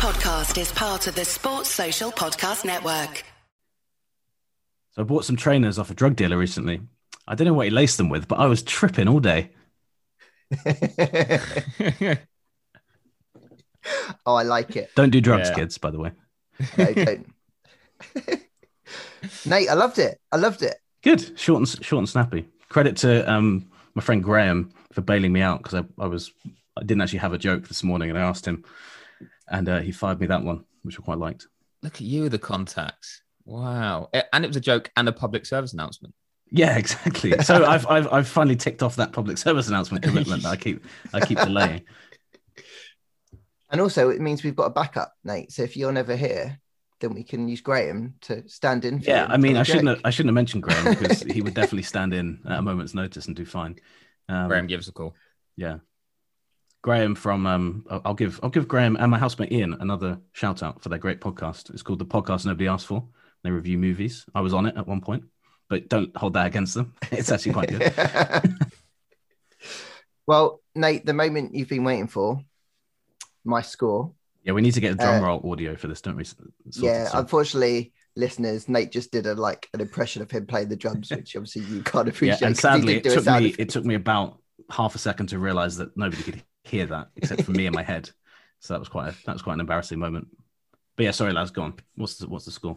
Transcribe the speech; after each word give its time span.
podcast 0.00 0.58
is 0.58 0.72
part 0.72 1.06
of 1.08 1.14
the 1.14 1.26
Sports 1.26 1.68
Social 1.68 2.10
Podcast 2.10 2.64
Network. 2.64 3.22
So 4.92 5.02
I 5.02 5.04
bought 5.04 5.26
some 5.26 5.36
trainers 5.36 5.78
off 5.78 5.90
a 5.90 5.94
drug 5.94 6.16
dealer 6.16 6.38
recently. 6.38 6.80
I 7.28 7.34
don't 7.34 7.46
know 7.46 7.52
what 7.52 7.66
he 7.66 7.70
laced 7.70 7.98
them 7.98 8.08
with, 8.08 8.26
but 8.26 8.38
I 8.38 8.46
was 8.46 8.62
tripping 8.62 9.08
all 9.08 9.20
day. 9.20 9.50
oh, 14.24 14.34
I 14.34 14.42
like 14.42 14.74
it. 14.74 14.90
Don't 14.94 15.10
do 15.10 15.20
drugs, 15.20 15.50
Yeah. 15.50 15.54
kids, 15.56 15.76
by 15.76 15.90
the 15.90 15.98
way. 15.98 16.12
No, 16.78 16.94
don't. 16.94 17.26
Nate, 19.44 19.68
I 19.68 19.74
loved 19.74 19.98
it. 19.98 20.18
I 20.32 20.38
loved 20.38 20.62
it. 20.62 20.76
Good, 21.02 21.38
short 21.38 21.58
and 21.58 21.68
short 21.84 21.98
and 21.98 22.08
snappy. 22.08 22.48
Credit 22.70 22.96
to 22.98 23.30
um, 23.30 23.68
my 23.94 24.00
friend 24.00 24.24
Graham 24.24 24.72
for 24.94 25.02
bailing 25.02 25.34
me 25.34 25.42
out 25.42 25.62
because 25.62 25.74
I, 25.74 26.02
I 26.02 26.06
was 26.06 26.32
I 26.78 26.84
didn't 26.84 27.02
actually 27.02 27.18
have 27.18 27.34
a 27.34 27.38
joke 27.38 27.68
this 27.68 27.84
morning, 27.84 28.08
and 28.08 28.18
I 28.18 28.22
asked 28.22 28.46
him, 28.46 28.64
and 29.50 29.68
uh, 29.68 29.80
he 29.80 29.92
fired 29.92 30.20
me 30.20 30.26
that 30.28 30.42
one, 30.42 30.64
which 30.82 30.98
I 30.98 31.02
quite 31.02 31.18
liked. 31.18 31.46
Look 31.82 31.96
at 31.96 32.02
you, 32.02 32.28
the 32.28 32.38
contacts. 32.38 33.22
Wow. 33.44 34.08
Eh, 34.12 34.22
And 34.32 34.44
it 34.44 34.48
was 34.48 34.56
a 34.56 34.60
joke 34.60 34.90
and 34.96 35.08
a 35.08 35.12
public 35.12 35.46
service 35.46 35.72
announcement. 35.72 36.14
Yeah, 36.50 36.76
exactly. 36.82 37.32
So 37.42 37.64
I've, 37.64 37.86
I've 37.86 38.12
I've 38.12 38.28
finally 38.28 38.56
ticked 38.56 38.82
off 38.82 38.96
that 38.96 39.12
public 39.12 39.38
service 39.38 39.68
announcement 39.68 40.04
commitment 40.04 40.42
that 40.42 40.50
I 40.50 40.56
keep 40.56 40.84
I 41.12 41.20
keep 41.24 41.38
delaying. 41.38 41.82
And 43.70 43.80
also, 43.80 44.10
it 44.10 44.20
means 44.20 44.42
we've 44.42 44.56
got 44.56 44.64
a 44.66 44.70
backup, 44.70 45.12
Nate. 45.24 45.52
So 45.52 45.62
if 45.62 45.76
you're 45.76 45.92
never 45.92 46.16
here, 46.16 46.58
then 47.00 47.14
we 47.14 47.22
can 47.22 47.48
use 47.48 47.60
Graham 47.60 48.14
to 48.22 48.46
stand 48.48 48.84
in. 48.84 49.00
For 49.00 49.10
Yeah, 49.10 49.26
I 49.28 49.36
mean, 49.36 49.52
on 49.52 49.58
I 49.58 49.60
a 49.60 49.64
shouldn't 49.64 49.88
have, 49.88 50.00
I 50.04 50.10
shouldn't 50.10 50.30
have 50.30 50.34
mentioned 50.34 50.64
Graham 50.64 50.94
because 50.96 51.22
he 51.22 51.40
would 51.40 51.54
definitely 51.54 51.84
stand 51.84 52.12
in 52.12 52.40
at 52.48 52.58
a 52.58 52.62
moment's 52.62 52.94
notice 52.94 53.26
and 53.26 53.36
do 53.36 53.44
fine. 53.44 53.76
Um, 54.28 54.46
Graham, 54.46 54.68
give 54.68 54.78
us 54.78 54.86
a 54.86 54.92
call. 54.92 55.16
Yeah. 55.56 55.78
Graham 56.82 57.14
from 57.14 57.46
um 57.46 57.84
I'll 57.90 58.14
give 58.14 58.40
I'll 58.42 58.50
give 58.50 58.66
Graham 58.68 58.96
and 58.96 59.10
my 59.10 59.18
housemate 59.18 59.52
Ian 59.52 59.74
another 59.80 60.18
shout 60.32 60.62
out 60.62 60.82
for 60.82 60.88
their 60.88 60.98
great 60.98 61.20
podcast. 61.20 61.70
It's 61.70 61.82
called 61.82 61.98
The 61.98 62.06
Podcast 62.06 62.46
Nobody 62.46 62.68
Asked 62.68 62.86
For. 62.86 63.04
They 63.44 63.50
review 63.50 63.78
movies. 63.78 64.24
I 64.34 64.40
was 64.40 64.54
on 64.54 64.66
it 64.66 64.76
at 64.76 64.86
one 64.86 65.00
point, 65.00 65.24
but 65.68 65.88
don't 65.88 66.14
hold 66.16 66.34
that 66.34 66.46
against 66.46 66.74
them. 66.74 66.94
It's 67.10 67.30
actually 67.30 67.52
quite 67.52 67.68
good. 67.68 68.54
well, 70.26 70.60
Nate, 70.74 71.04
the 71.04 71.14
moment 71.14 71.54
you've 71.54 71.68
been 71.68 71.84
waiting 71.84 72.06
for, 72.08 72.40
my 73.44 73.62
score. 73.62 74.12
Yeah, 74.44 74.52
we 74.52 74.62
need 74.62 74.74
to 74.74 74.80
get 74.80 74.92
a 74.92 74.96
drum 74.96 75.22
Uh, 75.22 75.26
roll 75.26 75.52
audio 75.52 75.76
for 75.76 75.86
this, 75.88 76.00
don't 76.00 76.16
we? 76.16 76.24
Yeah, 76.72 77.08
unfortunately, 77.12 77.92
listeners, 78.16 78.68
Nate 78.68 78.90
just 78.90 79.10
did 79.12 79.26
a 79.26 79.34
like 79.34 79.68
an 79.74 79.80
impression 79.82 80.22
of 80.22 80.30
him 80.30 80.46
playing 80.46 80.68
the 80.68 80.76
drums, 80.76 81.10
which 81.14 81.36
obviously 81.36 81.62
you 81.62 81.82
can't 81.82 82.08
appreciate. 82.08 82.40
and 82.42 82.56
'cause 82.56 82.74
he 82.74 82.80
sadly 82.80 82.96
it 82.96 83.04
took 83.04 83.26
me 83.26 83.54
it 83.58 83.68
took 83.68 83.84
me 83.84 83.94
about 83.94 84.38
half 84.70 84.94
a 84.94 84.98
second 84.98 85.26
to 85.28 85.38
realize 85.38 85.76
that 85.76 85.94
nobody 85.96 86.22
could 86.22 86.42
hear 86.64 86.86
that 86.86 87.08
except 87.16 87.42
for 87.42 87.52
me 87.52 87.66
in 87.66 87.72
my 87.72 87.82
head. 87.82 88.10
So 88.60 88.74
that 88.74 88.80
was 88.80 88.88
quite 88.88 89.08
a, 89.08 89.16
that 89.26 89.32
was 89.32 89.42
quite 89.42 89.54
an 89.54 89.60
embarrassing 89.60 89.98
moment. 89.98 90.28
But 90.96 91.04
yeah, 91.04 91.10
sorry, 91.12 91.32
lads, 91.32 91.50
go 91.50 91.62
on. 91.62 91.74
What's 91.96 92.16
the 92.16 92.28
what's 92.28 92.44
the 92.44 92.50
score? 92.50 92.76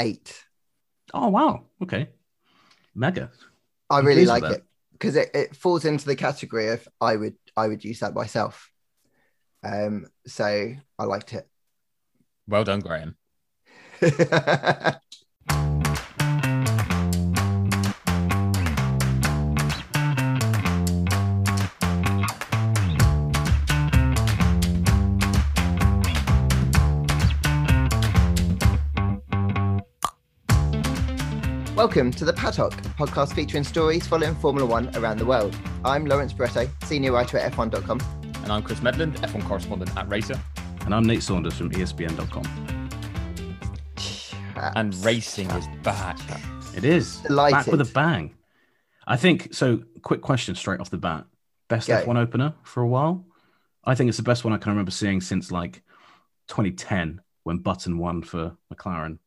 eight. 0.00 0.44
Oh 1.14 1.28
wow, 1.28 1.66
okay, 1.82 2.08
mega. 2.94 3.30
I 3.88 4.00
really 4.00 4.26
like 4.26 4.42
it 4.44 4.64
because 4.92 5.16
it, 5.16 5.30
it 5.34 5.56
falls 5.56 5.84
into 5.84 6.06
the 6.06 6.16
category 6.16 6.68
of 6.68 6.86
I 7.00 7.16
would 7.16 7.36
I 7.56 7.68
would 7.68 7.84
use 7.84 8.00
that 8.00 8.14
myself. 8.14 8.70
Um, 9.62 10.06
so 10.26 10.72
I 10.98 11.04
liked 11.04 11.32
it. 11.34 11.46
Well 12.48 12.64
done, 12.64 12.80
Graham. 12.80 13.16
Welcome 31.80 32.10
to 32.10 32.26
the 32.26 32.34
Paddock 32.34 32.74
podcast 32.98 33.32
featuring 33.32 33.64
stories 33.64 34.06
following 34.06 34.34
Formula 34.34 34.68
One 34.68 34.94
around 34.96 35.18
the 35.18 35.24
world. 35.24 35.56
I'm 35.82 36.04
Lawrence 36.04 36.34
Barretto, 36.34 36.68
senior 36.84 37.12
writer 37.12 37.38
at 37.38 37.50
F1.com. 37.54 37.98
And 38.42 38.52
I'm 38.52 38.62
Chris 38.62 38.80
Medland, 38.80 39.16
F1 39.20 39.46
correspondent 39.46 39.96
at 39.96 40.06
Racer. 40.06 40.38
And 40.84 40.94
I'm 40.94 41.04
Nate 41.04 41.22
Saunders 41.22 41.54
from 41.54 41.70
ESPN.com. 41.70 42.44
And 44.76 44.94
racing 45.02 45.50
is 45.52 45.66
back. 45.82 46.18
It 46.76 46.84
is 46.84 47.16
back 47.16 47.28
Delighted. 47.28 47.72
with 47.72 47.80
a 47.80 47.90
bang. 47.94 48.34
I 49.06 49.16
think 49.16 49.54
so. 49.54 49.82
Quick 50.02 50.20
question 50.20 50.54
straight 50.56 50.80
off 50.80 50.90
the 50.90 50.98
bat: 50.98 51.24
best 51.68 51.88
Go. 51.88 52.04
F1 52.04 52.18
opener 52.18 52.52
for 52.62 52.82
a 52.82 52.88
while. 52.88 53.24
I 53.84 53.94
think 53.94 54.08
it's 54.08 54.18
the 54.18 54.22
best 54.22 54.44
one 54.44 54.52
I 54.52 54.58
can 54.58 54.72
remember 54.72 54.90
seeing 54.90 55.22
since 55.22 55.50
like 55.50 55.82
2010 56.48 57.22
when 57.44 57.56
Button 57.56 57.96
won 57.96 58.22
for 58.22 58.54
McLaren. 58.70 59.18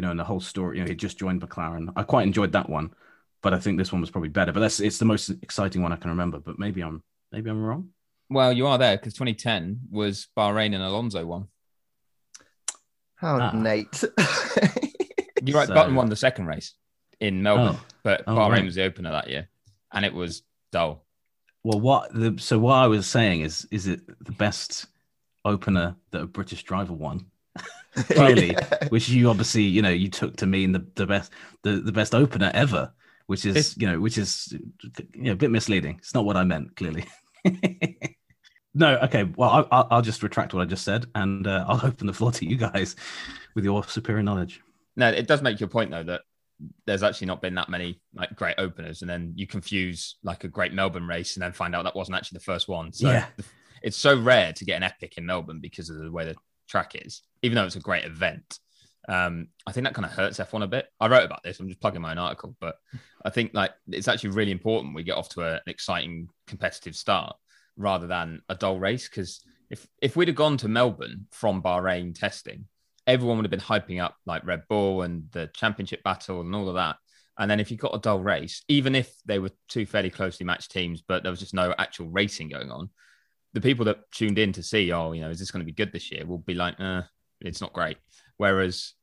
You 0.00 0.06
know, 0.06 0.12
and 0.12 0.18
the 0.18 0.24
whole 0.24 0.40
story. 0.40 0.78
You 0.78 0.84
know, 0.84 0.88
he 0.88 0.96
just 0.96 1.18
joined 1.18 1.42
McLaren. 1.42 1.92
I 1.94 2.04
quite 2.04 2.22
enjoyed 2.26 2.52
that 2.52 2.70
one, 2.70 2.94
but 3.42 3.52
I 3.52 3.58
think 3.58 3.76
this 3.76 3.92
one 3.92 4.00
was 4.00 4.10
probably 4.10 4.30
better. 4.30 4.50
But 4.50 4.60
that's 4.60 4.80
it's 4.80 4.96
the 4.96 5.04
most 5.04 5.28
exciting 5.42 5.82
one 5.82 5.92
I 5.92 5.96
can 5.96 6.08
remember. 6.08 6.38
But 6.38 6.58
maybe 6.58 6.80
I'm 6.80 7.02
maybe 7.32 7.50
I'm 7.50 7.62
wrong. 7.62 7.90
Well, 8.30 8.50
you 8.50 8.66
are 8.66 8.78
there 8.78 8.96
because 8.96 9.12
2010 9.12 9.80
was 9.90 10.28
Bahrain 10.34 10.74
and 10.74 10.82
Alonso 10.82 11.26
won. 11.26 11.48
Oh, 13.22 13.38
Ah. 13.42 13.50
Nate. 13.52 14.02
You're 15.44 15.58
right. 15.58 15.68
So- 15.68 15.74
Button 15.74 15.94
won 15.94 16.08
the 16.08 16.16
second 16.16 16.46
race 16.46 16.72
in 17.20 17.42
Melbourne, 17.42 17.76
Oh. 17.78 17.84
but 18.02 18.24
Oh, 18.26 18.36
Bahrain 18.36 18.50
right. 18.52 18.64
was 18.64 18.76
the 18.76 18.84
opener 18.84 19.10
that 19.10 19.28
year, 19.28 19.50
and 19.92 20.06
it 20.06 20.14
was 20.14 20.44
dull. 20.72 21.04
Well, 21.62 21.78
what 21.78 22.14
the 22.14 22.36
so 22.38 22.58
what 22.58 22.76
I 22.76 22.86
was 22.86 23.06
saying 23.06 23.42
is 23.42 23.68
is 23.70 23.86
it 23.86 24.00
the 24.24 24.32
best 24.32 24.86
opener 25.44 25.96
that 26.12 26.22
a 26.22 26.26
British 26.26 26.62
driver 26.62 26.94
won? 26.94 27.26
Clearly, 28.10 28.56
which 28.90 29.08
you 29.08 29.28
obviously 29.30 29.62
you 29.62 29.82
know 29.82 29.88
you 29.90 30.08
took 30.08 30.36
to 30.36 30.46
mean 30.46 30.72
the, 30.72 30.86
the 30.94 31.06
best 31.06 31.32
the, 31.62 31.72
the 31.80 31.92
best 31.92 32.14
opener 32.14 32.50
ever, 32.54 32.92
which 33.26 33.44
is 33.44 33.56
It's- 33.56 33.76
you 33.76 33.86
know 33.86 34.00
which 34.00 34.16
is 34.18 34.52
you 35.14 35.22
know 35.24 35.32
a 35.32 35.36
bit 35.36 35.50
misleading. 35.50 35.96
It's 35.98 36.14
not 36.14 36.24
what 36.24 36.36
I 36.36 36.44
meant 36.44 36.76
clearly. 36.76 37.04
no, 38.74 38.96
okay. 38.98 39.24
Well, 39.24 39.50
I, 39.50 39.76
I'll, 39.76 39.88
I'll 39.90 40.02
just 40.02 40.22
retract 40.22 40.54
what 40.54 40.62
I 40.62 40.64
just 40.66 40.84
said, 40.84 41.06
and 41.14 41.46
uh, 41.46 41.64
I'll 41.68 41.84
open 41.84 42.06
the 42.06 42.12
floor 42.12 42.32
to 42.32 42.46
you 42.46 42.56
guys 42.56 42.96
with 43.54 43.64
your 43.64 43.82
superior 43.84 44.22
knowledge. 44.22 44.60
No, 44.96 45.08
it 45.08 45.26
does 45.26 45.42
make 45.42 45.58
your 45.60 45.68
point 45.68 45.90
though 45.90 46.04
that 46.04 46.22
there's 46.86 47.02
actually 47.02 47.26
not 47.26 47.40
been 47.40 47.54
that 47.54 47.68
many 47.70 48.00
like 48.14 48.36
great 48.36 48.54
openers, 48.58 49.02
and 49.02 49.10
then 49.10 49.32
you 49.34 49.46
confuse 49.46 50.16
like 50.22 50.44
a 50.44 50.48
great 50.48 50.72
Melbourne 50.72 51.06
race, 51.06 51.34
and 51.36 51.42
then 51.42 51.52
find 51.52 51.74
out 51.74 51.84
that 51.84 51.96
wasn't 51.96 52.16
actually 52.16 52.36
the 52.38 52.44
first 52.44 52.68
one. 52.68 52.92
So 52.92 53.10
Yeah. 53.10 53.26
it's 53.82 53.96
so 53.96 54.16
rare 54.20 54.52
to 54.52 54.64
get 54.64 54.76
an 54.76 54.82
epic 54.84 55.14
in 55.16 55.26
Melbourne 55.26 55.58
because 55.60 55.90
of 55.90 55.96
the 55.98 56.12
way 56.12 56.26
the 56.26 56.36
track 56.70 56.92
is, 56.94 57.22
even 57.42 57.56
though 57.56 57.64
it's 57.64 57.76
a 57.76 57.80
great 57.80 58.04
event. 58.04 58.58
Um, 59.08 59.48
I 59.66 59.72
think 59.72 59.84
that 59.84 59.94
kind 59.94 60.06
of 60.06 60.12
hurts 60.12 60.38
F1 60.38 60.62
a 60.62 60.68
bit. 60.68 60.86
I 61.00 61.08
wrote 61.08 61.24
about 61.24 61.42
this. 61.42 61.58
I'm 61.58 61.68
just 61.68 61.80
plugging 61.80 62.00
my 62.00 62.12
own 62.12 62.18
article, 62.18 62.54
but 62.60 62.76
I 63.24 63.30
think 63.30 63.52
like 63.54 63.72
it's 63.88 64.08
actually 64.08 64.30
really 64.30 64.52
important 64.52 64.94
we 64.94 65.02
get 65.02 65.16
off 65.16 65.28
to 65.30 65.42
a, 65.42 65.54
an 65.54 65.60
exciting 65.66 66.28
competitive 66.46 66.94
start 66.94 67.36
rather 67.76 68.06
than 68.06 68.42
a 68.48 68.54
dull 68.54 68.78
race. 68.78 69.08
Because 69.08 69.44
if 69.68 69.86
if 70.00 70.16
we'd 70.16 70.28
have 70.28 70.36
gone 70.36 70.56
to 70.58 70.68
Melbourne 70.68 71.26
from 71.30 71.62
Bahrain 71.62 72.18
testing, 72.18 72.66
everyone 73.06 73.38
would 73.38 73.46
have 73.46 73.50
been 73.50 73.60
hyping 73.60 74.02
up 74.02 74.16
like 74.26 74.46
Red 74.46 74.62
Bull 74.68 75.02
and 75.02 75.24
the 75.32 75.50
championship 75.54 76.02
battle 76.02 76.40
and 76.40 76.54
all 76.54 76.68
of 76.68 76.74
that. 76.74 76.96
And 77.38 77.50
then 77.50 77.58
if 77.58 77.70
you 77.70 77.78
got 77.78 77.94
a 77.94 77.98
dull 77.98 78.20
race, 78.20 78.62
even 78.68 78.94
if 78.94 79.14
they 79.24 79.38
were 79.38 79.50
two 79.68 79.86
fairly 79.86 80.10
closely 80.10 80.44
matched 80.44 80.72
teams, 80.72 81.02
but 81.06 81.22
there 81.22 81.32
was 81.32 81.40
just 81.40 81.54
no 81.54 81.74
actual 81.78 82.08
racing 82.10 82.50
going 82.50 82.70
on, 82.70 82.90
the 83.52 83.60
people 83.60 83.84
that 83.86 84.10
tuned 84.12 84.38
in 84.38 84.52
to 84.52 84.62
see, 84.62 84.92
oh, 84.92 85.12
you 85.12 85.20
know, 85.20 85.30
is 85.30 85.38
this 85.38 85.50
going 85.50 85.60
to 85.60 85.66
be 85.66 85.72
good 85.72 85.92
this 85.92 86.10
year, 86.10 86.26
will 86.26 86.38
be 86.38 86.54
like, 86.54 86.78
uh, 86.78 87.02
it's 87.40 87.60
not 87.60 87.72
great. 87.72 87.96
Whereas 88.36 88.94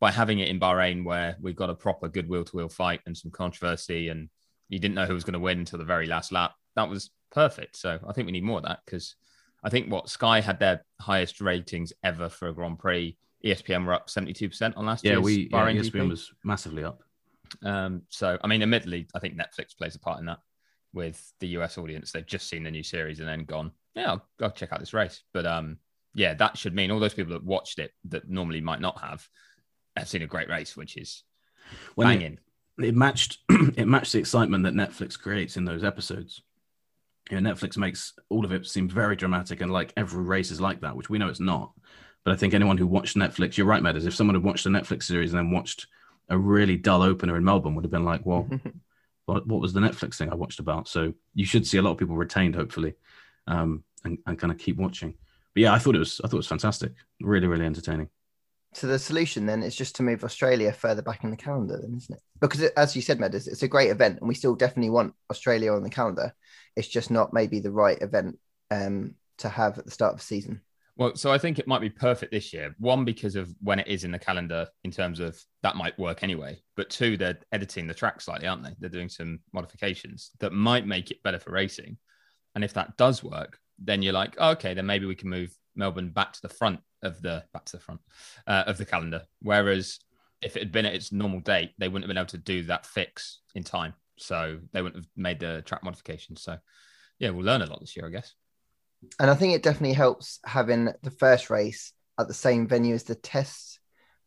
by 0.00 0.10
having 0.10 0.38
it 0.38 0.48
in 0.48 0.60
Bahrain, 0.60 1.04
where 1.04 1.36
we've 1.40 1.56
got 1.56 1.70
a 1.70 1.74
proper 1.74 2.08
good 2.08 2.28
wheel 2.28 2.44
to 2.44 2.56
wheel 2.56 2.68
fight 2.68 3.00
and 3.06 3.16
some 3.16 3.30
controversy, 3.30 4.08
and 4.08 4.28
you 4.68 4.78
didn't 4.78 4.94
know 4.94 5.06
who 5.06 5.14
was 5.14 5.24
going 5.24 5.34
to 5.34 5.40
win 5.40 5.58
until 5.58 5.78
the 5.78 5.84
very 5.84 6.06
last 6.06 6.32
lap, 6.32 6.52
that 6.76 6.88
was 6.88 7.10
perfect. 7.30 7.76
So 7.76 7.98
I 8.06 8.12
think 8.12 8.26
we 8.26 8.32
need 8.32 8.44
more 8.44 8.58
of 8.58 8.64
that 8.64 8.80
because 8.84 9.16
I 9.64 9.70
think 9.70 9.90
what 9.90 10.08
Sky 10.08 10.40
had 10.40 10.60
their 10.60 10.84
highest 11.00 11.40
ratings 11.40 11.92
ever 12.04 12.28
for 12.28 12.48
a 12.48 12.54
Grand 12.54 12.78
Prix. 12.78 13.16
ESPN 13.44 13.84
were 13.84 13.92
up 13.92 14.08
72% 14.08 14.76
on 14.76 14.86
last 14.86 15.04
year. 15.04 15.14
Yeah, 15.14 15.18
year's 15.18 15.24
we 15.24 15.48
yeah, 15.50 15.58
Bahrain 15.58 15.80
ESPN 15.80 16.06
GP. 16.06 16.08
was 16.08 16.32
massively 16.44 16.84
up. 16.84 17.02
Um, 17.62 18.02
so, 18.08 18.38
I 18.42 18.46
mean, 18.48 18.62
admittedly, 18.62 19.06
I 19.14 19.18
think 19.18 19.38
Netflix 19.38 19.76
plays 19.76 19.94
a 19.94 20.00
part 20.00 20.18
in 20.18 20.26
that 20.26 20.38
with 20.92 21.32
the 21.40 21.48
US 21.58 21.78
audience. 21.78 22.10
They've 22.10 22.26
just 22.26 22.48
seen 22.48 22.64
the 22.64 22.70
new 22.70 22.82
series 22.82 23.20
and 23.20 23.28
then 23.28 23.44
gone, 23.44 23.70
yeah, 23.96 24.12
I'll, 24.12 24.26
I'll 24.40 24.50
check 24.50 24.72
out 24.72 24.80
this 24.80 24.94
race. 24.94 25.22
But 25.32 25.46
um, 25.46 25.78
yeah, 26.14 26.34
that 26.34 26.56
should 26.58 26.74
mean 26.74 26.90
all 26.90 27.00
those 27.00 27.14
people 27.14 27.32
that 27.32 27.44
watched 27.44 27.78
it 27.78 27.92
that 28.08 28.28
normally 28.28 28.60
might 28.60 28.80
not 28.80 29.00
have 29.00 29.26
have 29.96 30.08
seen 30.08 30.22
a 30.22 30.26
great 30.26 30.48
race, 30.48 30.76
which 30.76 30.96
is 30.96 31.22
When 31.94 32.08
it- 32.08 32.14
banging. 32.14 32.38
it 32.78 32.94
matched 32.94 33.38
it 33.48 33.88
matched 33.88 34.12
the 34.12 34.18
excitement 34.18 34.64
that 34.64 34.74
Netflix 34.74 35.18
creates 35.18 35.56
in 35.56 35.64
those 35.64 35.82
episodes. 35.84 36.42
You 37.30 37.40
know, 37.40 37.50
Netflix 37.52 37.76
makes 37.76 38.12
all 38.28 38.44
of 38.44 38.52
it 38.52 38.66
seem 38.66 38.88
very 38.88 39.16
dramatic 39.16 39.60
and 39.60 39.72
like 39.72 39.92
every 39.96 40.22
race 40.22 40.50
is 40.52 40.60
like 40.60 40.80
that, 40.82 40.94
which 40.96 41.10
we 41.10 41.18
know 41.18 41.28
it's 41.28 41.40
not. 41.40 41.72
But 42.24 42.32
I 42.32 42.36
think 42.36 42.54
anyone 42.54 42.76
who 42.76 42.86
watched 42.86 43.16
Netflix, 43.16 43.56
you're 43.56 43.66
right, 43.66 43.82
Meadows. 43.82 44.06
If 44.06 44.14
someone 44.14 44.34
had 44.36 44.44
watched 44.44 44.66
a 44.66 44.68
Netflix 44.68 45.04
series 45.04 45.32
and 45.32 45.38
then 45.38 45.50
watched 45.50 45.86
a 46.28 46.36
really 46.38 46.76
dull 46.76 47.02
opener 47.02 47.36
in 47.36 47.44
Melbourne, 47.44 47.74
would 47.74 47.84
have 47.84 47.90
been 47.90 48.04
like, 48.04 48.24
well, 48.26 48.48
what, 49.26 49.46
what 49.46 49.60
was 49.60 49.72
the 49.72 49.80
Netflix 49.80 50.16
thing 50.16 50.30
I 50.30 50.34
watched 50.34 50.58
about? 50.60 50.86
So 50.88 51.14
you 51.34 51.44
should 51.44 51.66
see 51.66 51.78
a 51.78 51.82
lot 51.82 51.92
of 51.92 51.98
people 51.98 52.16
retained, 52.16 52.54
hopefully, 52.56 52.94
um, 53.46 53.84
and, 54.04 54.18
and 54.26 54.38
kind 54.38 54.52
of 54.52 54.58
keep 54.58 54.76
watching. 54.76 55.14
but 55.54 55.62
yeah, 55.62 55.72
I 55.72 55.78
thought 55.78 55.94
it 55.94 56.00
was 56.00 56.20
I 56.22 56.28
thought 56.28 56.36
it 56.36 56.38
was 56.38 56.46
fantastic. 56.46 56.92
Really, 57.20 57.46
really 57.46 57.66
entertaining. 57.66 58.08
So 58.74 58.86
the 58.86 58.98
solution 58.98 59.46
then 59.46 59.62
is 59.62 59.74
just 59.74 59.96
to 59.96 60.02
move 60.02 60.22
Australia 60.22 60.70
further 60.70 61.00
back 61.00 61.24
in 61.24 61.30
the 61.30 61.36
calendar, 61.36 61.78
then, 61.80 61.94
isn't 61.96 62.14
it? 62.14 62.22
Because 62.40 62.60
it, 62.60 62.74
as 62.76 62.94
you 62.94 63.00
said, 63.00 63.18
Med, 63.18 63.34
it's, 63.34 63.46
it's 63.46 63.62
a 63.62 63.68
great 63.68 63.90
event, 63.90 64.18
and 64.20 64.28
we 64.28 64.34
still 64.34 64.54
definitely 64.54 64.90
want 64.90 65.14
Australia 65.30 65.72
on 65.72 65.82
the 65.82 65.88
calendar. 65.88 66.34
It's 66.76 66.88
just 66.88 67.10
not 67.10 67.32
maybe 67.32 67.58
the 67.58 67.70
right 67.70 68.00
event 68.02 68.38
um, 68.70 69.14
to 69.38 69.48
have 69.48 69.78
at 69.78 69.86
the 69.86 69.90
start 69.90 70.12
of 70.12 70.18
the 70.18 70.26
season. 70.26 70.60
Well, 70.98 71.14
so 71.14 71.30
I 71.30 71.38
think 71.38 71.58
it 71.58 71.66
might 71.66 71.80
be 71.80 71.90
perfect 71.90 72.32
this 72.32 72.52
year. 72.52 72.74
One, 72.78 73.04
because 73.04 73.36
of 73.36 73.54
when 73.62 73.78
it 73.78 73.86
is 73.86 74.04
in 74.04 74.10
the 74.10 74.18
calendar, 74.18 74.66
in 74.84 74.90
terms 74.90 75.20
of 75.20 75.38
that 75.62 75.76
might 75.76 75.98
work 75.98 76.22
anyway. 76.22 76.60
But 76.74 76.90
two, 76.90 77.16
they're 77.16 77.38
editing 77.52 77.86
the 77.86 77.94
track 77.94 78.20
slightly, 78.20 78.46
aren't 78.46 78.62
they? 78.62 78.74
They're 78.78 78.88
doing 78.88 79.10
some 79.10 79.40
modifications 79.52 80.30
that 80.40 80.52
might 80.52 80.86
make 80.86 81.10
it 81.10 81.22
better 81.22 81.38
for 81.38 81.50
racing. 81.50 81.98
And 82.56 82.64
if 82.64 82.72
that 82.72 82.96
does 82.96 83.22
work, 83.22 83.60
then 83.78 84.02
you're 84.02 84.12
like, 84.12 84.34
oh, 84.38 84.50
okay, 84.52 84.74
then 84.74 84.86
maybe 84.86 85.06
we 85.06 85.14
can 85.14 85.28
move 85.28 85.54
Melbourne 85.76 86.08
back 86.08 86.32
to 86.32 86.42
the 86.42 86.48
front 86.48 86.80
of 87.02 87.20
the 87.20 87.44
back 87.52 87.66
to 87.66 87.76
the 87.76 87.82
front 87.82 88.00
uh, 88.46 88.64
of 88.66 88.78
the 88.78 88.86
calendar. 88.86 89.22
Whereas 89.42 90.00
if 90.40 90.56
it 90.56 90.62
had 90.62 90.72
been 90.72 90.86
at 90.86 90.94
its 90.94 91.12
normal 91.12 91.40
date, 91.40 91.72
they 91.76 91.86
wouldn't 91.86 92.04
have 92.04 92.08
been 92.08 92.16
able 92.16 92.28
to 92.28 92.38
do 92.38 92.62
that 92.64 92.86
fix 92.86 93.40
in 93.54 93.62
time. 93.62 93.92
So 94.18 94.58
they 94.72 94.80
wouldn't 94.80 95.04
have 95.04 95.10
made 95.16 95.38
the 95.38 95.62
track 95.66 95.84
modifications. 95.84 96.40
So 96.42 96.56
yeah, 97.18 97.28
we'll 97.28 97.44
learn 97.44 97.60
a 97.60 97.66
lot 97.66 97.80
this 97.80 97.94
year, 97.94 98.06
I 98.06 98.10
guess. 98.10 98.34
And 99.20 99.30
I 99.30 99.34
think 99.34 99.52
it 99.52 99.62
definitely 99.62 99.92
helps 99.92 100.40
having 100.46 100.88
the 101.02 101.10
first 101.10 101.50
race 101.50 101.92
at 102.18 102.26
the 102.26 102.34
same 102.34 102.66
venue 102.66 102.94
as 102.94 103.04
the 103.04 103.14
tests, 103.14 103.78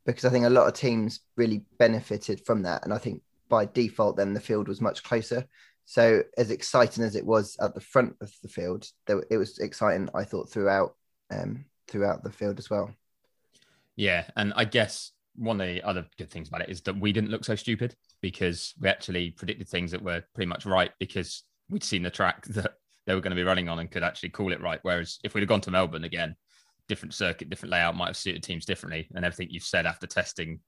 because 0.05 0.25
I 0.25 0.29
think 0.29 0.45
a 0.45 0.49
lot 0.49 0.67
of 0.67 0.75
teams 0.75 1.21
really 1.35 1.63
benefited 1.79 2.45
from 2.45 2.61
that. 2.61 2.83
And 2.83 2.93
I 2.93 2.99
think 2.99 3.23
by 3.49 3.65
default, 3.65 4.17
then 4.17 4.35
the 4.35 4.39
field 4.39 4.67
was 4.67 4.79
much 4.79 5.03
closer. 5.03 5.47
So 5.89 6.21
as 6.37 6.51
exciting 6.51 7.03
as 7.03 7.15
it 7.15 7.25
was 7.25 7.57
at 7.59 7.73
the 7.73 7.81
front 7.81 8.15
of 8.21 8.31
the 8.43 8.47
field, 8.47 8.87
it 9.07 9.37
was 9.37 9.57
exciting. 9.57 10.07
I 10.13 10.23
thought 10.23 10.47
throughout 10.47 10.93
um, 11.31 11.65
throughout 11.87 12.23
the 12.23 12.31
field 12.31 12.59
as 12.59 12.69
well. 12.69 12.91
Yeah, 13.95 14.25
and 14.37 14.53
I 14.55 14.65
guess 14.65 15.13
one 15.35 15.59
of 15.59 15.65
the 15.65 15.81
other 15.81 16.05
good 16.19 16.29
things 16.29 16.47
about 16.47 16.61
it 16.61 16.69
is 16.69 16.81
that 16.81 16.99
we 16.99 17.11
didn't 17.11 17.31
look 17.31 17.43
so 17.43 17.55
stupid 17.55 17.95
because 18.21 18.75
we 18.79 18.87
actually 18.87 19.31
predicted 19.31 19.67
things 19.67 19.89
that 19.89 20.03
were 20.03 20.23
pretty 20.35 20.47
much 20.47 20.67
right 20.67 20.91
because 20.99 21.41
we'd 21.71 21.83
seen 21.83 22.03
the 22.03 22.11
track 22.11 22.45
that 22.49 22.73
they 23.07 23.15
were 23.15 23.21
going 23.21 23.31
to 23.31 23.35
be 23.35 23.41
running 23.41 23.67
on 23.67 23.79
and 23.79 23.89
could 23.89 24.03
actually 24.03 24.29
call 24.29 24.53
it 24.53 24.61
right. 24.61 24.79
Whereas 24.83 25.17
if 25.23 25.33
we'd 25.33 25.41
have 25.41 25.49
gone 25.49 25.61
to 25.61 25.71
Melbourne 25.71 26.03
again, 26.03 26.35
different 26.87 27.15
circuit, 27.15 27.49
different 27.49 27.71
layout 27.71 27.95
might 27.95 28.09
have 28.09 28.17
suited 28.17 28.43
teams 28.43 28.65
differently, 28.65 29.07
and 29.15 29.25
everything 29.25 29.47
you've 29.49 29.63
said 29.63 29.87
after 29.87 30.05
testing 30.05 30.59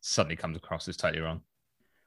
suddenly 0.00 0.36
comes 0.36 0.56
across 0.56 0.88
as 0.88 0.96
totally 0.96 1.20
wrong. 1.20 1.42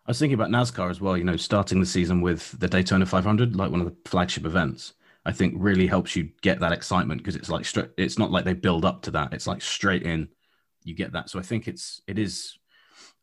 I 0.05 0.11
was 0.11 0.19
thinking 0.19 0.35
about 0.35 0.49
NASCAR 0.49 0.89
as 0.89 1.01
well. 1.01 1.17
You 1.17 1.23
know, 1.23 1.35
starting 1.35 1.79
the 1.79 1.85
season 1.85 2.21
with 2.21 2.57
the 2.59 2.67
Daytona 2.67 3.05
500, 3.05 3.55
like 3.55 3.71
one 3.71 3.81
of 3.81 3.87
the 3.87 4.09
flagship 4.09 4.45
events, 4.45 4.93
I 5.25 5.31
think 5.31 5.55
really 5.57 5.87
helps 5.87 6.15
you 6.15 6.29
get 6.41 6.59
that 6.59 6.71
excitement 6.71 7.21
because 7.21 7.35
it's 7.35 7.49
like 7.49 7.65
straight. 7.65 7.89
It's 7.97 8.19
not 8.19 8.31
like 8.31 8.45
they 8.45 8.53
build 8.53 8.85
up 8.85 9.01
to 9.03 9.11
that. 9.11 9.33
It's 9.33 9.47
like 9.47 9.61
straight 9.63 10.03
in, 10.03 10.27
you 10.83 10.93
get 10.93 11.13
that. 11.13 11.29
So 11.29 11.39
I 11.39 11.41
think 11.41 11.67
it's 11.67 12.01
it 12.07 12.19
is. 12.19 12.57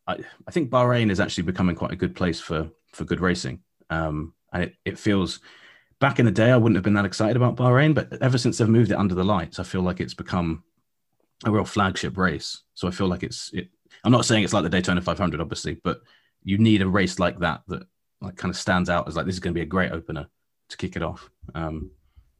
I, 0.08 0.16
I 0.48 0.50
think 0.50 0.70
Bahrain 0.70 1.10
is 1.10 1.20
actually 1.20 1.44
becoming 1.44 1.76
quite 1.76 1.92
a 1.92 1.96
good 1.96 2.16
place 2.16 2.40
for 2.40 2.68
for 2.92 3.04
good 3.04 3.20
racing. 3.20 3.60
Um, 3.88 4.34
and 4.52 4.64
it, 4.64 4.74
it 4.84 4.98
feels 4.98 5.38
back 6.00 6.18
in 6.18 6.26
the 6.26 6.32
day 6.32 6.50
I 6.50 6.56
wouldn't 6.56 6.76
have 6.76 6.84
been 6.84 6.94
that 6.94 7.04
excited 7.04 7.36
about 7.36 7.54
Bahrain, 7.54 7.94
but 7.94 8.20
ever 8.20 8.36
since 8.36 8.58
they've 8.58 8.68
moved 8.68 8.90
it 8.90 8.98
under 8.98 9.14
the 9.14 9.24
lights, 9.24 9.60
I 9.60 9.62
feel 9.62 9.82
like 9.82 10.00
it's 10.00 10.14
become 10.14 10.64
a 11.44 11.50
real 11.50 11.64
flagship 11.64 12.16
race. 12.16 12.62
So 12.74 12.88
I 12.88 12.90
feel 12.90 13.06
like 13.06 13.22
it's 13.22 13.52
it. 13.52 13.68
I'm 14.02 14.10
not 14.10 14.24
saying 14.24 14.42
it's 14.42 14.52
like 14.52 14.64
the 14.64 14.68
Daytona 14.68 15.00
500, 15.00 15.40
obviously, 15.40 15.74
but 15.84 16.00
you 16.44 16.58
need 16.58 16.82
a 16.82 16.88
race 16.88 17.18
like 17.18 17.38
that 17.40 17.62
that 17.68 17.82
like 18.20 18.36
kind 18.36 18.50
of 18.50 18.56
stands 18.56 18.88
out 18.88 19.08
as 19.08 19.16
like 19.16 19.26
this 19.26 19.34
is 19.34 19.40
going 19.40 19.54
to 19.54 19.58
be 19.58 19.62
a 19.62 19.66
great 19.66 19.92
opener 19.92 20.26
to 20.68 20.76
kick 20.76 20.96
it 20.96 21.02
off. 21.02 21.28
Um, 21.54 21.90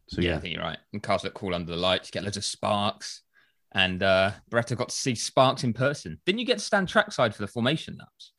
so 0.09 0.21
yeah, 0.21 0.37
I 0.37 0.39
think 0.41 0.55
you're 0.55 0.65
right. 0.65 0.79
And 0.93 1.03
cars 1.03 1.25
look 1.25 1.35
cool 1.35 1.55
under 1.55 1.71
the 1.71 1.79
lights. 1.79 2.09
You 2.09 2.13
get 2.13 2.25
loads 2.25 2.37
of 2.37 2.45
sparks. 2.45 3.23
And 3.75 4.03
uh, 4.03 4.33
Barretto 4.51 4.77
got 4.77 4.91
to 4.91 4.95
see 4.95 5.15
Sparks 5.15 5.65
in 5.65 5.73
person. 5.73 6.21
Didn't 6.27 6.41
you 6.41 6.47
get 6.47 6.59
to 6.59 6.65
stand 6.65 6.89
trackside 6.89 7.35
for 7.35 7.43
the 7.43 7.49
formation 7.49 7.97
laps? 7.99 8.33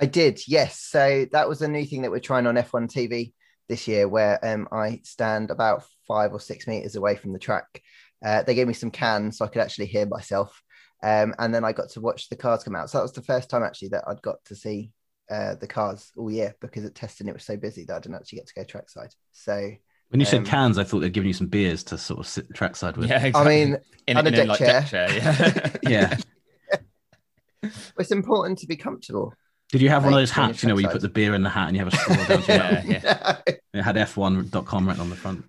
I 0.00 0.06
did, 0.06 0.40
yes. 0.46 0.80
So 0.80 1.26
that 1.32 1.48
was 1.48 1.62
a 1.62 1.68
new 1.68 1.84
thing 1.84 2.02
that 2.02 2.10
we're 2.10 2.20
trying 2.20 2.46
on 2.46 2.56
F1 2.56 2.90
TV 2.90 3.32
this 3.68 3.86
year, 3.86 4.08
where 4.08 4.38
um, 4.44 4.68
I 4.72 5.00
stand 5.04 5.50
about 5.50 5.84
five 6.06 6.32
or 6.32 6.40
six 6.40 6.66
meters 6.66 6.96
away 6.96 7.16
from 7.16 7.32
the 7.32 7.38
track. 7.38 7.82
Uh, 8.24 8.42
they 8.42 8.54
gave 8.54 8.66
me 8.66 8.74
some 8.74 8.90
cans 8.90 9.38
so 9.38 9.44
I 9.44 9.48
could 9.48 9.62
actually 9.62 9.86
hear 9.86 10.06
myself. 10.06 10.62
Um, 11.02 11.34
and 11.38 11.54
then 11.54 11.64
I 11.64 11.72
got 11.72 11.90
to 11.90 12.00
watch 12.00 12.28
the 12.28 12.36
cars 12.36 12.64
come 12.64 12.74
out. 12.74 12.90
So 12.90 12.98
that 12.98 13.02
was 13.02 13.12
the 13.12 13.22
first 13.22 13.50
time 13.50 13.62
actually 13.62 13.88
that 13.88 14.04
I'd 14.06 14.22
got 14.22 14.44
to 14.46 14.54
see 14.56 14.92
uh, 15.30 15.56
the 15.56 15.66
cars 15.66 16.10
all 16.16 16.30
year 16.30 16.54
because 16.60 16.84
at 16.84 16.94
testing 16.94 17.28
it 17.28 17.34
was 17.34 17.44
so 17.44 17.56
busy 17.56 17.84
that 17.84 17.96
I 17.96 17.98
didn't 18.00 18.14
actually 18.16 18.38
get 18.38 18.46
to 18.48 18.54
go 18.54 18.64
trackside. 18.64 19.12
So 19.32 19.72
when 20.08 20.20
you 20.20 20.26
Um, 20.26 20.30
said 20.30 20.44
cans, 20.46 20.78
I 20.78 20.84
thought 20.84 21.00
they'd 21.00 21.12
given 21.12 21.28
you 21.28 21.34
some 21.34 21.48
beers 21.48 21.82
to 21.84 21.98
sort 21.98 22.20
of 22.20 22.26
sit 22.26 22.46
trackside 22.54 22.96
with. 22.96 23.08
Yeah, 23.10 23.30
I 23.34 23.44
mean, 23.44 23.76
in, 24.06 24.16
on 24.16 24.24
a 24.26 24.28
in 24.28 24.34
deck 24.34 24.48
like, 24.48 24.58
chair. 24.58 24.80
deck 24.80 24.86
chair. 24.88 25.10
Yeah. 25.82 26.16
yeah. 27.62 27.70
it's 27.98 28.10
important 28.12 28.58
to 28.60 28.66
be 28.66 28.76
comfortable. 28.76 29.34
Did 29.72 29.82
you 29.82 29.88
have 29.88 30.04
one 30.04 30.12
of 30.12 30.18
those 30.18 30.30
hats, 30.30 30.62
you 30.62 30.68
know, 30.68 30.74
where 30.76 30.82
you 30.82 30.88
put 30.88 31.02
the 31.02 31.08
beer 31.08 31.34
in 31.34 31.42
the 31.42 31.48
hat 31.50 31.68
and 31.68 31.76
you 31.76 31.84
have 31.84 31.92
a 31.92 31.96
straw 31.96 32.24
down 32.24 32.42
to 32.42 32.52
your 32.52 32.56
Yeah, 32.56 32.70
mouth? 32.70 32.84
yeah. 32.86 33.36
It 33.74 33.82
had 33.82 33.96
F1.com 33.96 34.86
written 34.86 35.00
on 35.02 35.10
the 35.10 35.16
front. 35.16 35.44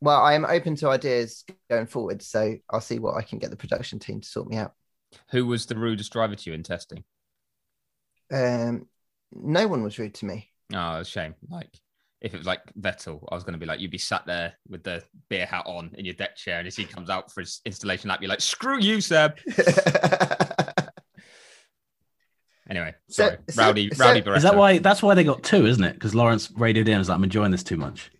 Well, 0.00 0.20
I 0.20 0.34
am 0.34 0.44
open 0.44 0.76
to 0.76 0.90
ideas 0.90 1.44
going 1.70 1.86
forward, 1.86 2.20
so 2.22 2.56
I'll 2.70 2.80
see 2.82 2.98
what 2.98 3.16
I 3.16 3.22
can 3.22 3.38
get 3.38 3.50
the 3.50 3.56
production 3.56 3.98
team 3.98 4.20
to 4.20 4.28
sort 4.28 4.48
me 4.48 4.58
out. 4.58 4.74
Who 5.30 5.46
was 5.46 5.66
the 5.66 5.76
rudest 5.76 6.12
driver 6.12 6.34
to 6.34 6.50
you 6.50 6.54
in 6.54 6.62
testing? 6.62 7.04
Um, 8.32 8.86
no 9.32 9.66
one 9.66 9.82
was 9.82 9.98
rude 9.98 10.14
to 10.14 10.26
me. 10.26 10.50
Oh, 10.72 10.96
it's 10.98 11.08
a 11.08 11.12
shame. 11.12 11.34
Like, 11.48 11.68
if 12.20 12.32
it 12.34 12.38
was 12.38 12.46
like 12.46 12.60
Vettel, 12.80 13.22
I 13.30 13.34
was 13.34 13.44
going 13.44 13.52
to 13.52 13.58
be 13.58 13.66
like, 13.66 13.80
you'd 13.80 13.90
be 13.90 13.98
sat 13.98 14.24
there 14.26 14.54
with 14.68 14.82
the 14.82 15.02
beer 15.28 15.44
hat 15.46 15.64
on 15.66 15.90
in 15.98 16.04
your 16.04 16.14
deck 16.14 16.36
chair, 16.36 16.58
and 16.58 16.66
as 16.66 16.74
he 16.76 16.84
comes 16.84 17.10
out 17.10 17.30
for 17.30 17.40
his 17.40 17.60
installation 17.66 18.08
lap, 18.08 18.20
you're 18.22 18.28
like, 18.30 18.40
screw 18.40 18.78
you, 18.80 19.00
Seb. 19.00 19.38
Anyway, 22.70 22.94
So- 23.10 23.24
sorry. 23.28 23.38
so- 23.50 23.62
rowdy, 23.62 23.90
so- 23.94 24.04
rowdy 24.06 24.22
Barretto. 24.22 24.36
Is 24.38 24.42
that 24.44 24.56
why? 24.56 24.78
That's 24.78 25.02
why 25.02 25.14
they 25.14 25.22
got 25.22 25.42
two, 25.42 25.66
isn't 25.66 25.84
it? 25.84 25.92
Because 25.94 26.14
Lawrence 26.14 26.50
radioed 26.50 26.88
in 26.88 26.94
and 26.94 26.98
was 26.98 27.10
like, 27.10 27.16
"I'm 27.18 27.24
enjoying 27.24 27.50
this 27.50 27.62
too 27.62 27.76
much. 27.76 28.10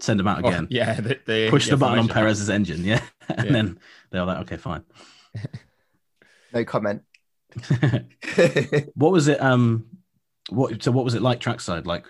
Send 0.00 0.18
them 0.18 0.26
out 0.26 0.42
Oh, 0.42 0.48
again. 0.48 0.66
yeah, 0.70 0.98
the, 0.98 1.20
the, 1.26 1.50
Push 1.50 1.68
the 1.68 1.76
button 1.76 1.98
on. 1.98 2.08
Perez's 2.08 2.48
engine. 2.48 2.84
Yeah, 2.86 3.02
and 3.28 3.46
Yeah. 3.46 3.52
then 3.52 3.78
they 4.10 4.18
were 4.18 4.24
like, 4.24 4.38
"Okay, 4.42 4.56
fine." 4.56 4.82
no 6.52 6.64
comment. 6.64 7.02
what 8.94 9.12
was 9.12 9.28
it? 9.28 9.40
Um, 9.40 9.86
what? 10.48 10.82
So 10.82 10.90
what 10.90 11.04
was 11.04 11.14
it 11.14 11.22
like 11.22 11.40
trackside? 11.40 11.86
Like 11.86 12.06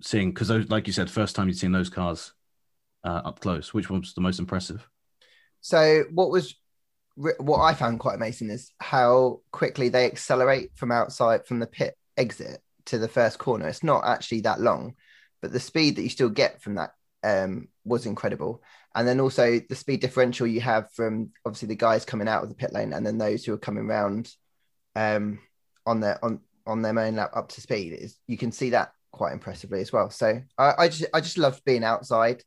seeing 0.00 0.30
because 0.30 0.50
like 0.50 0.86
you 0.86 0.92
said, 0.92 1.10
first 1.10 1.36
time 1.36 1.48
you'd 1.48 1.58
seen 1.58 1.72
those 1.72 1.90
cars 1.90 2.32
uh, 3.04 3.22
up 3.24 3.40
close. 3.40 3.72
Which 3.72 3.90
one 3.90 4.00
was 4.00 4.14
the 4.14 4.20
most 4.20 4.38
impressive? 4.38 4.88
So 5.60 6.04
what 6.12 6.30
was 6.30 6.54
what 7.14 7.60
I 7.60 7.74
found 7.74 8.00
quite 8.00 8.14
amazing 8.14 8.50
is 8.50 8.72
how 8.80 9.40
quickly 9.50 9.88
they 9.88 10.06
accelerate 10.06 10.70
from 10.74 10.90
outside 10.90 11.46
from 11.46 11.58
the 11.58 11.66
pit 11.66 11.96
exit 12.16 12.60
to 12.86 12.98
the 12.98 13.08
first 13.08 13.38
corner. 13.38 13.68
It's 13.68 13.82
not 13.82 14.04
actually 14.04 14.42
that 14.42 14.60
long, 14.60 14.94
but 15.40 15.52
the 15.52 15.60
speed 15.60 15.96
that 15.96 16.02
you 16.02 16.08
still 16.08 16.30
get 16.30 16.62
from 16.62 16.76
that 16.76 16.92
um, 17.22 17.68
was 17.84 18.06
incredible. 18.06 18.62
And 18.94 19.06
then 19.08 19.20
also 19.20 19.60
the 19.60 19.74
speed 19.74 20.00
differential 20.00 20.46
you 20.46 20.60
have 20.60 20.90
from 20.92 21.30
obviously 21.46 21.68
the 21.68 21.76
guys 21.76 22.04
coming 22.04 22.28
out 22.28 22.42
of 22.42 22.48
the 22.48 22.54
pit 22.54 22.72
lane 22.72 22.92
and 22.92 23.06
then 23.06 23.18
those 23.18 23.44
who 23.44 23.52
are 23.54 23.58
coming 23.58 23.86
round 23.86 24.30
um, 24.94 25.38
on 25.86 26.00
their 26.00 26.22
on 26.24 26.40
on 26.66 26.82
their 26.82 26.92
main 26.92 27.16
lap 27.16 27.30
up 27.34 27.48
to 27.48 27.60
speed 27.60 27.92
is 27.92 28.16
you 28.26 28.36
can 28.36 28.52
see 28.52 28.70
that 28.70 28.92
quite 29.10 29.32
impressively 29.32 29.80
as 29.80 29.92
well. 29.92 30.10
So 30.10 30.42
I, 30.58 30.72
I 30.78 30.88
just 30.88 31.06
I 31.14 31.20
just 31.20 31.38
loved 31.38 31.64
being 31.64 31.84
outside, 31.84 32.42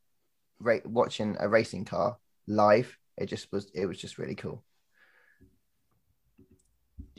ra- 0.60 0.78
watching 0.84 1.36
a 1.40 1.48
racing 1.48 1.84
car 1.84 2.16
live. 2.46 2.96
It 3.16 3.26
just 3.26 3.50
was 3.52 3.70
it 3.74 3.86
was 3.86 3.98
just 3.98 4.18
really 4.18 4.34
cool. 4.34 4.62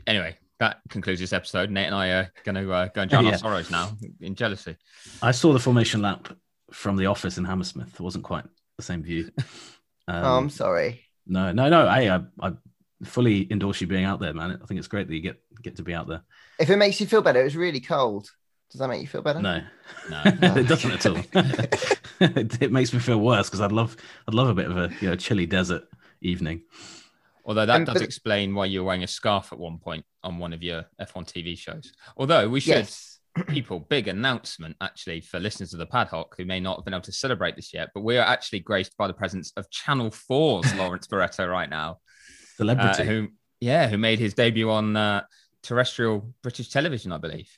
Anyway, 0.05 0.37
that 0.59 0.79
concludes 0.89 1.19
this 1.19 1.33
episode. 1.33 1.69
Nate 1.69 1.87
and 1.87 1.95
I 1.95 2.07
are 2.09 2.31
going 2.45 2.55
to 2.55 2.71
uh, 2.71 2.87
go 2.87 3.01
and 3.01 3.09
drown 3.11 3.25
Yeah. 3.25 3.31
our 3.33 3.37
sorrows 3.37 3.69
now 3.69 3.91
in 4.21 4.35
jealousy. 4.35 4.77
I 5.21 5.31
saw 5.31 5.53
the 5.53 5.59
formation 5.59 6.01
lap 6.01 6.29
from 6.71 6.95
the 6.97 7.05
office 7.07 7.37
in 7.37 7.45
Hammersmith. 7.45 7.93
It 7.93 7.99
wasn't 8.01 8.23
quite 8.23 8.45
the 8.77 8.83
same 8.83 9.03
view. 9.03 9.31
Um, 10.09 10.23
oh, 10.23 10.37
I'm 10.37 10.49
sorry. 10.49 11.01
no, 11.25 11.51
no, 11.51 11.67
no. 11.67 11.89
Hey, 11.91 12.09
I, 12.09 12.21
I 12.41 12.53
fully 13.03 13.45
endorse 13.51 13.81
you 13.81 13.87
being 13.87 14.05
out 14.05 14.21
there, 14.21 14.33
man. 14.33 14.57
I 14.63 14.65
think 14.65 14.77
it's 14.77 14.87
great 14.87 15.09
that 15.09 15.13
you 15.13 15.19
get 15.19 15.41
get 15.61 15.75
to 15.75 15.83
be 15.83 15.93
out 15.93 16.07
there. 16.07 16.21
If 16.61 16.69
it 16.69 16.77
makes 16.77 17.01
you 17.01 17.07
feel 17.07 17.21
better, 17.21 17.41
it 17.41 17.43
was 17.43 17.57
really 17.57 17.81
cold. 17.81 18.29
Does 18.71 18.79
that 18.79 18.87
make 18.87 19.01
you 19.01 19.07
feel 19.07 19.21
better? 19.21 19.41
No, 19.41 19.61
No. 20.09 20.21
it 20.25 20.65
doesn't 20.69 20.91
at 20.91 21.05
all. 21.05 21.17
it, 22.21 22.61
it 22.61 22.71
makes 22.71 22.93
me 22.93 22.99
feel 22.99 23.17
worse 23.19 23.47
because 23.49 23.59
I'd 23.59 23.73
love, 23.73 23.97
I'd 24.29 24.33
love 24.33 24.47
a 24.47 24.53
bit 24.53 24.71
of 24.71 24.77
a 24.77 24.89
you 25.01 25.09
know 25.09 25.15
chilly 25.17 25.45
desert 25.45 25.83
evening. 26.21 26.61
Although 27.43 27.65
that 27.65 27.75
Um, 27.75 27.83
does 27.83 27.95
but- 27.95 28.03
explain 28.03 28.55
why 28.55 28.67
you 28.67 28.79
were 28.79 28.85
wearing 28.87 29.03
a 29.03 29.07
scarf 29.07 29.51
at 29.51 29.59
one 29.59 29.79
point 29.79 30.05
on 30.23 30.37
one 30.37 30.53
of 30.53 30.63
your 30.63 30.85
F1 31.01 31.25
TV 31.27 31.57
shows. 31.57 31.91
Although 32.15 32.47
we 32.47 32.61
should, 32.61 32.75
Yes. 32.75 33.16
People, 33.47 33.79
big 33.79 34.07
announcement 34.07 34.75
actually 34.81 35.21
for 35.21 35.39
listeners 35.39 35.73
of 35.73 35.79
the 35.79 35.85
Paddock 35.85 36.35
who 36.37 36.45
may 36.45 36.59
not 36.59 36.77
have 36.77 36.85
been 36.85 36.93
able 36.93 37.01
to 37.03 37.11
celebrate 37.11 37.55
this 37.55 37.73
yet, 37.73 37.89
but 37.93 38.01
we 38.01 38.17
are 38.17 38.25
actually 38.25 38.59
graced 38.59 38.97
by 38.97 39.07
the 39.07 39.13
presence 39.13 39.51
of 39.57 39.69
Channel 39.69 40.09
4's 40.09 40.73
Lawrence 40.77 41.07
Barretto 41.07 41.49
right 41.49 41.69
now, 41.69 41.91
uh, 41.91 42.57
Celebrity. 42.57 43.03
who, 43.03 43.27
yeah, 43.59 43.87
who 43.87 43.97
made 43.97 44.19
his 44.19 44.33
debut 44.33 44.69
on 44.69 44.95
uh, 44.95 45.23
terrestrial 45.63 46.33
British 46.41 46.69
television, 46.69 47.11
I 47.11 47.17
believe. 47.17 47.49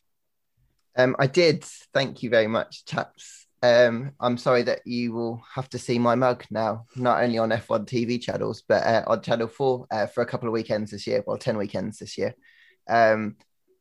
Um, 0.98 1.16
I 1.20 1.28
did. 1.28 1.64
Thank 1.94 2.24
you 2.24 2.30
very 2.30 2.48
much, 2.48 2.86
chaps. 2.86 3.48
um, 3.62 4.12
I'm 4.20 4.38
sorry 4.38 4.64
that 4.64 4.82
you 4.86 5.14
will 5.14 5.42
have 5.54 5.70
to 5.70 5.80
see 5.80 6.00
my 6.00 6.16
mug 6.16 6.46
now, 6.50 6.86
not 6.96 7.24
only 7.24 7.38
on 7.38 7.50
F1 7.50 7.86
TV 7.86 8.22
channels, 8.22 8.64
but 8.68 8.84
uh, 8.86 9.04
on 9.08 9.22
Channel 9.22 9.48
4 9.48 9.88
uh, 9.92 10.08
for 10.08 10.22
a 10.22 10.26
couple 10.26 10.48
of 10.48 10.54
weekends 10.54 10.92
this 10.92 11.08
year, 11.08 11.24
well, 11.26 11.38
10 11.38 11.58
weekends 11.58 12.00
this 12.00 12.18
year. 12.18 12.36
Um, 12.90 13.36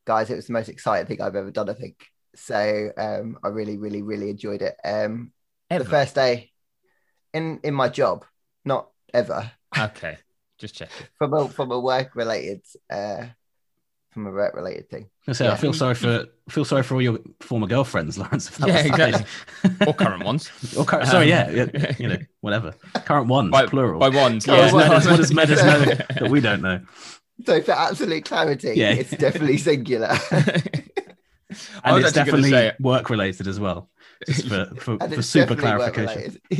guys, 0.08 0.30
it 0.30 0.36
was 0.36 0.46
the 0.46 0.54
most 0.54 0.68
exciting 0.70 1.06
thing 1.06 1.20
I've 1.20 1.36
ever 1.36 1.50
done, 1.50 1.68
I 1.68 1.74
think. 1.74 1.96
So 2.34 2.90
um, 2.96 3.38
I 3.44 3.48
really, 3.48 3.76
really, 3.76 4.02
really 4.02 4.30
enjoyed 4.30 4.62
it. 4.62 4.74
Um, 4.84 5.32
Ever? 5.70 5.84
the 5.84 5.90
first 5.90 6.14
day 6.14 6.50
in 7.34 7.60
in 7.62 7.74
my 7.74 7.88
job, 7.90 8.24
not 8.64 8.88
ever, 9.12 9.50
Okay, 9.78 10.16
just 10.58 10.74
checking. 10.78 11.06
from 11.18 11.34
a 11.34 11.48
from 11.48 11.70
a 11.72 11.78
work 11.78 12.14
related 12.16 12.62
uh, 12.90 13.26
from 14.12 14.26
a 14.26 14.30
work 14.30 14.54
related 14.54 14.88
thing. 14.88 15.10
I 15.28 15.32
say, 15.32 15.46
I 15.48 15.56
feel 15.56 15.74
sorry 15.74 15.94
for 15.94 16.24
feel 16.48 16.64
sorry 16.64 16.82
for 16.82 16.94
all 16.94 17.02
your 17.02 17.18
former 17.40 17.66
girlfriends, 17.66 18.16
Lawrence. 18.16 18.50
Yeah, 18.66 18.78
exactly. 18.78 19.24
Or 19.86 19.92
current 19.92 20.24
ones. 20.24 20.50
or 20.78 20.84
cur- 20.86 21.04
sorry, 21.04 21.28
yeah, 21.28 21.44
Um, 21.48 21.54
yeah, 21.74 21.92
you 21.98 22.08
know, 22.08 22.18
whatever. 22.40 22.72
Current 23.04 23.28
ones, 23.28 23.50
By, 23.50 23.66
plural. 23.66 24.00
by 24.00 24.08
ones. 24.08 24.46
Current 24.46 24.72
Yeah. 24.72 24.72
ones. 24.72 24.88
what, 24.88 24.94
does, 24.94 25.06
what 25.08 25.16
does 25.18 25.34
Meadows 25.34 25.62
know 25.62 25.80
that 25.84 26.30
we 26.30 26.40
don't 26.40 26.62
know? 26.62 26.80
So 27.46 27.62
for 27.62 27.72
absolute 27.72 28.24
clarity, 28.24 28.72
Yeah. 28.74 28.90
it's 28.92 29.10
definitely 29.10 29.58
singular. 29.58 30.16
And 31.50 31.56
it's 31.56 31.72
actually 31.82 31.86
going 31.86 32.04
to 32.04 32.10
definitely 32.12 32.50
say, 32.50 32.72
work 32.78 33.08
related 33.08 33.46
as 33.46 33.58
well. 33.58 33.88
Just 34.26 34.48
for, 34.48 34.66
for, 34.76 34.98
for 34.98 35.22
super 35.22 35.54
definitely 35.54 35.92
clarification. 35.92 36.40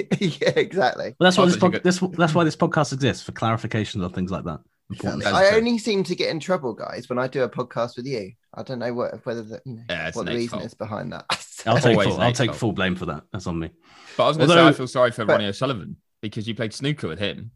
yeah, 0.41 0.53
exactly. 0.57 1.15
Well, 1.19 1.27
that's 1.27 1.37
why 1.37 1.45
this, 1.45 1.57
was 1.57 1.63
actually 1.63 1.71
pod, 1.73 1.83
this 1.85 1.99
that's 2.17 2.35
why 2.35 2.45
this 2.45 2.57
podcast 2.57 2.93
exists 2.95 3.23
for 3.23 3.33
clarifications 3.33 4.03
on 4.03 4.13
things 4.13 4.31
like 4.31 4.45
that. 4.45 4.61
Important 4.91 5.27
I 5.27 5.51
only 5.51 5.77
seem 5.77 6.05
to 6.05 6.15
get 6.15 6.31
in 6.31 6.41
trouble, 6.41 6.73
guys, 6.73 7.11
when 7.11 7.19
I 7.19 7.29
do 7.29 7.43
a 7.43 7.51
podcast 7.51 7.99
with 7.99 8.07
you. 8.07 8.33
I 8.55 8.63
don't 8.63 8.79
know 8.79 8.95
what 8.95 9.27
whether 9.27 9.43
the, 9.43 9.61
you 9.67 9.75
know, 9.75 9.83
Yeah, 9.91 10.11
what 10.15 10.25
the 10.25 10.33
reason 10.33 10.61
fault. 10.61 10.65
is 10.65 10.73
behind 10.73 11.13
that. 11.13 11.27
I'll 11.67 11.79
take 11.79 12.01
full, 12.03 12.19
I'll 12.19 12.33
take 12.33 12.51
fault. 12.51 12.59
full 12.59 12.73
blame 12.73 12.97
for 12.97 13.05
that. 13.07 13.25
That's 13.31 13.47
on 13.47 13.59
me. 13.59 13.71
but 14.17 14.25
I 14.25 14.29
was 14.29 14.39
going 14.39 14.49
to 14.49 14.55
say, 14.55 14.67
I 14.67 14.73
feel 14.73 14.87
sorry 14.87 15.11
for 15.11 15.27
but- 15.27 15.35
Ronnie 15.35 15.47
O'Sullivan 15.49 15.97
because 16.23 16.49
you 16.49 16.55
played 16.55 16.73
snooker 16.73 17.09
with 17.09 17.19
him. 17.19 17.51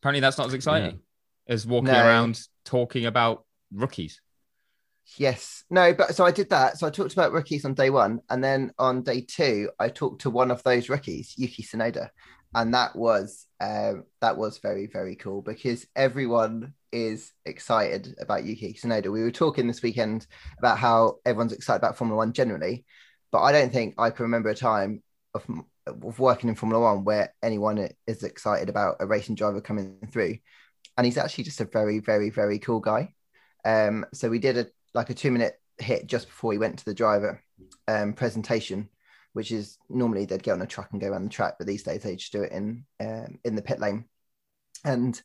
Apparently, 0.00 0.20
that's 0.20 0.38
not 0.38 0.46
as 0.46 0.54
exciting 0.54 1.00
as 1.50 1.66
walking 1.66 1.92
No. 1.92 2.06
around 2.06 2.40
talking 2.64 3.04
about 3.04 3.44
rookies. 3.72 4.20
Yes. 5.16 5.64
No, 5.68 5.92
but 5.92 6.14
so 6.14 6.24
I 6.24 6.30
did 6.30 6.50
that. 6.50 6.78
So 6.78 6.86
I 6.86 6.90
talked 6.90 7.12
about 7.12 7.32
rookies 7.32 7.64
on 7.64 7.74
day 7.74 7.90
one. 7.90 8.20
And 8.30 8.42
then 8.42 8.72
on 8.78 9.02
day 9.02 9.22
two, 9.22 9.70
I 9.78 9.88
talked 9.88 10.22
to 10.22 10.30
one 10.30 10.52
of 10.52 10.62
those 10.62 10.88
rookies, 10.88 11.34
Yuki 11.36 11.64
Tsunoda. 11.64 12.10
And 12.54 12.72
that 12.74 12.94
was 12.96 13.46
um, 13.60 14.04
that 14.20 14.36
was 14.36 14.58
very, 14.58 14.86
very 14.86 15.16
cool 15.16 15.42
because 15.42 15.86
everyone 15.94 16.74
is 16.92 17.32
excited 17.44 18.14
about 18.20 18.44
Yuki 18.44 18.72
Tsunoda. 18.72 19.10
We 19.10 19.22
were 19.22 19.30
talking 19.30 19.66
this 19.66 19.82
weekend 19.82 20.26
about 20.58 20.78
how 20.78 21.16
everyone's 21.24 21.52
excited 21.52 21.78
about 21.78 21.96
Formula 21.96 22.16
One 22.16 22.32
generally, 22.32 22.84
but 23.32 23.42
I 23.42 23.52
don't 23.52 23.72
think 23.72 23.94
I 23.98 24.10
can 24.10 24.24
remember 24.24 24.48
a 24.48 24.54
time 24.54 25.02
of, 25.34 25.44
of 25.86 26.18
working 26.18 26.48
in 26.48 26.56
Formula 26.56 26.82
One 26.82 27.04
where 27.04 27.32
anyone 27.42 27.88
is 28.06 28.22
excited 28.24 28.68
about 28.68 28.96
a 29.00 29.06
racing 29.06 29.36
driver 29.36 29.60
coming 29.60 29.98
through. 30.10 30.38
And 31.00 31.06
he's 31.06 31.16
actually 31.16 31.44
just 31.44 31.62
a 31.62 31.64
very, 31.64 31.98
very, 31.98 32.28
very 32.28 32.58
cool 32.58 32.78
guy. 32.78 33.14
Um, 33.64 34.04
so 34.12 34.28
we 34.28 34.38
did 34.38 34.58
a 34.58 34.66
like 34.92 35.08
a 35.08 35.14
two 35.14 35.30
minute 35.30 35.58
hit 35.78 36.06
just 36.06 36.28
before 36.28 36.52
he 36.52 36.58
went 36.58 36.78
to 36.78 36.84
the 36.84 36.92
driver 36.92 37.42
um, 37.88 38.12
presentation, 38.12 38.90
which 39.32 39.50
is 39.50 39.78
normally 39.88 40.26
they'd 40.26 40.42
get 40.42 40.52
on 40.52 40.60
a 40.60 40.66
truck 40.66 40.90
and 40.92 41.00
go 41.00 41.08
around 41.08 41.24
the 41.24 41.30
track, 41.30 41.54
but 41.56 41.66
these 41.66 41.84
days 41.84 42.02
they 42.02 42.16
just 42.16 42.32
do 42.32 42.42
it 42.42 42.52
in 42.52 42.84
um, 43.00 43.38
in 43.46 43.54
the 43.54 43.62
pit 43.62 43.80
lane. 43.80 44.04
And 44.84 45.18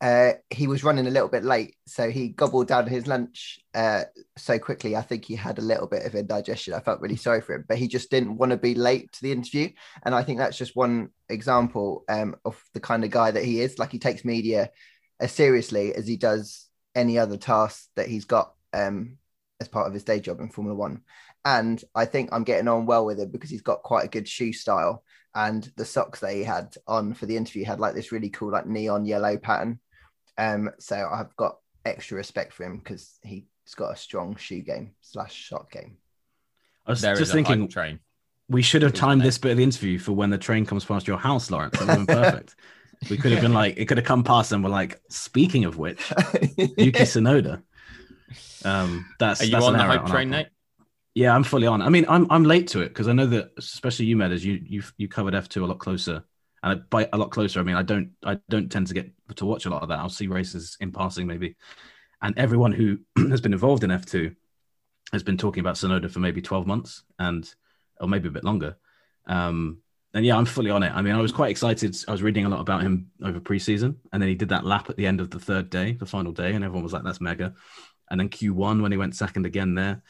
uh, 0.00 0.32
he 0.50 0.66
was 0.66 0.82
running 0.82 1.06
a 1.06 1.10
little 1.10 1.28
bit 1.28 1.44
late, 1.44 1.76
so 1.86 2.10
he 2.10 2.30
gobbled 2.30 2.66
down 2.66 2.88
his 2.88 3.06
lunch 3.06 3.60
uh, 3.72 4.02
so 4.36 4.58
quickly. 4.58 4.96
I 4.96 5.02
think 5.02 5.24
he 5.24 5.36
had 5.36 5.58
a 5.58 5.62
little 5.62 5.86
bit 5.86 6.06
of 6.06 6.16
indigestion. 6.16 6.74
I 6.74 6.80
felt 6.80 7.00
really 7.00 7.14
sorry 7.14 7.40
for 7.40 7.54
him, 7.54 7.66
but 7.68 7.78
he 7.78 7.86
just 7.86 8.10
didn't 8.10 8.36
want 8.36 8.50
to 8.50 8.56
be 8.56 8.74
late 8.74 9.12
to 9.12 9.22
the 9.22 9.30
interview. 9.30 9.70
And 10.02 10.12
I 10.12 10.24
think 10.24 10.38
that's 10.38 10.58
just 10.58 10.74
one 10.74 11.10
example 11.28 12.02
um, 12.08 12.34
of 12.44 12.60
the 12.74 12.80
kind 12.80 13.04
of 13.04 13.12
guy 13.12 13.30
that 13.30 13.44
he 13.44 13.60
is. 13.60 13.78
Like 13.78 13.92
he 13.92 14.00
takes 14.00 14.24
media 14.24 14.70
as 15.20 15.32
seriously 15.32 15.94
as 15.94 16.06
he 16.06 16.16
does 16.16 16.66
any 16.94 17.18
other 17.18 17.36
task 17.36 17.88
that 17.94 18.08
he's 18.08 18.24
got 18.24 18.54
um, 18.72 19.18
as 19.60 19.68
part 19.68 19.86
of 19.86 19.92
his 19.92 20.04
day 20.04 20.18
job 20.18 20.40
in 20.40 20.48
Formula 20.48 20.76
One. 20.76 21.02
And 21.44 21.82
I 21.94 22.04
think 22.06 22.30
I'm 22.32 22.44
getting 22.44 22.68
on 22.68 22.86
well 22.86 23.06
with 23.06 23.20
him 23.20 23.30
because 23.30 23.50
he's 23.50 23.62
got 23.62 23.82
quite 23.82 24.04
a 24.04 24.08
good 24.10 24.26
shoe 24.28 24.52
style. 24.52 25.04
And 25.34 25.70
the 25.76 25.84
socks 25.84 26.20
that 26.20 26.32
he 26.32 26.42
had 26.42 26.74
on 26.86 27.14
for 27.14 27.26
the 27.26 27.36
interview 27.36 27.64
had 27.64 27.78
like 27.80 27.94
this 27.94 28.10
really 28.10 28.30
cool, 28.30 28.50
like 28.50 28.66
neon 28.66 29.06
yellow 29.06 29.36
pattern. 29.36 29.78
Um, 30.36 30.70
so 30.78 31.08
I've 31.10 31.34
got 31.36 31.58
extra 31.84 32.16
respect 32.16 32.52
for 32.52 32.64
him 32.64 32.78
because 32.78 33.18
he's 33.22 33.44
got 33.76 33.92
a 33.92 33.96
strong 33.96 34.36
shoe 34.36 34.60
game 34.60 34.92
slash 35.00 35.34
shot 35.34 35.70
game. 35.70 35.98
I 36.86 36.92
was 36.92 37.00
There 37.00 37.12
is 37.12 37.20
just 37.20 37.32
thinking 37.32 37.68
train. 37.68 38.00
we 38.48 38.62
should 38.62 38.82
have 38.82 38.94
timed 38.94 39.22
this 39.22 39.38
bit 39.38 39.52
of 39.52 39.58
the 39.58 39.62
interview 39.62 39.98
for 39.98 40.12
when 40.12 40.30
the 40.30 40.38
train 40.38 40.66
comes 40.66 40.84
past 40.84 41.06
your 41.06 41.18
house, 41.18 41.50
Lawrence. 41.50 41.78
That 41.78 41.86
would 41.86 41.98
have 41.98 42.06
been 42.06 42.16
perfect. 42.22 42.56
We 43.08 43.16
could 43.16 43.32
have 43.32 43.40
been 43.40 43.54
like, 43.54 43.78
it 43.78 43.86
could 43.86 43.96
have 43.96 44.06
come 44.06 44.24
past 44.24 44.52
and 44.52 44.62
we're 44.62 44.70
like, 44.70 45.00
speaking 45.08 45.64
of 45.64 45.78
which, 45.78 46.12
Yuki 46.58 46.90
Tsunoda. 47.04 47.62
Um, 48.64 49.06
that's 49.18 49.40
Are 49.40 49.44
you 49.44 49.52
that's 49.52 49.64
on 49.64 49.72
the 49.72 49.78
hype 49.78 50.02
our 50.02 50.08
train. 50.08 50.30
Nate? 50.30 50.48
Yeah, 51.14 51.34
I'm 51.34 51.42
fully 51.42 51.66
on. 51.66 51.82
I 51.82 51.88
mean, 51.88 52.06
I'm 52.08 52.30
I'm 52.30 52.44
late 52.44 52.68
to 52.68 52.82
it 52.82 52.88
because 52.88 53.08
I 53.08 53.12
know 53.12 53.26
that, 53.26 53.50
especially 53.58 54.06
you, 54.06 54.16
Meadows, 54.16 54.44
you 54.44 54.60
you 54.62 54.82
you 54.96 55.08
covered 55.08 55.34
F2 55.34 55.62
a 55.62 55.66
lot 55.66 55.78
closer, 55.78 56.22
and 56.62 56.88
by 56.88 57.08
a 57.12 57.18
lot 57.18 57.30
closer, 57.30 57.58
I 57.58 57.62
mean 57.62 57.74
I 57.74 57.82
don't 57.82 58.10
I 58.24 58.38
don't 58.48 58.70
tend 58.70 58.86
to 58.88 58.94
get 58.94 59.10
to 59.36 59.46
watch 59.46 59.66
a 59.66 59.70
lot 59.70 59.82
of 59.82 59.88
that. 59.88 59.98
I'll 59.98 60.08
see 60.08 60.28
races 60.28 60.76
in 60.80 60.92
passing 60.92 61.26
maybe, 61.26 61.56
and 62.22 62.38
everyone 62.38 62.72
who 62.72 62.98
has 63.30 63.40
been 63.40 63.52
involved 63.52 63.82
in 63.82 63.90
F2 63.90 64.34
has 65.12 65.22
been 65.24 65.36
talking 65.36 65.60
about 65.60 65.74
Tsunoda 65.74 66.10
for 66.10 66.20
maybe 66.20 66.40
12 66.40 66.66
months 66.66 67.02
and 67.18 67.52
or 68.00 68.06
maybe 68.06 68.28
a 68.28 68.32
bit 68.32 68.44
longer. 68.44 68.76
Um, 69.26 69.78
and 70.14 70.24
yeah, 70.24 70.36
I'm 70.36 70.44
fully 70.44 70.70
on 70.70 70.82
it. 70.82 70.92
I 70.92 71.02
mean, 71.02 71.14
I 71.14 71.20
was 71.20 71.32
quite 71.32 71.50
excited. 71.50 71.96
I 72.08 72.12
was 72.12 72.22
reading 72.22 72.44
a 72.44 72.48
lot 72.48 72.60
about 72.60 72.82
him 72.82 73.10
over 73.22 73.40
preseason, 73.40 73.96
and 74.12 74.20
then 74.20 74.28
he 74.28 74.34
did 74.34 74.48
that 74.48 74.64
lap 74.64 74.90
at 74.90 74.96
the 74.96 75.06
end 75.06 75.20
of 75.20 75.30
the 75.30 75.38
third 75.38 75.70
day, 75.70 75.92
the 75.92 76.06
final 76.06 76.32
day, 76.32 76.54
and 76.54 76.64
everyone 76.64 76.82
was 76.82 76.92
like, 76.92 77.04
"That's 77.04 77.20
mega." 77.20 77.54
And 78.10 78.18
then 78.18 78.28
Q1 78.28 78.82
when 78.82 78.92
he 78.92 78.98
went 78.98 79.14
second 79.14 79.46
again 79.46 79.74
there. 79.74 80.02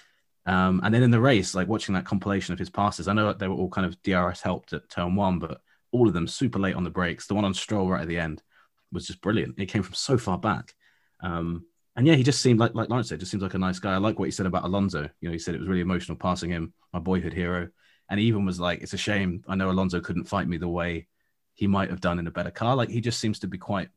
Um, 0.47 0.80
and 0.83 0.95
then 0.95 1.02
in 1.02 1.11
the 1.11 1.21
race, 1.21 1.54
like 1.54 1.69
watching 1.69 1.95
that 1.95 2.07
compilation 2.07 2.54
of 2.54 2.59
his 2.59 2.71
passes, 2.71 3.09
I 3.09 3.12
know 3.12 3.33
they 3.33 3.47
were 3.47 3.54
all 3.54 3.69
kind 3.69 3.87
of 3.87 4.02
DRS 4.02 4.40
helped 4.40 4.73
at 4.73 4.88
turn 4.88 5.14
one, 5.14 5.38
but 5.38 5.61
all 5.92 6.09
of 6.09 6.14
them 6.14 6.26
super 6.26 6.59
late 6.59 6.75
on 6.75 6.85
the 6.85 6.90
brakes. 6.90 7.26
The 7.26 7.35
one 7.35 7.45
on 7.45 7.52
Stroll 7.52 7.88
right 7.88 8.02
at 8.02 8.09
the 8.09 8.19
end 8.19 8.42
was 8.90 9.07
just 9.07 9.21
brilliant. 9.21 9.59
It 9.59 9.66
came 9.66 9.83
from 9.83 9.95
so 9.95 10.16
far 10.16 10.38
back. 10.38 10.75
Um, 11.23 11.66
and 11.97 12.07
yeah, 12.07 12.14
he 12.14 12.23
just 12.23 12.40
seemed 12.40 12.59
like, 12.59 12.75
like 12.75 12.88
Lawrence 12.88 13.09
said, 13.09 13.21
just 13.21 13.30
seems 13.30 13.42
like 13.42 13.54
a 13.54 13.59
nice 13.59 13.78
guy. 13.78 13.92
I 13.92 13.99
like 13.99 14.19
what 14.19 14.25
he 14.25 14.30
said 14.30 14.47
about 14.47 14.64
Alonso. 14.64 15.09
You 15.21 15.28
know, 15.28 15.33
he 15.33 15.38
said 15.38 15.54
it 15.54 15.61
was 15.61 15.69
really 15.69 15.83
emotional 15.83 16.16
passing 16.16 16.50
him, 16.50 16.73
my 16.92 17.00
boyhood 17.00 17.33
hero. 17.33 17.69
And 18.11 18.21
even 18.21 18.45
was 18.45 18.61
like, 18.61 18.83
it's 18.83 18.93
a 18.93 18.99
shame. 18.99 19.45
I 19.49 19.55
know 19.55 19.71
Alonso 19.71 20.00
couldn't 20.00 20.25
fight 20.25 20.49
me 20.49 20.57
the 20.59 20.69
way 20.69 21.07
he 21.55 21.67
might 21.67 21.90
have 21.90 22.00
done 22.00 22.19
in 22.19 22.26
a 22.26 22.31
better 22.31 22.50
car. 22.50 22.76
Like 22.76 22.90
he 22.90 23.00
just 23.00 23.21
seems 23.21 23.38
to 23.38 23.47
be 23.47 23.57
quite, 23.57 23.88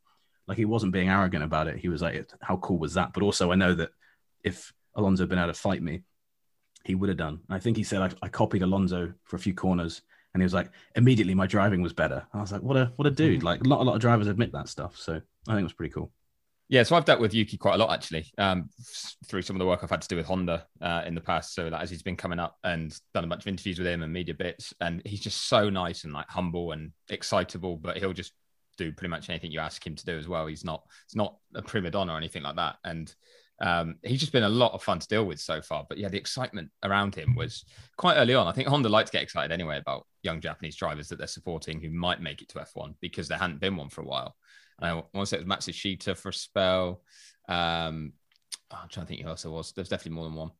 like 0.48 0.58
he 0.58 0.66
wasn't 0.66 0.94
being 0.94 1.10
arrogant 1.10 1.44
about 1.44 1.68
it. 1.68 1.78
He 1.78 1.90
was 1.90 2.02
like, 2.02 2.30
how 2.42 2.58
cool 2.58 2.78
was 2.78 2.94
that? 2.94 3.12
But 3.14 3.24
also, 3.24 3.52
I 3.52 3.56
know 3.56 3.74
that 3.74 3.90
if 4.44 4.72
Alonso 4.96 5.24
had 5.24 5.30
been 5.30 5.40
able 5.40 5.48
to 5.48 5.54
fight 5.54 5.82
me, 5.82 6.04
he 6.84 6.96
would 6.96 7.10
have 7.10 7.18
done. 7.18 7.40
I 7.50 7.60
think 7.60 7.78
he 7.78 7.84
said 7.84 8.02
I, 8.02 8.26
I 8.26 8.30
copied 8.30 8.62
Alonso 8.62 9.14
for 9.24 9.36
a 9.36 9.40
few 9.40 9.54
corners, 9.54 10.02
and 10.34 10.42
he 10.42 10.46
was 10.46 10.54
like, 10.54 10.70
immediately 10.96 11.34
my 11.34 11.48
driving 11.48 11.82
was 11.82 11.94
better. 11.94 12.26
I 12.34 12.42
was 12.42 12.52
like, 12.52 12.62
what 12.62 12.78
a 12.78 12.92
what 12.98 13.08
a 13.08 13.12
dude! 13.12 13.40
Mm-hmm. 13.40 13.46
Like 13.46 13.66
not 13.66 13.80
a 13.80 13.84
lot 13.84 13.96
of 13.96 14.02
drivers 14.02 14.28
admit 14.28 14.52
that 14.52 14.68
stuff, 14.68 14.98
so 14.98 15.14
I 15.14 15.52
think 15.52 15.62
it 15.62 15.64
was 15.64 15.74
pretty 15.74 15.94
cool. 15.94 16.12
Yeah, 16.70 16.84
so 16.84 16.96
I've 16.96 17.06
dealt 17.06 17.20
with 17.20 17.34
Yuki 17.34 17.58
quite 17.58 17.76
a 17.76 17.78
lot 17.78 17.94
actually, 17.94 18.32
um, 18.38 18.70
through 19.28 19.42
some 19.42 19.56
of 19.56 19.60
the 19.60 19.66
work 19.66 19.82
I've 19.84 19.90
had 19.90 20.02
to 20.02 20.08
do 20.08 20.16
with 20.16 20.26
Honda 20.26 20.66
uh, 20.82 21.04
in 21.06 21.14
the 21.14 21.22
past. 21.22 21.54
So 21.54 21.68
like, 21.68 21.82
as 21.82 21.90
he's 21.90 22.02
been 22.02 22.16
coming 22.16 22.40
up 22.40 22.58
and 22.64 22.98
done 23.14 23.26
a 23.26 23.28
bunch 23.28 23.44
of 23.44 23.48
interviews 23.48 23.78
with 23.78 23.88
him 23.88 24.02
and 24.02 24.12
media 24.12 24.34
bits, 24.34 24.74
and 24.82 25.02
he's 25.06 25.20
just 25.20 25.50
so 25.50 25.70
nice 25.70 26.04
and 26.04 26.14
like 26.14 26.30
humble 26.30 26.72
and 26.72 26.92
excitable. 27.10 27.78
But 27.78 27.98
he'll 27.98 28.14
just 28.14 28.34
do 28.78 28.92
pretty 28.92 29.10
much 29.10 29.30
anything 29.30 29.52
you 29.52 29.60
ask 29.60 29.86
him 29.86 29.96
to 29.96 30.06
do 30.06 30.18
as 30.18 30.28
well. 30.28 30.48
He's 30.48 30.64
not 30.64 30.84
it's 31.06 31.16
not 31.16 31.38
a 31.54 31.62
prima 31.62 31.92
donna 31.92 32.14
or 32.14 32.18
anything 32.18 32.44
like 32.44 32.56
that, 32.56 32.78
and 32.84 33.14
um, 33.62 33.96
he's 34.04 34.20
just 34.20 34.32
been 34.32 34.44
a 34.44 34.50
lot 34.50 34.74
of 34.74 34.82
fun 34.82 35.00
to 35.00 35.08
deal 35.08 35.26
with 35.26 35.40
so 35.40 35.62
far. 35.62 35.86
But 35.88 35.98
yeah, 35.98 36.10
the 36.10 36.18
excitement 36.18 36.70
around 36.84 37.16
him 37.16 37.36
was 37.36 37.66
quite 37.98 38.16
early 38.16 38.34
on. 38.34 38.48
I 38.48 38.52
think 38.52 38.68
Honda 38.68 38.90
like 38.90 39.06
to 39.06 39.12
get 39.12 39.24
excited 39.24 39.52
anyway 39.52 39.78
about 39.78 40.08
young 40.24 40.42
Japanese 40.42 40.76
drivers 40.76 41.08
that 41.10 41.18
they're 41.18 41.28
supporting 41.28 41.80
who 41.80 41.90
might 41.90 42.22
make 42.22 42.42
it 42.42 42.50
to 42.50 42.60
F1 42.60 42.96
because 43.00 43.28
there 43.28 43.38
hadn't 43.38 43.60
been 43.60 43.76
one 43.76 43.90
for 43.90 44.02
a 44.02 44.06
while. 44.06 44.36
I 44.80 44.94
want 44.94 45.08
to 45.14 45.26
say 45.26 45.38
it 45.38 45.48
was 45.48 45.58
Matsushita 45.58 46.18
for 46.18 46.30
a 46.30 46.34
spell. 46.34 47.02
Um, 47.48 48.14
oh, 48.72 48.80
I'm 48.82 48.90
trying 48.90 49.06
to 49.06 49.08
think 49.08 49.22
who 49.22 49.30
else 49.30 49.44
there 49.44 49.52
was. 49.52 49.72
There's 49.72 49.90
definitely 49.90 50.16
more 50.16 50.26
than 50.26 50.36
one. 50.36 50.52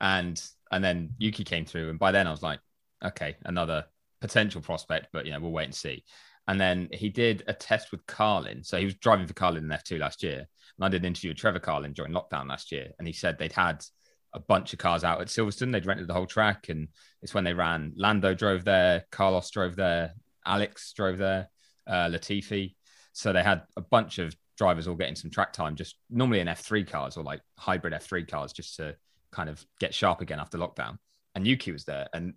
And 0.00 0.42
and 0.70 0.82
then 0.82 1.10
Yuki 1.18 1.44
came 1.44 1.64
through, 1.64 1.90
and 1.90 1.98
by 1.98 2.12
then 2.12 2.26
I 2.26 2.30
was 2.30 2.42
like, 2.42 2.60
okay, 3.04 3.36
another 3.44 3.84
potential 4.20 4.60
prospect, 4.60 5.08
but 5.12 5.26
you 5.26 5.32
know, 5.32 5.40
we'll 5.40 5.52
wait 5.52 5.64
and 5.64 5.74
see. 5.74 6.04
And 6.46 6.58
then 6.58 6.88
he 6.92 7.10
did 7.10 7.44
a 7.46 7.52
test 7.52 7.92
with 7.92 8.06
Carlin. 8.06 8.64
So 8.64 8.78
he 8.78 8.86
was 8.86 8.94
driving 8.94 9.26
for 9.26 9.34
Carlin 9.34 9.64
in 9.64 9.70
F2 9.70 9.98
last 9.98 10.22
year. 10.22 10.38
And 10.38 10.84
I 10.84 10.88
did 10.88 11.02
an 11.02 11.08
interview 11.08 11.30
with 11.30 11.36
Trevor 11.36 11.58
Carlin 11.58 11.92
during 11.92 12.12
lockdown 12.12 12.48
last 12.48 12.72
year. 12.72 12.88
And 12.98 13.06
he 13.06 13.12
said 13.12 13.38
they'd 13.38 13.52
had 13.52 13.84
a 14.32 14.40
bunch 14.40 14.72
of 14.72 14.78
cars 14.78 15.04
out 15.04 15.20
at 15.20 15.26
Silverstone. 15.26 15.72
They'd 15.72 15.84
rented 15.84 16.08
the 16.08 16.14
whole 16.14 16.26
track. 16.26 16.70
And 16.70 16.88
it's 17.20 17.34
when 17.34 17.44
they 17.44 17.52
ran. 17.52 17.92
Lando 17.96 18.32
drove 18.32 18.64
there, 18.64 19.04
Carlos 19.12 19.50
drove 19.50 19.76
there, 19.76 20.14
Alex 20.46 20.94
drove 20.94 21.18
there, 21.18 21.50
uh, 21.86 22.08
Latifi. 22.08 22.74
So 23.18 23.32
they 23.32 23.42
had 23.42 23.62
a 23.76 23.80
bunch 23.80 24.20
of 24.20 24.32
drivers 24.56 24.86
all 24.86 24.94
getting 24.94 25.16
some 25.16 25.32
track 25.32 25.52
time, 25.52 25.74
just 25.74 25.96
normally 26.08 26.38
in 26.38 26.46
F3 26.46 26.88
cars 26.88 27.16
or 27.16 27.24
like 27.24 27.40
hybrid 27.56 27.92
F3 27.92 28.28
cars, 28.28 28.52
just 28.52 28.76
to 28.76 28.94
kind 29.32 29.48
of 29.48 29.66
get 29.80 29.92
sharp 29.92 30.20
again 30.20 30.38
after 30.38 30.56
lockdown. 30.56 30.98
And 31.34 31.44
Yuki 31.44 31.72
was 31.72 31.84
there. 31.84 32.06
And 32.14 32.34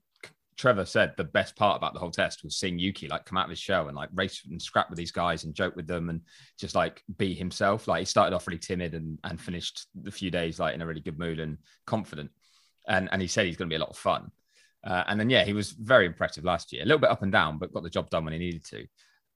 Trevor 0.57 0.85
said 0.85 1.13
the 1.17 1.23
best 1.23 1.55
part 1.55 1.77
about 1.77 1.93
the 1.93 1.99
whole 1.99 2.09
test 2.09 2.43
was 2.43 2.57
seeing 2.57 2.79
Yuki 2.79 3.07
like 3.07 3.25
come 3.25 3.37
out 3.37 3.43
of 3.43 3.51
his 3.51 3.59
shell 3.59 3.89
and 3.89 3.95
like 3.95 4.09
race 4.15 4.41
and 4.49 4.59
scrap 4.59 4.89
with 4.89 4.97
these 4.97 5.11
guys 5.11 5.43
and 5.43 5.53
joke 5.53 5.75
with 5.75 5.85
them 5.85 6.09
and 6.09 6.21
just 6.59 6.73
like 6.73 7.03
be 7.15 7.35
himself. 7.35 7.87
Like 7.87 7.99
he 7.99 8.05
started 8.05 8.35
off 8.35 8.47
really 8.47 8.57
timid 8.57 8.95
and 8.95 9.19
and 9.23 9.39
finished 9.39 9.85
the 9.93 10.09
few 10.09 10.31
days 10.31 10.59
like 10.59 10.73
in 10.73 10.81
a 10.81 10.85
really 10.87 11.01
good 11.01 11.19
mood 11.19 11.39
and 11.39 11.59
confident. 11.85 12.31
And 12.87 13.07
and 13.11 13.21
he 13.21 13.27
said 13.27 13.45
he's 13.45 13.55
going 13.55 13.69
to 13.69 13.73
be 13.73 13.77
a 13.77 13.85
lot 13.85 13.91
of 13.91 13.97
fun. 13.97 14.31
Uh, 14.83 15.03
and 15.05 15.19
then 15.19 15.29
yeah, 15.29 15.43
he 15.43 15.53
was 15.53 15.73
very 15.73 16.07
impressive 16.07 16.43
last 16.43 16.73
year. 16.73 16.81
A 16.81 16.85
little 16.85 16.97
bit 16.97 17.11
up 17.11 17.21
and 17.21 17.31
down, 17.31 17.59
but 17.59 17.71
got 17.71 17.83
the 17.83 17.89
job 17.91 18.09
done 18.09 18.23
when 18.23 18.33
he 18.33 18.39
needed 18.39 18.65
to. 18.65 18.87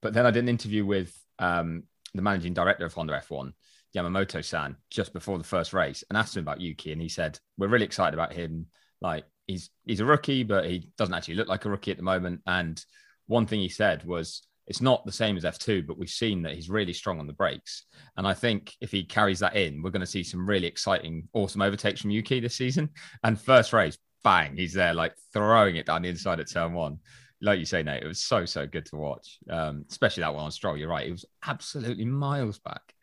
But 0.06 0.14
then 0.14 0.24
I 0.24 0.30
did 0.30 0.44
an 0.44 0.48
interview 0.48 0.86
with 0.86 1.20
um, 1.40 1.82
the 2.14 2.22
managing 2.22 2.54
director 2.54 2.86
of 2.86 2.94
Honda 2.94 3.20
F1, 3.28 3.52
Yamamoto 3.92 4.44
San, 4.44 4.76
just 4.88 5.12
before 5.12 5.36
the 5.36 5.42
first 5.42 5.72
race, 5.72 6.04
and 6.08 6.16
asked 6.16 6.36
him 6.36 6.44
about 6.44 6.60
Yuki, 6.60 6.92
and 6.92 7.02
he 7.02 7.08
said 7.08 7.40
we're 7.58 7.66
really 7.66 7.86
excited 7.86 8.14
about 8.14 8.32
him. 8.32 8.66
Like 9.00 9.24
he's 9.48 9.70
he's 9.84 9.98
a 9.98 10.04
rookie, 10.04 10.44
but 10.44 10.64
he 10.66 10.92
doesn't 10.96 11.12
actually 11.12 11.34
look 11.34 11.48
like 11.48 11.64
a 11.64 11.70
rookie 11.70 11.90
at 11.90 11.96
the 11.96 12.04
moment. 12.04 12.40
And 12.46 12.80
one 13.26 13.48
thing 13.48 13.58
he 13.58 13.68
said 13.68 14.04
was 14.04 14.46
it's 14.68 14.80
not 14.80 15.04
the 15.04 15.10
same 15.10 15.36
as 15.36 15.42
F2, 15.42 15.84
but 15.84 15.98
we've 15.98 16.08
seen 16.08 16.40
that 16.42 16.54
he's 16.54 16.70
really 16.70 16.92
strong 16.92 17.18
on 17.18 17.26
the 17.26 17.32
brakes. 17.32 17.86
And 18.16 18.28
I 18.28 18.34
think 18.34 18.76
if 18.80 18.92
he 18.92 19.02
carries 19.02 19.40
that 19.40 19.56
in, 19.56 19.82
we're 19.82 19.90
going 19.90 19.98
to 20.02 20.06
see 20.06 20.22
some 20.22 20.48
really 20.48 20.68
exciting, 20.68 21.26
awesome 21.32 21.62
overtakes 21.62 22.00
from 22.00 22.12
Yuki 22.12 22.38
this 22.38 22.54
season. 22.54 22.90
And 23.24 23.40
first 23.40 23.72
race, 23.72 23.98
bang, 24.22 24.56
he's 24.56 24.74
there 24.74 24.94
like 24.94 25.16
throwing 25.32 25.74
it 25.74 25.86
down 25.86 26.02
the 26.02 26.10
inside 26.10 26.38
at 26.38 26.48
turn 26.48 26.74
one. 26.74 27.00
Like 27.46 27.58
you 27.58 27.64
say, 27.64 27.82
Nate, 27.82 28.02
it 28.02 28.06
was 28.06 28.18
so, 28.18 28.44
so 28.44 28.66
good 28.66 28.86
to 28.86 28.96
watch, 28.96 29.38
um, 29.48 29.84
especially 29.88 30.22
that 30.22 30.34
one 30.34 30.44
on 30.44 30.50
Stroll. 30.50 30.76
You're 30.76 30.88
right. 30.88 31.06
It 31.06 31.12
was 31.12 31.24
absolutely 31.46 32.04
miles 32.04 32.58
back. 32.58 32.94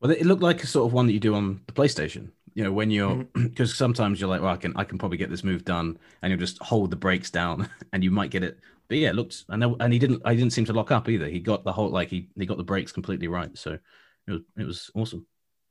Well, 0.00 0.10
it 0.10 0.24
looked 0.24 0.42
like 0.42 0.62
a 0.62 0.66
sort 0.66 0.86
of 0.86 0.92
one 0.92 1.06
that 1.06 1.12
you 1.12 1.20
do 1.20 1.34
on 1.34 1.60
the 1.66 1.72
PlayStation 1.72 2.30
you 2.54 2.64
know 2.64 2.72
when 2.72 2.90
you're 2.90 3.24
because 3.34 3.70
mm-hmm. 3.70 3.76
sometimes 3.76 4.20
you're 4.20 4.28
like 4.28 4.40
well 4.40 4.52
i 4.52 4.56
can 4.56 4.72
i 4.76 4.84
can 4.84 4.98
probably 4.98 5.18
get 5.18 5.30
this 5.30 5.44
move 5.44 5.64
done 5.64 5.98
and 6.22 6.30
you'll 6.30 6.40
just 6.40 6.60
hold 6.62 6.90
the 6.90 6.96
brakes 6.96 7.30
down 7.30 7.68
and 7.92 8.02
you 8.02 8.10
might 8.10 8.30
get 8.30 8.42
it 8.42 8.58
but 8.88 8.98
yeah 8.98 9.10
it 9.10 9.14
looked 9.14 9.44
and, 9.48 9.64
and 9.64 9.92
he 9.92 9.98
didn't 9.98 10.20
i 10.24 10.34
didn't 10.34 10.52
seem 10.52 10.64
to 10.64 10.72
lock 10.72 10.90
up 10.90 11.08
either 11.08 11.28
he 11.28 11.40
got 11.40 11.64
the 11.64 11.72
whole 11.72 11.90
like 11.90 12.08
he, 12.08 12.28
he 12.36 12.46
got 12.46 12.56
the 12.56 12.64
brakes 12.64 12.92
completely 12.92 13.28
right 13.28 13.56
so 13.56 13.78
it 14.26 14.32
was 14.32 14.42
it 14.58 14.66
was 14.66 14.90
awesome 14.94 15.26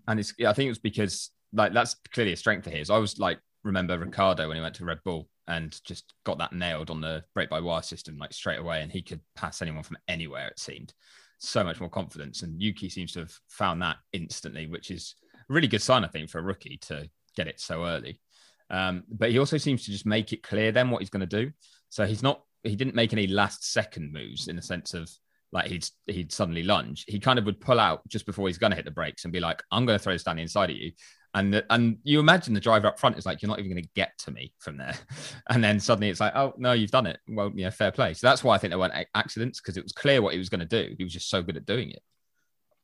and 0.07 0.19
it's 0.19 0.33
i 0.45 0.53
think 0.53 0.67
it 0.67 0.71
was 0.71 0.79
because 0.79 1.31
like 1.53 1.73
that's 1.73 1.95
clearly 2.13 2.33
a 2.33 2.37
strength 2.37 2.67
of 2.67 2.73
his 2.73 2.89
i 2.89 2.97
was 2.97 3.19
like 3.19 3.39
remember 3.63 3.97
Ricciardo 3.97 4.47
when 4.47 4.55
he 4.55 4.61
went 4.61 4.75
to 4.75 4.85
red 4.85 4.99
bull 5.03 5.27
and 5.49 5.79
just 5.83 6.13
got 6.25 6.37
that 6.37 6.53
nailed 6.53 6.89
on 6.89 7.01
the 7.01 7.23
brake 7.33 7.49
by 7.49 7.59
wire 7.59 7.81
system 7.81 8.17
like 8.17 8.31
straight 8.31 8.59
away 8.59 8.81
and 8.81 8.91
he 8.91 9.01
could 9.01 9.19
pass 9.35 9.61
anyone 9.61 9.83
from 9.83 9.97
anywhere 10.07 10.47
it 10.47 10.59
seemed 10.59 10.93
so 11.39 11.63
much 11.63 11.79
more 11.79 11.89
confidence 11.89 12.41
and 12.41 12.61
yuki 12.61 12.89
seems 12.89 13.11
to 13.11 13.19
have 13.19 13.33
found 13.47 13.81
that 13.81 13.97
instantly 14.13 14.67
which 14.67 14.91
is 14.91 15.15
really 15.49 15.67
good 15.67 15.81
sign, 15.81 16.05
I 16.05 16.07
think, 16.07 16.29
for 16.29 16.39
a 16.39 16.43
rookie 16.43 16.77
to 16.83 17.09
get 17.35 17.47
it 17.47 17.59
so 17.59 17.85
early. 17.85 18.21
Um, 18.69 19.03
but 19.09 19.31
he 19.31 19.39
also 19.39 19.57
seems 19.57 19.83
to 19.85 19.91
just 19.91 20.05
make 20.05 20.31
it 20.31 20.43
clear 20.43 20.71
then 20.71 20.91
what 20.91 21.01
he's 21.01 21.09
going 21.09 21.27
to 21.27 21.43
do. 21.43 21.51
So 21.89 22.05
he's 22.05 22.23
not 22.23 22.43
he 22.63 22.75
didn't 22.75 22.95
make 22.95 23.13
any 23.13 23.25
last 23.25 23.71
second 23.71 24.13
moves 24.13 24.47
in 24.47 24.55
the 24.55 24.61
sense 24.61 24.93
of 24.93 25.09
like 25.51 25.67
he'd 25.67 25.87
he'd 26.05 26.31
suddenly 26.31 26.61
lunge. 26.63 27.03
He 27.07 27.19
kind 27.19 27.39
of 27.39 27.45
would 27.45 27.59
pull 27.59 27.79
out 27.79 28.07
just 28.07 28.27
before 28.27 28.47
he's 28.47 28.59
going 28.59 28.69
to 28.69 28.75
hit 28.75 28.85
the 28.85 28.91
brakes 28.91 29.23
and 29.23 29.33
be 29.33 29.39
like, 29.39 29.63
"I'm 29.71 29.85
going 29.85 29.97
to 29.97 30.03
throw 30.03 30.13
this 30.13 30.23
down 30.23 30.35
the 30.35 30.43
inside 30.43 30.69
of 30.69 30.75
you." 30.75 30.91
And 31.35 31.63
and 31.69 31.97
you 32.03 32.19
imagine 32.19 32.53
the 32.53 32.59
driver 32.59 32.87
up 32.87 32.99
front 32.99 33.17
is 33.17 33.25
like, 33.25 33.41
"You're 33.41 33.49
not 33.49 33.59
even 33.59 33.71
going 33.71 33.83
to 33.83 33.89
get 33.95 34.17
to 34.19 34.31
me 34.31 34.53
from 34.59 34.77
there." 34.77 34.95
And 35.49 35.63
then 35.63 35.79
suddenly 35.79 36.09
it's 36.09 36.19
like, 36.19 36.35
"Oh 36.35 36.53
no, 36.57 36.73
you've 36.73 36.91
done 36.91 37.05
it." 37.05 37.19
Well, 37.27 37.51
yeah, 37.55 37.69
fair 37.69 37.91
play. 37.91 38.13
So 38.13 38.27
that's 38.27 38.43
why 38.43 38.55
I 38.55 38.57
think 38.57 38.71
there 38.71 38.79
weren't 38.79 39.07
accidents 39.13 39.61
because 39.61 39.77
it 39.77 39.83
was 39.83 39.93
clear 39.93 40.21
what 40.21 40.33
he 40.33 40.39
was 40.39 40.49
going 40.49 40.59
to 40.59 40.65
do. 40.65 40.95
He 40.97 41.03
was 41.03 41.13
just 41.13 41.29
so 41.29 41.43
good 41.43 41.57
at 41.57 41.65
doing 41.65 41.91
it. 41.91 42.01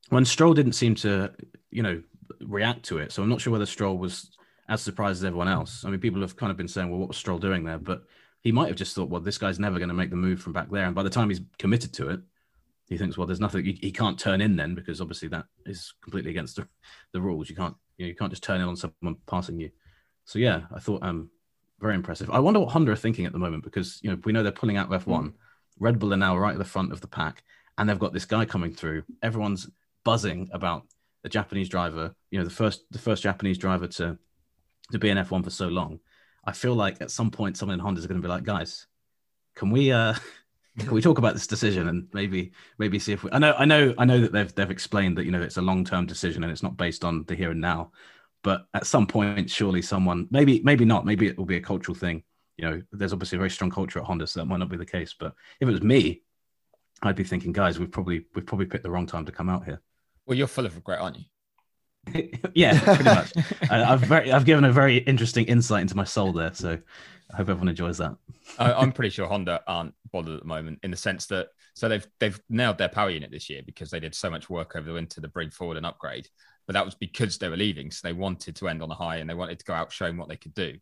When 0.09 0.25
Stroll 0.25 0.53
didn't 0.53 0.73
seem 0.73 0.93
to, 0.95 1.31
you 1.71 1.81
know, 1.81 2.03
react 2.41 2.83
to 2.85 2.99
it. 2.99 3.11
So 3.11 3.23
I'm 3.23 3.29
not 3.29 3.41
sure 3.41 3.51
whether 3.51 3.65
Stroll 3.65 3.97
was 3.97 4.29
as 4.69 4.81
surprised 4.81 5.19
as 5.19 5.25
everyone 5.25 5.47
else. 5.47 5.83
I 5.85 5.89
mean, 5.89 5.99
people 5.99 6.21
have 6.21 6.35
kind 6.35 6.51
of 6.51 6.57
been 6.57 6.67
saying, 6.67 6.89
well, 6.89 6.99
what 6.99 7.09
was 7.09 7.17
Stroll 7.17 7.39
doing 7.39 7.63
there? 7.63 7.77
But 7.77 8.03
he 8.41 8.51
might 8.51 8.67
have 8.67 8.75
just 8.75 8.95
thought, 8.95 9.09
well, 9.09 9.21
this 9.21 9.37
guy's 9.37 9.59
never 9.59 9.79
going 9.79 9.89
to 9.89 9.95
make 9.95 10.09
the 10.09 10.15
move 10.15 10.41
from 10.41 10.53
back 10.53 10.69
there. 10.69 10.85
And 10.85 10.95
by 10.95 11.03
the 11.03 11.09
time 11.09 11.29
he's 11.29 11.41
committed 11.57 11.93
to 11.93 12.09
it, 12.09 12.19
he 12.87 12.97
thinks, 12.97 13.17
well, 13.17 13.27
there's 13.27 13.39
nothing 13.39 13.65
he, 13.65 13.73
he 13.81 13.91
can't 13.91 14.19
turn 14.19 14.41
in 14.41 14.55
then 14.55 14.75
because 14.75 15.01
obviously 15.01 15.27
that 15.29 15.45
is 15.65 15.93
completely 16.01 16.31
against 16.31 16.57
the, 16.57 16.67
the 17.13 17.21
rules. 17.21 17.49
You 17.49 17.55
can't 17.55 17.75
you, 17.97 18.05
know, 18.05 18.09
you 18.09 18.15
can't 18.15 18.31
just 18.31 18.43
turn 18.43 18.61
in 18.61 18.67
on 18.67 18.75
someone 18.75 19.17
passing 19.27 19.59
you. 19.59 19.71
So 20.25 20.39
yeah, 20.39 20.61
I 20.73 20.79
thought 20.79 21.03
um 21.03 21.29
very 21.79 21.95
impressive. 21.95 22.29
I 22.29 22.39
wonder 22.39 22.59
what 22.59 22.71
Honda 22.71 22.91
are 22.91 22.95
thinking 22.95 23.25
at 23.25 23.33
the 23.33 23.39
moment 23.39 23.63
because 23.63 23.99
you 24.01 24.09
know 24.09 24.17
we 24.23 24.31
know 24.31 24.43
they're 24.43 24.51
pulling 24.51 24.77
out 24.77 24.89
F1. 24.89 25.05
Mm. 25.05 25.33
Red 25.79 25.99
Bull 25.99 26.13
are 26.13 26.17
now 26.17 26.37
right 26.37 26.53
at 26.53 26.57
the 26.57 26.63
front 26.63 26.93
of 26.93 27.01
the 27.01 27.07
pack, 27.07 27.43
and 27.77 27.89
they've 27.89 27.99
got 27.99 28.13
this 28.13 28.25
guy 28.25 28.45
coming 28.45 28.71
through. 28.71 29.03
Everyone's 29.21 29.69
buzzing 30.03 30.49
about 30.53 30.83
the 31.23 31.29
Japanese 31.29 31.67
driver, 31.67 32.15
you 32.29 32.37
know, 32.37 32.45
the 32.45 32.51
first 32.51 32.85
the 32.91 32.99
first 32.99 33.23
Japanese 33.23 33.57
driver 33.57 33.87
to 33.87 34.17
to 34.91 34.99
be 34.99 35.09
an 35.09 35.17
F1 35.17 35.43
for 35.43 35.49
so 35.49 35.67
long, 35.67 35.99
I 36.45 36.51
feel 36.51 36.75
like 36.75 37.01
at 37.01 37.09
some 37.11 37.31
point 37.31 37.57
someone 37.57 37.73
in 37.73 37.79
Honda 37.79 37.99
is 37.99 38.07
going 38.07 38.21
to 38.21 38.25
be 38.25 38.31
like, 38.31 38.43
guys, 38.43 38.85
can 39.55 39.71
we 39.71 39.91
uh 39.91 40.13
can 40.77 40.91
we 40.91 41.01
talk 41.01 41.17
about 41.17 41.33
this 41.33 41.47
decision 41.47 41.87
and 41.87 42.07
maybe 42.13 42.51
maybe 42.77 42.99
see 42.99 43.13
if 43.13 43.23
we 43.23 43.31
I 43.31 43.39
know 43.39 43.53
I 43.57 43.65
know 43.65 43.93
I 43.97 44.05
know 44.05 44.19
that 44.21 44.31
they've 44.31 44.53
they've 44.53 44.71
explained 44.71 45.17
that 45.17 45.25
you 45.25 45.31
know 45.31 45.41
it's 45.41 45.57
a 45.57 45.61
long-term 45.61 46.05
decision 46.05 46.43
and 46.43 46.51
it's 46.51 46.63
not 46.63 46.77
based 46.77 47.05
on 47.05 47.23
the 47.25 47.35
here 47.35 47.51
and 47.51 47.61
now. 47.61 47.91
But 48.43 48.67
at 48.73 48.85
some 48.85 49.07
point, 49.07 49.49
surely 49.49 49.81
someone 49.81 50.27
maybe 50.29 50.61
maybe 50.63 50.85
not, 50.85 51.05
maybe 51.05 51.27
it 51.27 51.37
will 51.37 51.45
be 51.45 51.57
a 51.57 51.61
cultural 51.61 51.95
thing. 51.95 52.23
You 52.57 52.69
know, 52.69 52.81
there's 52.91 53.13
obviously 53.13 53.37
a 53.37 53.39
very 53.39 53.49
strong 53.49 53.71
culture 53.71 53.99
at 53.99 54.05
Honda, 54.05 54.27
so 54.27 54.39
that 54.39 54.45
might 54.45 54.57
not 54.57 54.69
be 54.69 54.77
the 54.77 54.85
case. 54.85 55.15
But 55.17 55.33
if 55.59 55.67
it 55.67 55.71
was 55.71 55.81
me, 55.81 56.21
I'd 57.01 57.15
be 57.15 57.23
thinking, 57.23 57.53
guys, 57.53 57.79
we've 57.79 57.91
probably 57.91 58.25
we've 58.35 58.45
probably 58.45 58.67
picked 58.67 58.83
the 58.83 58.91
wrong 58.91 59.07
time 59.07 59.25
to 59.25 59.31
come 59.31 59.49
out 59.49 59.65
here. 59.65 59.81
Well, 60.25 60.37
you're 60.37 60.47
full 60.47 60.65
of 60.65 60.75
regret, 60.75 60.99
aren't 60.99 61.17
you? 61.17 61.25
yeah, 62.53 62.79
pretty 62.81 63.03
much. 63.03 63.33
I, 63.69 63.77
have 63.77 64.01
very, 64.01 64.31
I've 64.31 64.45
given 64.45 64.63
a 64.63 64.71
very 64.71 64.97
interesting 64.97 65.45
insight 65.45 65.81
into 65.81 65.95
my 65.95 66.03
soul 66.03 66.33
there, 66.33 66.53
so 66.53 66.77
I 67.33 67.37
hope 67.37 67.49
everyone 67.49 67.69
enjoys 67.69 67.97
that. 67.97 68.15
I, 68.59 68.81
am 68.81 68.91
pretty 68.91 69.09
sure 69.09 69.27
Honda 69.27 69.61
aren't 69.67 69.93
bothered 70.11 70.35
at 70.35 70.41
the 70.41 70.47
moment 70.47 70.79
in 70.83 70.91
the 70.91 70.97
sense 70.97 71.25
that 71.27 71.47
so 71.73 71.89
they've 71.89 72.07
they've 72.19 72.39
nailed 72.49 72.77
their 72.77 72.89
power 72.89 73.09
unit 73.09 73.31
this 73.31 73.49
year 73.49 73.61
because 73.65 73.89
they 73.89 73.99
did 73.99 74.15
so 74.15 74.29
much 74.29 74.49
work 74.49 74.75
over 74.75 74.85
the 74.85 74.93
winter 74.93 75.21
to 75.21 75.27
bring 75.27 75.49
forward 75.49 75.77
an 75.77 75.85
upgrade, 75.85 76.27
but 76.67 76.73
that 76.73 76.85
was 76.85 76.95
because 76.95 77.37
they 77.37 77.49
were 77.49 77.57
leaving, 77.57 77.91
so 77.91 78.07
they 78.07 78.13
wanted 78.13 78.55
to 78.57 78.67
end 78.67 78.81
on 78.81 78.91
a 78.91 78.95
high 78.95 79.17
and 79.17 79.29
they 79.29 79.33
wanted 79.33 79.59
to 79.59 79.65
go 79.65 79.73
out 79.73 79.91
showing 79.91 80.17
what 80.17 80.29
they 80.29 80.37
could 80.37 80.53
do. 80.53 80.77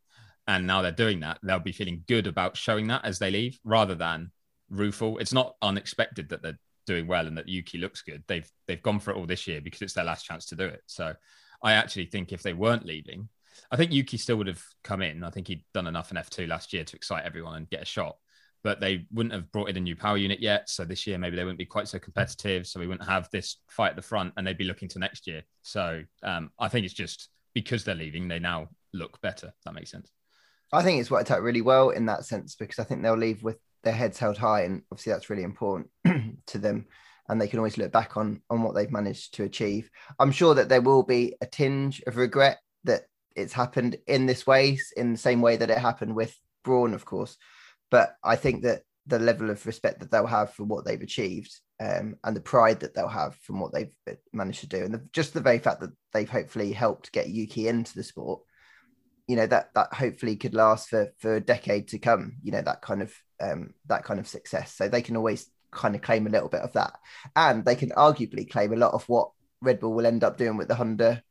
And 0.48 0.68
now 0.68 0.82
they're 0.82 0.92
doing 0.92 1.22
that. 1.22 1.40
They'll 1.42 1.60
be 1.60 1.72
feeling 1.72 2.04
good 2.08 2.28
about 2.28 2.58
showing 2.58 2.88
that 2.88 3.06
as 3.06 3.18
they 3.18 3.32
leave, 3.32 3.60
rather 3.64 3.96
than 3.96 4.32
rueful. 4.70 5.18
It's 5.20 5.34
not 5.34 5.56
unexpected 5.62 6.30
that 6.30 6.42
they're 6.42 6.60
doing 6.86 7.08
well 7.08 7.28
and 7.28 7.38
that 7.38 7.48
Yuki 7.48 7.78
looks 7.78 8.02
good. 8.02 8.24
They've 8.28 8.50
they've 8.68 8.82
gone 8.82 9.00
for 9.00 9.12
it 9.12 9.18
all 9.18 9.26
this 9.26 9.48
year 9.48 9.62
because 9.62 9.82
it's 9.82 9.94
their 9.94 10.04
last 10.04 10.26
chance 10.26 10.48
to 10.48 10.56
do 10.56 10.66
it. 10.66 10.82
So 10.86 11.14
I 11.62 11.74
actually 11.74 12.08
think 12.08 12.32
if 12.32 12.44
they 12.44 12.54
weren't 12.54 12.86
leaving, 12.86 13.30
I 13.72 13.76
think 13.76 13.92
Yuki 13.92 14.18
still 14.18 14.38
would 14.38 14.48
have 14.48 14.64
come 14.84 15.02
in. 15.02 15.24
I 15.24 15.30
think 15.30 15.48
he'd 15.48 15.64
done 15.74 15.88
enough 15.88 16.12
in 16.12 16.18
F2 16.18 16.48
last 16.48 16.74
year 16.74 16.84
to 16.84 16.96
excite 16.96 17.26
everyone 17.26 17.56
and 17.56 17.70
get 17.70 17.82
a 17.82 17.86
shot. 17.86 18.18
But 18.64 18.80
they 18.80 19.08
wouldn't 19.12 19.34
have 19.34 19.52
brought 19.52 19.70
in 19.70 19.78
a 19.78 19.82
new 19.82 19.96
power 19.96 20.18
unit 20.18 20.40
yet. 20.40 20.70
So 20.70 20.86
this 20.86 21.06
year 21.06 21.18
maybe 21.18 21.36
they 21.36 21.44
wouldn't 21.44 21.60
be 21.60 21.66
quite 21.66 21.88
so 21.88 22.00
competitive. 22.00 22.66
So 22.66 22.80
we 22.80 22.88
wouldn't 22.88 23.10
have 23.10 23.30
this 23.32 23.58
fight 23.68 23.90
at 23.90 23.96
the 23.98 24.02
front 24.02 24.34
and 24.38 24.48
they'd 24.48 24.58
be 24.58 24.64
looking 24.64 24.88
to 24.90 25.00
next 25.00 25.28
year. 25.28 25.44
So 25.64 26.04
um, 26.24 26.50
I 26.58 26.70
think 26.70 26.86
it's 26.86 26.94
just 26.94 27.30
because 27.54 27.84
they're 27.84 27.96
leaving, 27.96 28.28
they 28.28 28.40
now 28.40 28.70
look 28.94 29.20
better. 29.22 29.54
That 29.66 29.74
makes 29.74 29.92
sense. 29.92 30.10
I 30.72 30.82
think 30.82 31.00
it's 31.00 31.12
worked 31.12 31.30
out 31.30 31.44
really 31.44 31.62
well 31.62 31.90
in 31.92 32.08
that 32.08 32.26
sense 32.26 32.56
because 32.56 32.80
I 32.80 32.84
think 32.84 33.04
they'll 33.04 33.16
leave 33.16 33.44
with 33.44 33.58
their 33.84 33.94
heads 33.94 34.18
held 34.18 34.38
high, 34.38 34.64
and 34.64 34.82
obviously 34.92 35.14
that's 35.14 35.30
really 35.30 35.44
important 35.44 35.90
to 36.48 36.58
them. 36.58 36.88
And 37.30 37.40
they 37.40 37.48
can 37.48 37.60
always 37.60 37.78
look 37.78 37.92
back 37.92 38.18
on 38.18 38.42
on 38.50 38.64
what 38.64 38.76
they've 38.76 38.92
managed 38.92 39.36
to 39.36 39.44
achieve. 39.44 39.90
I'm 40.20 40.32
sure 40.32 40.56
that 40.56 40.70
there 40.70 40.82
will 40.82 41.04
be 41.04 41.36
a 41.42 41.46
tinge 41.46 42.02
of 42.08 42.18
regret 42.18 42.60
that 42.86 43.04
it's 43.36 43.54
happened 43.54 43.98
in 44.08 44.26
this 44.26 44.46
way, 44.46 44.80
in 44.96 45.12
the 45.12 45.18
same 45.18 45.42
way 45.42 45.58
that 45.58 45.70
it 45.70 45.78
happened 45.78 46.16
with 46.16 46.38
Brawn, 46.64 46.94
of 46.94 47.06
course. 47.06 47.38
But 47.90 48.16
I 48.24 48.36
think 48.36 48.64
that 48.64 48.82
the 49.06 49.20
level 49.20 49.50
of 49.50 49.66
respect 49.66 50.00
that 50.00 50.12
they'll 50.12 50.26
have 50.26 50.54
for 50.54 50.64
what 50.64 50.86
they've 50.86 51.02
achieved 51.02 51.60
um, 51.80 52.16
and 52.24 52.36
the 52.36 52.42
pride 52.42 52.80
that 52.80 52.96
they'll 52.96 53.08
have 53.08 53.36
from 53.36 53.60
what 53.60 53.74
they've 53.74 53.94
managed 54.32 54.62
to 54.62 54.68
do, 54.68 54.84
and 54.84 54.94
the, 54.94 55.02
just 55.12 55.34
the 55.34 55.42
very 55.42 55.60
fact 55.60 55.82
that 55.82 55.92
they've 56.14 56.30
hopefully 56.30 56.72
helped 56.72 57.12
get 57.12 57.30
Yuki 57.30 57.68
into 57.68 57.94
the 57.96 58.04
sport, 58.04 58.42
you 59.28 59.36
know 59.36 59.48
that 59.48 59.74
that 59.74 59.94
hopefully 59.94 60.36
could 60.36 60.54
last 60.54 60.90
for 60.90 61.14
for 61.18 61.36
a 61.36 61.42
decade 61.42 61.90
to 61.90 62.00
come. 62.00 62.38
You 62.44 62.52
know 62.52 62.62
that 62.62 62.82
kind 62.82 63.02
of 63.02 63.14
um, 63.42 63.74
that 63.88 64.04
kind 64.04 64.20
of 64.20 64.28
success. 64.28 64.74
So 64.74 64.88
they 64.88 65.02
can 65.02 65.18
always 65.18 65.48
kind 65.72 65.96
of 65.96 66.02
claim 66.02 66.28
a 66.28 66.30
little 66.30 66.50
bit 66.50 66.62
of 66.62 66.74
that, 66.74 66.94
and 67.36 67.66
they 67.66 67.76
can 67.76 67.90
arguably 67.92 68.50
claim 68.50 68.74
a 68.74 68.78
lot 68.78 68.94
of 68.94 69.04
what 69.10 69.32
Red 69.62 69.80
Bull 69.80 69.94
will 69.94 70.06
end 70.06 70.24
up 70.24 70.38
doing 70.38 70.58
with 70.58 70.68
the 70.68 70.76
Honda 70.76 71.24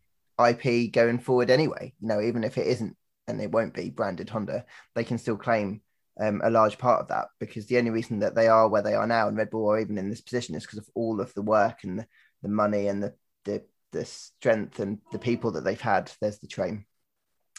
IP 0.48 0.92
going 0.92 1.18
forward 1.18 1.50
anyway. 1.50 1.92
You 2.00 2.09
know, 2.09 2.20
even 2.20 2.44
if 2.44 2.59
it 2.59 2.66
isn't 2.66 2.96
and 3.28 3.40
it 3.40 3.50
won't 3.50 3.74
be 3.74 3.90
branded 3.90 4.31
Honda, 4.31 4.64
they 4.94 5.05
can 5.05 5.18
still 5.18 5.37
claim 5.37 5.81
um, 6.20 6.40
a 6.44 6.50
large 6.50 6.78
part 6.78 7.00
of 7.00 7.09
that 7.09 7.28
because 7.40 7.66
the 7.66 7.78
only 7.78 7.90
reason 7.90 8.18
that 8.20 8.35
they 8.35 8.48
are 8.48 8.68
where 8.68 8.83
they 8.83 8.94
are 8.94 9.07
now 9.07 9.28
and 9.28 9.37
Red 9.37 9.50
Bull 9.50 9.70
are 9.70 9.81
even 9.81 9.98
in 9.98 10.11
this 10.11 10.20
position 10.20 10.55
is 10.55 10.64
because 10.64 10.78
of 10.78 10.88
all 10.94 11.20
of 11.20 11.33
the 11.35 11.42
work 11.42 11.85
and 11.85 12.00
the, 12.00 12.07
the 12.42 12.48
money 12.48 12.88
and 12.88 13.02
the, 13.02 13.14
the 13.44 13.62
the 13.92 14.05
strength 14.05 14.81
and 14.81 14.98
the 15.12 15.18
people 15.18 15.52
that 15.52 15.64
they've 15.64 15.81
had. 15.81 16.11
There's 16.20 16.38
the 16.38 16.46
train. 16.46 16.87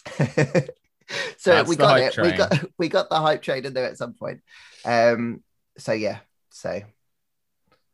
so 0.18 0.66
That's 1.46 1.70
we 1.70 1.76
got 1.76 2.00
it. 2.00 2.14
Train. 2.14 2.32
We 2.32 2.38
got 2.38 2.66
we 2.78 2.90
got 2.90 3.10
the 3.10 3.20
hype 3.20 3.42
train 3.42 3.66
in 3.66 3.74
there 3.74 3.86
at 3.86 3.98
some 3.98 4.14
point. 4.14 4.42
Um, 4.86 5.44
so 5.78 5.94
yeah, 5.94 6.20
so 6.50 6.82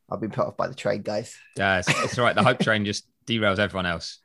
I've 0.09 0.21
been 0.21 0.31
put 0.31 0.47
off 0.47 0.57
by 0.57 0.67
the 0.67 0.75
train, 0.75 1.01
guys. 1.01 1.37
Yeah, 1.55 1.79
it's, 1.79 1.89
it's 2.03 2.17
all 2.17 2.25
right. 2.25 2.35
The 2.35 2.43
hype 2.43 2.59
train 2.59 2.85
just 2.85 3.05
derails 3.27 3.59
everyone 3.59 3.85
else. 3.85 4.19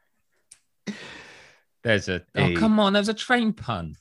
There's 1.83 2.09
a 2.09 2.23
oh 2.37 2.55
come 2.57 2.81
on, 2.81 2.93
there's 2.95 3.09
a 3.09 3.15
train 3.15 3.53
pun. 3.53 3.95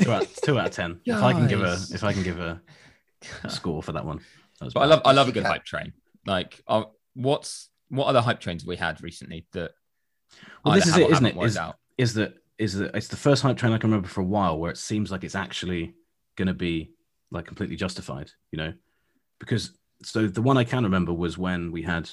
Two 0.00 0.10
out, 0.12 0.26
two 0.42 0.58
out 0.58 0.66
of 0.68 0.72
ten. 0.72 1.00
If 1.04 1.22
I 1.22 1.32
can 1.32 1.46
give 1.46 1.60
a 1.60 1.64
Guys. 1.64 1.92
if 1.92 2.02
I 2.04 2.12
can 2.12 2.22
give 2.22 2.38
a 2.38 2.60
score 3.48 3.82
for 3.82 3.92
that 3.92 4.04
one. 4.04 4.20
That 4.58 4.66
was 4.66 4.74
But 4.74 4.80
I 4.80 4.82
bad. 4.84 4.88
love 4.90 5.02
I 5.04 5.12
love 5.12 5.28
a 5.28 5.32
good 5.32 5.44
hype 5.44 5.64
train. 5.64 5.92
Like, 6.26 6.62
uh, 6.66 6.84
what's 7.14 7.68
what 7.88 8.06
other 8.06 8.20
hype 8.22 8.40
trains 8.40 8.62
have 8.62 8.68
we 8.68 8.76
had 8.76 9.02
recently 9.02 9.46
that? 9.52 9.72
Well, 10.64 10.72
either 10.74 10.80
this 10.80 10.86
is 10.88 10.94
have 10.94 11.02
or 11.02 11.04
it, 11.06 11.12
isn't 11.12 11.24
haven't 11.24 11.36
it? 11.36 11.40
worked 11.40 11.48
Is, 11.50 11.56
out? 11.56 11.76
is 11.98 12.14
that 12.14 12.34
is 12.58 12.74
that 12.78 12.94
it's 12.96 13.08
the 13.08 13.16
first 13.16 13.42
hype 13.42 13.58
train 13.58 13.72
I 13.74 13.78
can 13.78 13.90
remember 13.90 14.08
for 14.08 14.22
a 14.22 14.24
while 14.24 14.58
where 14.58 14.70
it 14.70 14.78
seems 14.78 15.10
like 15.12 15.24
it's 15.24 15.34
actually 15.34 15.94
going 16.36 16.48
to 16.48 16.54
be 16.54 16.92
like 17.30 17.44
completely 17.46 17.76
justified, 17.76 18.30
you 18.50 18.56
know? 18.56 18.72
Because 19.38 19.72
so 20.02 20.26
the 20.26 20.40
one 20.42 20.56
I 20.56 20.64
can 20.64 20.84
remember 20.84 21.12
was 21.12 21.36
when 21.36 21.70
we 21.70 21.82
had 21.82 22.08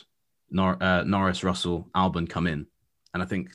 Nor- 0.49 0.81
uh, 0.83 1.03
Norris, 1.03 1.43
Russell, 1.45 1.89
Albon 1.95 2.29
come 2.29 2.47
in, 2.47 2.67
and 3.13 3.23
I 3.23 3.25
think 3.25 3.51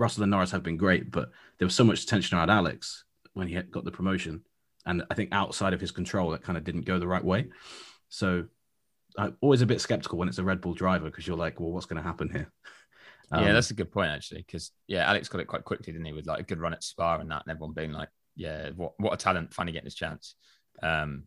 Russell 0.00 0.22
and 0.22 0.30
Norris 0.30 0.50
have 0.50 0.62
been 0.62 0.78
great, 0.78 1.10
but 1.10 1.30
there 1.58 1.66
was 1.66 1.74
so 1.74 1.84
much 1.84 2.06
tension 2.06 2.36
around 2.38 2.50
Alex 2.50 3.04
when 3.34 3.46
he 3.46 3.60
got 3.62 3.84
the 3.84 3.90
promotion, 3.92 4.42
and 4.86 5.04
I 5.10 5.14
think 5.14 5.28
outside 5.32 5.74
of 5.74 5.80
his 5.80 5.90
control, 5.90 6.30
that 6.30 6.42
kind 6.42 6.56
of 6.56 6.64
didn't 6.64 6.86
go 6.86 6.98
the 6.98 7.06
right 7.06 7.24
way. 7.24 7.48
So 8.08 8.46
I'm 9.16 9.36
always 9.40 9.62
a 9.62 9.66
bit 9.66 9.80
skeptical 9.80 10.18
when 10.18 10.28
it's 10.28 10.38
a 10.38 10.44
Red 10.44 10.60
Bull 10.60 10.74
driver 10.74 11.04
because 11.04 11.26
you're 11.26 11.36
like, 11.36 11.60
well, 11.60 11.70
what's 11.70 11.86
going 11.86 12.02
to 12.02 12.08
happen 12.08 12.30
here? 12.30 12.50
yeah, 13.32 13.38
Um, 13.38 13.52
that's 13.52 13.70
a 13.70 13.74
good 13.74 13.92
point 13.92 14.10
actually. 14.10 14.42
Because 14.46 14.72
yeah, 14.88 15.08
Alex 15.08 15.28
got 15.28 15.40
it 15.40 15.46
quite 15.46 15.64
quickly, 15.64 15.92
didn't 15.92 16.06
he? 16.06 16.12
With 16.12 16.26
like 16.26 16.40
a 16.40 16.44
good 16.44 16.58
run 16.58 16.72
at 16.72 16.82
Spa 16.82 17.18
and 17.18 17.30
that, 17.30 17.42
and 17.44 17.50
everyone 17.50 17.74
being 17.74 17.92
like, 17.92 18.08
"Yeah, 18.36 18.70
what 18.70 18.94
what 18.98 19.12
a 19.12 19.16
talent! 19.16 19.52
Finally 19.52 19.72
getting 19.74 19.86
his 19.86 19.94
chance." 19.94 20.34
Um, 20.82 21.24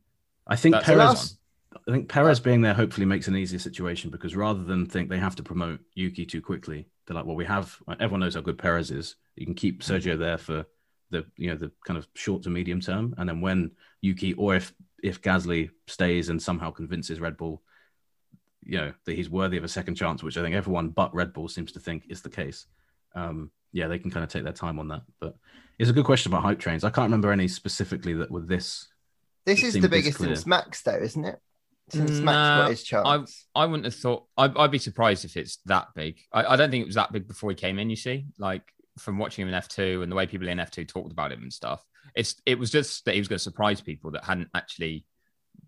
I 0.48 0.56
think 0.56 0.76
Perez. 0.82 1.38
I 1.88 1.92
think 1.92 2.10
Perez 2.10 2.40
being 2.40 2.62
there 2.62 2.74
hopefully 2.74 3.06
makes 3.06 3.28
an 3.28 3.36
easier 3.36 3.60
situation 3.60 4.12
because 4.12 4.36
rather 4.36 4.64
than 4.64 4.86
think 4.86 5.10
they 5.10 5.18
have 5.18 5.36
to 5.38 5.44
promote 5.44 5.80
Yuki 5.96 6.26
too 6.26 6.42
quickly, 6.42 6.88
they're 7.06 7.16
like, 7.16 7.26
well, 7.26 7.36
we 7.36 7.46
have. 7.46 7.78
Everyone 8.00 8.22
knows 8.22 8.36
how 8.36 8.42
good 8.42 8.58
Perez 8.58 8.92
is. 8.92 9.16
You 9.36 9.46
can 9.46 9.56
keep 9.56 9.82
Sergio 9.82 10.18
there 10.18 10.38
for 10.38 10.66
the 11.10 11.26
you 11.38 11.50
know 11.50 11.56
the 11.56 11.72
kind 11.86 11.98
of 11.98 12.08
short 12.16 12.44
to 12.44 12.50
medium 12.50 12.82
term, 12.82 13.14
and 13.18 13.28
then 13.28 13.42
when 13.42 13.72
Yuki 14.02 14.34
or 14.34 14.56
if 14.56 14.74
if 15.02 15.22
Gasly 15.22 15.70
stays 15.88 16.30
and 16.30 16.42
somehow 16.42 16.72
convinces 16.72 17.20
Red 17.20 17.38
Bull, 17.38 17.62
you 18.62 18.78
know 18.78 18.94
that 19.06 19.16
he's 19.16 19.30
worthy 19.30 19.58
of 19.58 19.64
a 19.64 19.70
second 19.70 19.96
chance, 19.96 20.24
which 20.24 20.38
I 20.38 20.42
think 20.42 20.56
everyone 20.56 20.90
but 20.90 21.14
Red 21.14 21.34
Bull 21.34 21.48
seems 21.48 21.72
to 21.74 21.80
think 21.80 22.06
is 22.10 22.22
the 22.22 22.30
case. 22.30 22.68
Um, 23.16 23.52
yeah, 23.72 23.88
they 23.88 24.00
can 24.00 24.12
kind 24.12 24.24
of 24.24 24.30
take 24.30 24.44
their 24.44 24.54
time 24.54 24.80
on 24.80 24.88
that. 24.90 25.02
But 25.20 25.36
it's 25.80 25.90
a 25.90 25.94
good 25.94 26.06
question 26.06 26.32
about 26.32 26.44
hype 26.44 26.60
trains. 26.60 26.84
I 26.84 26.90
can't 26.90 27.08
remember 27.08 27.32
any 27.32 27.48
specifically 27.48 28.14
that 28.14 28.32
were 28.32 28.42
this 28.42 28.88
This 29.46 29.64
is 29.64 29.74
the 29.74 29.90
biggest 29.90 30.20
since 30.20 30.46
Max, 30.46 30.82
though, 30.82 30.98
isn't 30.98 31.26
it? 31.26 31.40
Since 31.90 32.20
Max 32.20 32.62
got 32.62 32.70
his 32.70 32.84
chance. 32.84 33.46
I 33.54 33.66
wouldn't 33.66 33.86
have 33.86 33.96
thought. 33.96 34.26
I'd, 34.38 34.58
I'd 34.58 34.72
be 34.72 34.80
surprised 34.80 35.26
if 35.26 35.38
it's 35.38 35.58
that 35.66 35.88
big. 35.96 36.20
I, 36.32 36.46
I 36.46 36.56
don't 36.56 36.72
think 36.72 36.84
it 36.84 36.88
was 36.88 36.96
that 36.96 37.12
big 37.12 37.28
before 37.28 37.50
he 37.52 37.56
came 37.56 37.78
in. 37.78 37.90
You 37.90 37.96
see, 37.96 38.26
like 38.40 38.64
from 38.98 39.18
watching 39.18 39.44
him 39.44 39.50
in 39.50 39.54
F 39.54 39.68
two 39.68 40.02
and 40.02 40.12
the 40.12 40.16
way 40.16 40.26
people 40.26 40.48
in 40.48 40.60
F 40.60 40.72
two 40.72 40.86
talked 40.86 41.12
about 41.12 41.32
him 41.32 41.42
and 41.42 41.54
stuff. 41.54 41.84
It's 42.16 42.42
it 42.46 42.58
was 42.58 42.72
just 42.72 43.06
that 43.06 43.14
he 43.14 43.20
was 43.20 43.28
going 43.28 43.38
to 43.38 43.44
surprise 43.44 43.82
people 43.82 44.12
that 44.12 44.24
hadn't 44.24 44.50
actually 44.54 45.06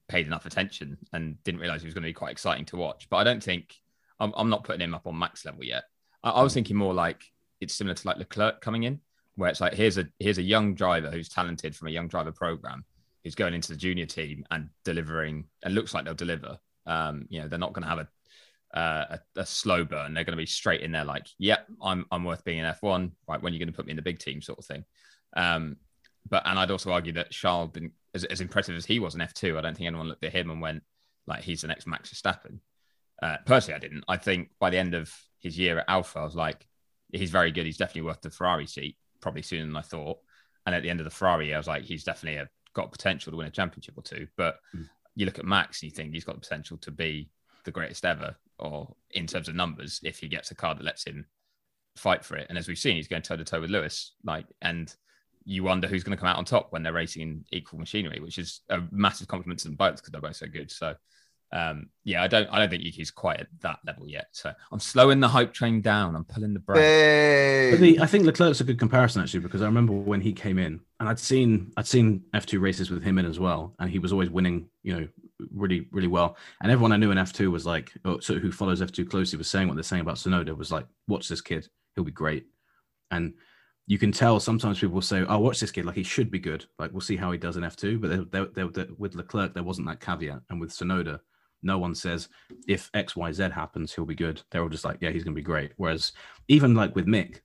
paid 0.07 0.27
enough 0.27 0.45
attention 0.45 0.97
and 1.13 1.41
didn't 1.43 1.59
realize 1.59 1.81
he 1.81 1.87
was 1.87 1.93
going 1.93 2.03
to 2.03 2.09
be 2.09 2.13
quite 2.13 2.31
exciting 2.31 2.65
to 2.65 2.77
watch. 2.77 3.07
But 3.09 3.17
I 3.17 3.23
don't 3.23 3.43
think 3.43 3.75
I'm, 4.19 4.33
I'm 4.37 4.49
not 4.49 4.63
putting 4.63 4.81
him 4.81 4.93
up 4.93 5.07
on 5.07 5.17
max 5.17 5.45
level 5.45 5.63
yet. 5.63 5.83
I, 6.23 6.31
I 6.31 6.43
was 6.43 6.53
mm. 6.53 6.55
thinking 6.55 6.75
more 6.75 6.93
like 6.93 7.23
it's 7.59 7.73
similar 7.73 7.95
to 7.95 8.07
like 8.07 8.17
Leclerc 8.17 8.61
coming 8.61 8.83
in, 8.83 8.99
where 9.35 9.49
it's 9.49 9.61
like 9.61 9.73
here's 9.73 9.97
a 9.97 10.05
here's 10.19 10.37
a 10.37 10.43
young 10.43 10.75
driver 10.75 11.11
who's 11.11 11.29
talented 11.29 11.75
from 11.75 11.87
a 11.87 11.91
young 11.91 12.07
driver 12.07 12.31
program 12.31 12.85
who's 13.25 13.35
going 13.35 13.55
into 13.55 13.73
the 13.73 13.77
junior 13.77 14.05
team 14.05 14.45
and 14.51 14.69
delivering 14.85 15.45
and 15.63 15.73
looks 15.73 15.93
like 15.93 16.05
they'll 16.05 16.13
deliver. 16.13 16.59
Um, 16.85 17.25
you 17.27 17.41
know, 17.41 17.47
they're 17.47 17.59
not 17.59 17.73
going 17.73 17.83
to 17.83 17.89
have 17.89 17.99
a, 17.99 18.77
uh, 18.77 19.17
a 19.35 19.41
a 19.41 19.45
slow 19.45 19.83
burn. 19.83 20.13
They're 20.13 20.23
going 20.23 20.37
to 20.37 20.41
be 20.41 20.45
straight 20.45 20.81
in 20.81 20.91
there, 20.91 21.03
like, 21.03 21.27
yep, 21.39 21.67
I'm 21.81 22.05
I'm 22.11 22.23
worth 22.23 22.45
being 22.45 22.59
in 22.59 22.65
F1. 22.65 23.11
Right, 23.27 23.41
when 23.41 23.51
are 23.51 23.55
you 23.55 23.59
going 23.59 23.71
to 23.71 23.75
put 23.75 23.87
me 23.87 23.91
in 23.91 23.95
the 23.95 24.03
big 24.03 24.19
team, 24.19 24.41
sort 24.41 24.59
of 24.59 24.65
thing. 24.65 24.85
Um, 25.35 25.77
but 26.29 26.43
and 26.45 26.59
I'd 26.59 26.71
also 26.71 26.91
argue 26.91 27.13
that 27.13 27.31
Charles 27.31 27.71
didn't, 27.71 27.93
as, 28.13 28.25
as 28.25 28.41
impressive 28.41 28.75
as 28.75 28.85
he 28.85 28.99
was 28.99 29.15
in 29.15 29.21
F2, 29.21 29.57
I 29.57 29.61
don't 29.61 29.75
think 29.75 29.87
anyone 29.87 30.07
looked 30.07 30.23
at 30.23 30.31
him 30.31 30.51
and 30.51 30.61
went 30.61 30.83
like 31.25 31.43
he's 31.43 31.61
the 31.61 31.67
next 31.67 31.87
Max 31.87 32.13
Verstappen. 32.13 32.59
Uh, 33.21 33.37
personally, 33.45 33.75
I 33.75 33.79
didn't. 33.79 34.03
I 34.07 34.17
think 34.17 34.49
by 34.59 34.69
the 34.69 34.77
end 34.77 34.93
of 34.93 35.11
his 35.39 35.57
year 35.57 35.79
at 35.79 35.85
Alfa, 35.87 36.19
I 36.19 36.23
was 36.23 36.35
like, 36.35 36.67
he's 37.11 37.31
very 37.31 37.51
good. 37.51 37.65
He's 37.65 37.77
definitely 37.77 38.03
worth 38.03 38.21
the 38.21 38.29
Ferrari 38.29 38.67
seat, 38.67 38.97
probably 39.19 39.41
sooner 39.41 39.65
than 39.65 39.75
I 39.75 39.81
thought. 39.81 40.19
And 40.65 40.75
at 40.75 40.83
the 40.83 40.89
end 40.89 40.99
of 40.99 41.05
the 41.05 41.11
Ferrari, 41.11 41.53
I 41.53 41.57
was 41.57 41.67
like, 41.67 41.83
he's 41.83 42.03
definitely 42.03 42.39
a, 42.39 42.49
got 42.75 42.91
potential 42.91 43.31
to 43.31 43.37
win 43.37 43.47
a 43.47 43.51
championship 43.51 43.97
or 43.97 44.03
two. 44.03 44.27
But 44.37 44.59
Mm. 44.75 44.87
you 45.15 45.25
look 45.25 45.39
at 45.39 45.45
Max, 45.45 45.81
and 45.81 45.89
you 45.89 45.95
think 45.95 46.13
he's 46.13 46.25
got 46.25 46.35
the 46.35 46.41
potential 46.41 46.77
to 46.77 46.91
be 46.91 47.29
the 47.63 47.71
greatest 47.71 48.05
ever, 48.05 48.35
or 48.59 48.95
in 49.11 49.25
terms 49.25 49.47
of 49.47 49.55
numbers, 49.55 49.99
if 50.03 50.19
he 50.19 50.27
gets 50.27 50.51
a 50.51 50.55
car 50.55 50.75
that 50.75 50.83
lets 50.83 51.05
him 51.05 51.25
fight 51.95 52.23
for 52.23 52.35
it. 52.35 52.45
And 52.49 52.57
as 52.57 52.67
we've 52.67 52.77
seen, 52.77 52.97
he's 52.97 53.07
going 53.07 53.21
toe 53.23 53.37
to 53.37 53.43
toe 53.43 53.61
with 53.61 53.71
Lewis. 53.71 54.13
Like, 54.23 54.45
and 54.61 54.93
you 55.45 55.63
wonder 55.63 55.87
who's 55.87 56.03
going 56.03 56.15
to 56.15 56.19
come 56.19 56.27
out 56.29 56.37
on 56.37 56.45
top 56.45 56.71
when 56.71 56.83
they're 56.83 56.91
racing 56.93 57.21
in 57.21 57.45
equal 57.51 57.79
machinery, 57.79 58.19
which 58.19 58.37
is 58.37 58.61
a 58.69 58.81
massive 58.91 59.27
compliment 59.27 59.59
to 59.59 59.67
them 59.67 59.75
both 59.75 59.97
because 59.97 60.11
they're 60.11 60.21
both 60.21 60.35
so 60.35 60.47
good. 60.47 60.69
So, 60.71 60.95
um, 61.51 61.89
yeah, 62.03 62.23
I 62.23 62.27
don't, 62.27 62.47
I 62.49 62.59
don't 62.59 62.69
think 62.69 62.83
Yuki's 62.83 63.11
quite 63.11 63.39
at 63.39 63.47
that 63.61 63.79
level 63.85 64.07
yet. 64.07 64.27
So 64.31 64.51
I'm 64.71 64.79
slowing 64.79 65.19
the 65.19 65.27
hype 65.27 65.53
train 65.53 65.81
down. 65.81 66.15
I'm 66.15 66.25
pulling 66.25 66.53
the 66.53 66.59
brake. 66.59 67.71
But 67.71 67.79
the, 67.79 67.99
I 68.01 68.05
think 68.05 68.25
Leclerc's 68.25 68.61
a 68.61 68.63
good 68.63 68.79
comparison 68.79 69.21
actually 69.21 69.39
because 69.41 69.61
I 69.61 69.65
remember 69.65 69.93
when 69.93 70.21
he 70.21 70.33
came 70.33 70.59
in, 70.59 70.81
and 70.99 71.09
I'd 71.09 71.19
seen 71.19 71.71
I'd 71.77 71.87
seen 71.87 72.23
F2 72.33 72.59
races 72.59 72.89
with 72.89 73.03
him 73.03 73.17
in 73.17 73.25
as 73.25 73.39
well, 73.39 73.73
and 73.79 73.89
he 73.89 73.99
was 73.99 74.11
always 74.11 74.29
winning, 74.29 74.69
you 74.83 74.99
know, 74.99 75.07
really 75.53 75.87
really 75.91 76.07
well. 76.07 76.37
And 76.61 76.71
everyone 76.71 76.91
I 76.91 76.97
knew 76.97 77.11
in 77.11 77.17
F2 77.17 77.51
was 77.51 77.65
like, 77.65 77.91
oh, 78.03 78.19
so 78.19 78.35
who 78.35 78.51
follows 78.51 78.81
F2 78.81 79.09
closely 79.09 79.37
was 79.37 79.47
saying 79.47 79.67
what 79.67 79.75
they're 79.75 79.83
saying 79.83 80.01
about 80.01 80.15
Tsunoda 80.15 80.55
was 80.57 80.71
like, 80.71 80.85
watch 81.07 81.27
this 81.27 81.41
kid, 81.41 81.67
he'll 81.95 82.03
be 82.03 82.11
great. 82.11 82.45
And 83.11 83.33
you 83.87 83.97
can 83.97 84.11
tell 84.11 84.39
sometimes 84.39 84.79
people 84.79 84.95
will 84.95 85.01
say, 85.01 85.23
oh, 85.27 85.39
watch 85.39 85.59
this 85.59 85.71
kid, 85.71 85.85
like 85.85 85.95
he 85.95 86.03
should 86.03 86.31
be 86.31 86.39
good. 86.39 86.65
Like 86.79 86.91
we'll 86.91 87.01
see 87.01 87.17
how 87.17 87.31
he 87.31 87.37
does 87.37 87.55
in 87.55 87.63
F2. 87.63 88.01
But 88.01 88.31
they, 88.31 88.45
they, 88.45 88.67
they, 88.67 88.87
with 88.97 89.15
Leclerc, 89.15 89.53
there 89.53 89.63
wasn't 89.63 89.87
that 89.87 90.01
caveat, 90.01 90.41
and 90.49 90.59
with 90.59 90.71
Tsunoda. 90.71 91.19
No 91.65 91.77
one 91.79 91.95
says 91.95 92.29
if 92.67 92.89
X, 92.93 93.15
Y, 93.15 93.31
Z 93.31 93.49
happens, 93.53 93.93
he'll 93.93 94.05
be 94.05 94.15
good. 94.15 94.41
They're 94.49 94.61
all 94.61 94.69
just 94.69 94.85
like, 94.85 94.99
yeah, 95.01 95.09
he's 95.09 95.23
going 95.23 95.33
to 95.33 95.41
be 95.41 95.43
great. 95.43 95.71
Whereas 95.77 96.13
even 96.47 96.75
like 96.75 96.95
with 96.95 97.07
Mick, 97.07 97.39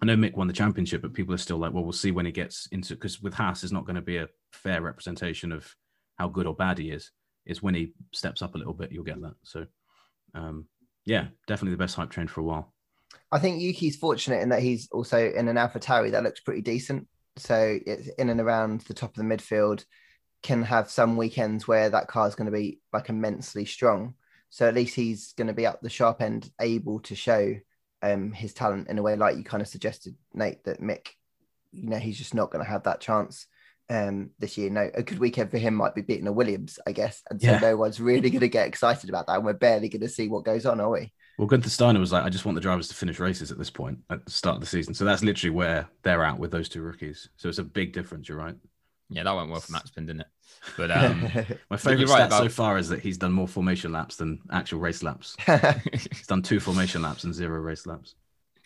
I 0.00 0.06
know 0.06 0.16
Mick 0.16 0.36
won 0.36 0.46
the 0.46 0.52
championship, 0.52 1.02
but 1.02 1.12
people 1.12 1.34
are 1.34 1.38
still 1.38 1.58
like, 1.58 1.72
well, 1.72 1.82
we'll 1.82 1.92
see 1.92 2.12
when 2.12 2.26
he 2.26 2.32
gets 2.32 2.66
into 2.72 2.94
because 2.94 3.20
with 3.20 3.34
Haas 3.34 3.64
is 3.64 3.72
not 3.72 3.84
going 3.84 3.96
to 3.96 4.02
be 4.02 4.18
a 4.18 4.28
fair 4.52 4.80
representation 4.80 5.52
of 5.52 5.74
how 6.16 6.28
good 6.28 6.46
or 6.46 6.54
bad 6.54 6.78
he 6.78 6.90
is. 6.90 7.10
It's 7.44 7.62
when 7.62 7.74
he 7.74 7.92
steps 8.12 8.40
up 8.40 8.54
a 8.54 8.58
little 8.58 8.72
bit, 8.72 8.92
you'll 8.92 9.04
get 9.04 9.20
that. 9.20 9.34
So, 9.42 9.66
um, 10.34 10.66
yeah, 11.04 11.26
definitely 11.46 11.72
the 11.72 11.82
best 11.82 11.96
hype 11.96 12.10
train 12.10 12.28
for 12.28 12.40
a 12.40 12.44
while. 12.44 12.72
I 13.30 13.38
think 13.38 13.60
Yuki's 13.60 13.96
fortunate 13.96 14.42
in 14.42 14.48
that 14.50 14.62
he's 14.62 14.88
also 14.92 15.30
in 15.30 15.48
an 15.48 15.58
Alpha 15.58 15.80
Tauri 15.80 16.12
that 16.12 16.22
looks 16.22 16.40
pretty 16.40 16.62
decent. 16.62 17.08
So 17.36 17.78
it's 17.84 18.08
in 18.08 18.30
and 18.30 18.40
around 18.40 18.82
the 18.82 18.94
top 18.94 19.10
of 19.10 19.16
the 19.16 19.22
midfield. 19.22 19.84
Can 20.44 20.62
have 20.62 20.90
some 20.90 21.16
weekends 21.16 21.66
where 21.66 21.90
that 21.90 22.06
car 22.06 22.28
is 22.28 22.36
going 22.36 22.46
to 22.46 22.56
be 22.56 22.78
like 22.92 23.08
immensely 23.08 23.64
strong. 23.64 24.14
So 24.50 24.68
at 24.68 24.74
least 24.74 24.94
he's 24.94 25.32
going 25.32 25.48
to 25.48 25.52
be 25.52 25.66
up 25.66 25.80
the 25.80 25.90
sharp 25.90 26.22
end, 26.22 26.48
able 26.60 27.00
to 27.00 27.16
show 27.16 27.56
um, 28.02 28.30
his 28.30 28.54
talent 28.54 28.88
in 28.88 28.98
a 28.98 29.02
way, 29.02 29.16
like 29.16 29.36
you 29.36 29.42
kind 29.42 29.62
of 29.62 29.66
suggested, 29.68 30.14
Nate, 30.32 30.62
that 30.64 30.80
Mick, 30.80 31.08
you 31.72 31.88
know, 31.88 31.96
he's 31.96 32.18
just 32.18 32.34
not 32.34 32.50
going 32.52 32.64
to 32.64 32.70
have 32.70 32.84
that 32.84 33.00
chance 33.00 33.46
um, 33.90 34.30
this 34.38 34.56
year. 34.58 34.70
No, 34.70 34.90
a 34.94 35.02
good 35.02 35.18
weekend 35.18 35.50
for 35.50 35.58
him 35.58 35.74
might 35.74 35.94
be 35.94 36.02
beating 36.02 36.26
a 36.26 36.32
Williams, 36.32 36.78
I 36.86 36.92
guess. 36.92 37.22
And 37.30 37.40
so 37.40 37.52
Yeah. 37.52 37.58
no 37.58 37.76
one's 37.76 38.00
really 38.00 38.30
going 38.30 38.40
to 38.48 38.48
get 38.48 38.68
excited 38.68 39.08
about 39.08 39.26
that. 39.26 39.36
And 39.36 39.44
we're 39.44 39.54
barely 39.54 39.88
going 39.88 40.02
to 40.02 40.08
see 40.08 40.28
what 40.28 40.44
goes 40.44 40.66
on, 40.66 40.80
are 40.80 40.90
we? 40.90 41.12
Well, 41.38 41.48
Gunther 41.48 41.70
Steiner 41.70 41.98
was 41.98 42.12
like, 42.12 42.24
I 42.24 42.28
just 42.28 42.44
want 42.44 42.54
the 42.54 42.60
drivers 42.60 42.86
to 42.88 42.94
finish 42.94 43.18
races 43.18 43.50
at 43.50 43.58
this 43.58 43.70
point 43.70 43.98
at 44.10 44.24
the 44.24 44.30
start 44.30 44.54
of 44.54 44.60
the 44.60 44.66
season. 44.66 44.94
So 44.94 45.04
that's 45.04 45.24
literally 45.24 45.54
where 45.56 45.88
they're 46.02 46.24
at 46.24 46.38
with 46.38 46.52
those 46.52 46.68
two 46.68 46.82
rookies. 46.82 47.28
So 47.36 47.48
it's 47.48 47.58
a 47.58 47.64
big 47.64 47.92
difference. 47.92 48.28
You're 48.28 48.38
right. 48.38 48.54
Yeah, 49.14 49.22
that 49.24 49.34
went 49.34 49.50
well 49.50 49.60
for 49.60 49.72
Mazepin, 49.72 50.06
didn't 50.06 50.20
it? 50.20 50.26
But 50.76 50.90
um, 50.96 51.22
My 51.70 51.76
favorite 51.76 52.00
you're 52.00 52.08
stat 52.08 52.30
right 52.30 52.42
so 52.42 52.48
far 52.48 52.78
is 52.78 52.88
that 52.88 53.00
he's 53.00 53.18
done 53.18 53.32
more 53.32 53.48
formation 53.48 53.92
laps 53.92 54.16
than 54.16 54.40
actual 54.50 54.80
race 54.80 55.02
laps. 55.02 55.36
He's 55.92 56.26
done 56.26 56.42
two 56.42 56.58
formation 56.60 57.02
laps 57.02 57.24
and 57.24 57.34
zero 57.34 57.58
race 57.60 57.86
laps. 57.86 58.14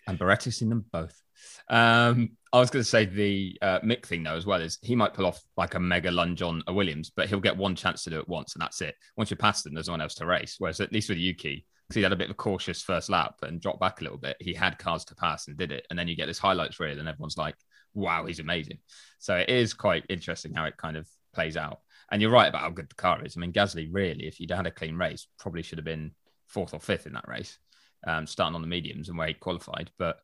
and 0.07 0.17
Barretto's 0.17 0.57
seen 0.57 0.69
them 0.69 0.85
both. 0.91 1.21
Um, 1.69 2.31
I 2.51 2.59
was 2.59 2.69
going 2.71 2.83
to 2.83 2.89
say 2.89 3.05
the 3.05 3.57
uh, 3.61 3.79
Mick 3.81 4.05
thing 4.05 4.23
though 4.23 4.35
as 4.35 4.45
well 4.45 4.61
is 4.61 4.79
he 4.81 4.95
might 4.95 5.13
pull 5.13 5.25
off 5.25 5.39
like 5.55 5.75
a 5.75 5.79
mega 5.79 6.09
lunge 6.11 6.41
on 6.41 6.63
a 6.67 6.73
Williams, 6.73 7.11
but 7.15 7.29
he'll 7.29 7.39
get 7.39 7.55
one 7.55 7.75
chance 7.75 8.03
to 8.03 8.09
do 8.09 8.19
it 8.19 8.27
once 8.27 8.55
and 8.55 8.61
that's 8.61 8.81
it. 8.81 8.95
Once 9.17 9.29
you're 9.29 9.37
past 9.37 9.63
them, 9.63 9.73
there's 9.73 9.87
no 9.87 9.93
one 9.93 10.01
else 10.01 10.15
to 10.15 10.25
race. 10.25 10.55
Whereas 10.57 10.79
at 10.79 10.91
least 10.91 11.09
with 11.09 11.19
Yuki, 11.19 11.65
because 11.87 11.95
he 11.95 12.03
had 12.03 12.11
a 12.11 12.15
bit 12.15 12.25
of 12.25 12.31
a 12.31 12.35
cautious 12.35 12.81
first 12.81 13.09
lap 13.09 13.35
and 13.43 13.61
dropped 13.61 13.79
back 13.79 14.01
a 14.01 14.03
little 14.03 14.17
bit, 14.17 14.37
he 14.39 14.53
had 14.53 14.79
cars 14.79 15.05
to 15.05 15.15
pass 15.15 15.47
and 15.47 15.57
did 15.57 15.71
it. 15.71 15.85
And 15.89 15.99
then 15.99 16.07
you 16.07 16.15
get 16.15 16.25
this 16.25 16.39
highlights 16.39 16.79
reel 16.79 16.99
and 16.99 17.07
everyone's 17.07 17.37
like, 17.37 17.55
"Wow, 17.93 18.25
he's 18.25 18.39
amazing." 18.39 18.79
So 19.19 19.35
it 19.35 19.49
is 19.49 19.73
quite 19.73 20.05
interesting 20.09 20.53
how 20.53 20.65
it 20.65 20.77
kind 20.77 20.97
of 20.97 21.07
plays 21.33 21.57
out. 21.57 21.81
And 22.11 22.21
you're 22.21 22.31
right 22.31 22.49
about 22.49 22.61
how 22.61 22.69
good 22.69 22.89
the 22.89 22.95
car 22.95 23.23
is. 23.23 23.37
I 23.37 23.39
mean, 23.39 23.53
Gasly 23.53 23.87
really, 23.91 24.25
if 24.25 24.39
you'd 24.39 24.51
had 24.51 24.65
a 24.65 24.71
clean 24.71 24.95
race, 24.95 25.27
probably 25.37 25.61
should 25.61 25.77
have 25.77 25.85
been 25.85 26.11
fourth 26.47 26.73
or 26.73 26.79
fifth 26.79 27.05
in 27.05 27.13
that 27.13 27.27
race, 27.27 27.59
um, 28.07 28.25
starting 28.25 28.55
on 28.55 28.61
the 28.61 28.67
mediums 28.67 29.09
and 29.09 29.17
where 29.17 29.27
he 29.27 29.33
qualified. 29.35 29.91
But 29.97 30.19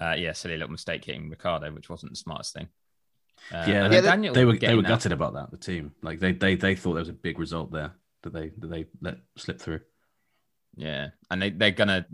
uh, 0.00 0.14
yeah, 0.18 0.32
silly 0.32 0.56
little 0.56 0.72
mistake 0.72 1.04
hitting 1.04 1.30
Ricciardo, 1.30 1.70
which 1.72 1.88
wasn't 1.88 2.12
the 2.12 2.16
smartest 2.16 2.54
thing. 2.54 2.68
Uh, 3.52 3.64
yeah, 3.66 3.88
they, 3.88 4.00
Daniel 4.00 4.34
they 4.34 4.44
were 4.44 4.56
they 4.56 4.74
were 4.74 4.82
out- 4.82 4.88
gutted 4.88 5.12
about 5.12 5.34
that. 5.34 5.50
The 5.50 5.56
team, 5.56 5.92
like 6.02 6.20
they 6.20 6.32
they 6.32 6.54
they 6.54 6.74
thought 6.74 6.94
there 6.94 7.00
was 7.00 7.08
a 7.08 7.14
big 7.14 7.38
result 7.38 7.72
there 7.72 7.92
that 8.22 8.32
they 8.32 8.50
that 8.58 8.68
they 8.68 8.86
let 9.00 9.18
slip 9.36 9.60
through. 9.60 9.80
Yeah, 10.76 11.08
and 11.30 11.42
they 11.42 11.50
they're 11.50 11.70
gonna. 11.70 12.06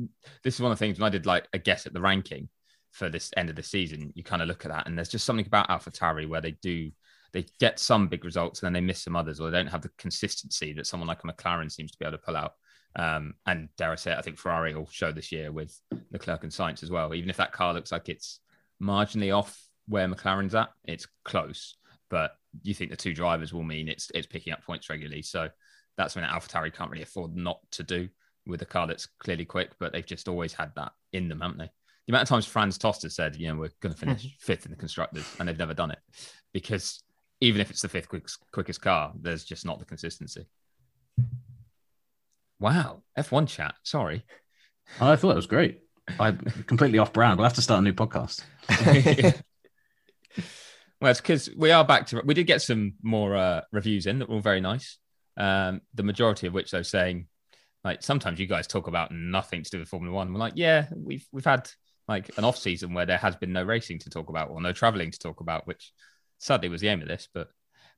This 0.42 0.54
is 0.54 0.60
one 0.60 0.72
of 0.72 0.78
the 0.78 0.84
things 0.84 0.98
when 0.98 1.06
I 1.06 1.10
did 1.10 1.26
like 1.26 1.46
a 1.52 1.58
guess 1.58 1.86
at 1.86 1.92
the 1.92 2.00
ranking. 2.00 2.48
For 2.92 3.08
this 3.08 3.30
end 3.36 3.50
of 3.50 3.56
the 3.56 3.62
season, 3.62 4.12
you 4.14 4.24
kind 4.24 4.42
of 4.42 4.48
look 4.48 4.64
at 4.64 4.70
that, 4.70 4.86
and 4.86 4.96
there's 4.96 5.08
just 5.08 5.26
something 5.26 5.46
about 5.46 5.68
AlphaTauri 5.68 6.28
where 6.28 6.40
they 6.40 6.52
do 6.62 6.90
they 7.32 7.46
get 7.60 7.78
some 7.78 8.08
big 8.08 8.24
results 8.24 8.60
and 8.60 8.66
then 8.66 8.72
they 8.72 8.86
miss 8.86 9.02
some 9.02 9.16
others, 9.16 9.40
or 9.40 9.50
they 9.50 9.58
don't 9.58 9.66
have 9.66 9.82
the 9.82 9.90
consistency 9.98 10.72
that 10.72 10.86
someone 10.86 11.06
like 11.06 11.22
a 11.24 11.26
McLaren 11.26 11.70
seems 11.70 11.92
to 11.92 11.98
be 11.98 12.06
able 12.06 12.16
to 12.16 12.24
pull 12.24 12.36
out. 12.36 12.54
Um, 12.96 13.34
and 13.46 13.68
dare 13.76 13.92
I 13.92 13.96
say, 13.96 14.14
I 14.14 14.22
think 14.22 14.38
Ferrari 14.38 14.74
will 14.74 14.88
show 14.90 15.12
this 15.12 15.30
year 15.30 15.52
with 15.52 15.78
Leclerc 16.10 16.42
and 16.42 16.52
Sainz 16.52 16.82
as 16.82 16.90
well. 16.90 17.14
Even 17.14 17.30
if 17.30 17.36
that 17.36 17.52
car 17.52 17.74
looks 17.74 17.92
like 17.92 18.08
it's 18.08 18.40
marginally 18.82 19.36
off 19.36 19.60
where 19.86 20.08
McLaren's 20.08 20.54
at, 20.54 20.70
it's 20.84 21.06
close. 21.24 21.76
But 22.10 22.32
you 22.62 22.74
think 22.74 22.90
the 22.90 22.96
two 22.96 23.14
drivers 23.14 23.52
will 23.52 23.62
mean 23.62 23.88
it's 23.88 24.10
it's 24.14 24.26
picking 24.26 24.52
up 24.52 24.64
points 24.64 24.88
regularly. 24.88 25.22
So 25.22 25.48
that's 25.96 26.16
when 26.16 26.24
AlphaTauri 26.24 26.74
can't 26.74 26.90
really 26.90 27.02
afford 27.02 27.36
not 27.36 27.60
to 27.72 27.82
do 27.82 28.08
with 28.46 28.62
a 28.62 28.66
car 28.66 28.86
that's 28.86 29.06
clearly 29.18 29.44
quick. 29.44 29.72
But 29.78 29.92
they've 29.92 30.04
just 30.04 30.28
always 30.28 30.54
had 30.54 30.72
that 30.76 30.92
in 31.12 31.28
them, 31.28 31.42
haven't 31.42 31.58
they? 31.58 31.70
The 32.08 32.12
amount 32.12 32.22
of 32.22 32.28
times 32.30 32.46
Franz 32.46 32.78
Tost 32.78 33.08
said, 33.10 33.36
you 33.36 33.48
know, 33.48 33.56
we're 33.56 33.68
going 33.80 33.92
to 33.92 33.98
finish 33.98 34.34
fifth 34.40 34.64
in 34.64 34.70
the 34.70 34.78
constructors, 34.78 35.26
and 35.38 35.46
they've 35.46 35.58
never 35.58 35.74
done 35.74 35.90
it 35.90 35.98
because 36.54 37.02
even 37.42 37.60
if 37.60 37.70
it's 37.70 37.82
the 37.82 37.88
fifth 37.90 38.08
quickest, 38.08 38.38
quickest 38.50 38.80
car, 38.80 39.12
there's 39.20 39.44
just 39.44 39.66
not 39.66 39.78
the 39.78 39.84
consistency. 39.84 40.46
Wow, 42.58 43.02
F1 43.18 43.46
chat. 43.46 43.74
Sorry. 43.82 44.24
I 44.98 45.16
thought 45.16 45.32
it 45.32 45.36
was 45.36 45.46
great. 45.46 45.82
I 46.18 46.32
completely 46.66 46.98
off 46.98 47.12
brand. 47.12 47.36
We'll 47.36 47.44
have 47.44 47.56
to 47.56 47.62
start 47.62 47.80
a 47.80 47.82
new 47.82 47.92
podcast. 47.92 48.40
well, 51.02 51.10
it's 51.10 51.20
because 51.20 51.50
we 51.58 51.72
are 51.72 51.84
back 51.84 52.06
to. 52.06 52.22
We 52.24 52.32
did 52.32 52.46
get 52.46 52.62
some 52.62 52.94
more 53.02 53.36
uh, 53.36 53.60
reviews 53.70 54.06
in 54.06 54.20
that 54.20 54.30
were 54.30 54.36
all 54.36 54.40
very 54.40 54.62
nice. 54.62 54.96
Um, 55.36 55.82
the 55.92 56.04
majority 56.04 56.46
of 56.46 56.54
which 56.54 56.70
they're 56.70 56.84
saying, 56.84 57.26
like, 57.84 58.02
sometimes 58.02 58.40
you 58.40 58.46
guys 58.46 58.66
talk 58.66 58.86
about 58.86 59.12
nothing 59.12 59.62
to 59.62 59.70
do 59.70 59.78
with 59.80 59.90
Formula 59.90 60.16
One. 60.16 60.32
We're 60.32 60.40
like, 60.40 60.54
yeah, 60.56 60.86
we've 60.96 61.26
we've 61.32 61.44
had 61.44 61.68
like 62.08 62.36
an 62.38 62.44
off 62.44 62.56
season 62.56 62.94
where 62.94 63.06
there 63.06 63.18
has 63.18 63.36
been 63.36 63.52
no 63.52 63.62
racing 63.62 63.98
to 64.00 64.10
talk 64.10 64.30
about 64.30 64.50
or 64.50 64.60
no 64.60 64.72
traveling 64.72 65.10
to 65.10 65.18
talk 65.18 65.40
about, 65.40 65.66
which 65.66 65.92
sadly 66.38 66.68
was 66.68 66.80
the 66.80 66.88
aim 66.88 67.02
of 67.02 67.08
this. 67.08 67.28
But 67.32 67.48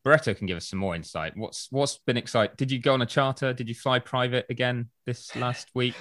Barretto 0.05 0.37
can 0.37 0.47
give 0.47 0.57
us 0.57 0.69
some 0.69 0.79
more 0.79 0.95
insight. 0.95 1.37
What's 1.37 1.69
what's 1.71 1.99
been 1.99 2.17
exciting? 2.17 2.55
Did 2.57 2.71
you 2.71 2.81
go 2.81 2.95
on 2.95 3.03
a 3.03 3.07
charter? 3.07 3.53
Did 3.53 3.69
you 3.69 3.75
fly 3.75 3.99
private 3.99 4.47
again 4.51 4.89
this 5.07 5.35
last 5.37 5.69
week? 5.75 5.95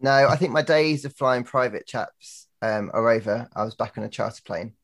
no, 0.00 0.28
I 0.28 0.36
think 0.36 0.52
my 0.52 0.62
days 0.62 1.04
of 1.04 1.14
flying 1.14 1.44
private 1.44 1.86
chaps 1.86 2.48
um, 2.62 2.90
are 2.94 3.10
over. 3.10 3.48
I 3.54 3.64
was 3.64 3.74
back 3.74 3.98
on 3.98 4.04
a 4.04 4.08
charter 4.08 4.42
plane 4.44 4.74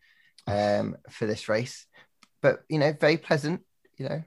um, 0.46 0.96
for 1.10 1.26
this 1.26 1.48
race, 1.48 1.86
but 2.42 2.60
you 2.68 2.78
know, 2.78 2.92
very 2.92 3.16
pleasant. 3.16 3.62
You 3.96 4.08
know, 4.08 4.22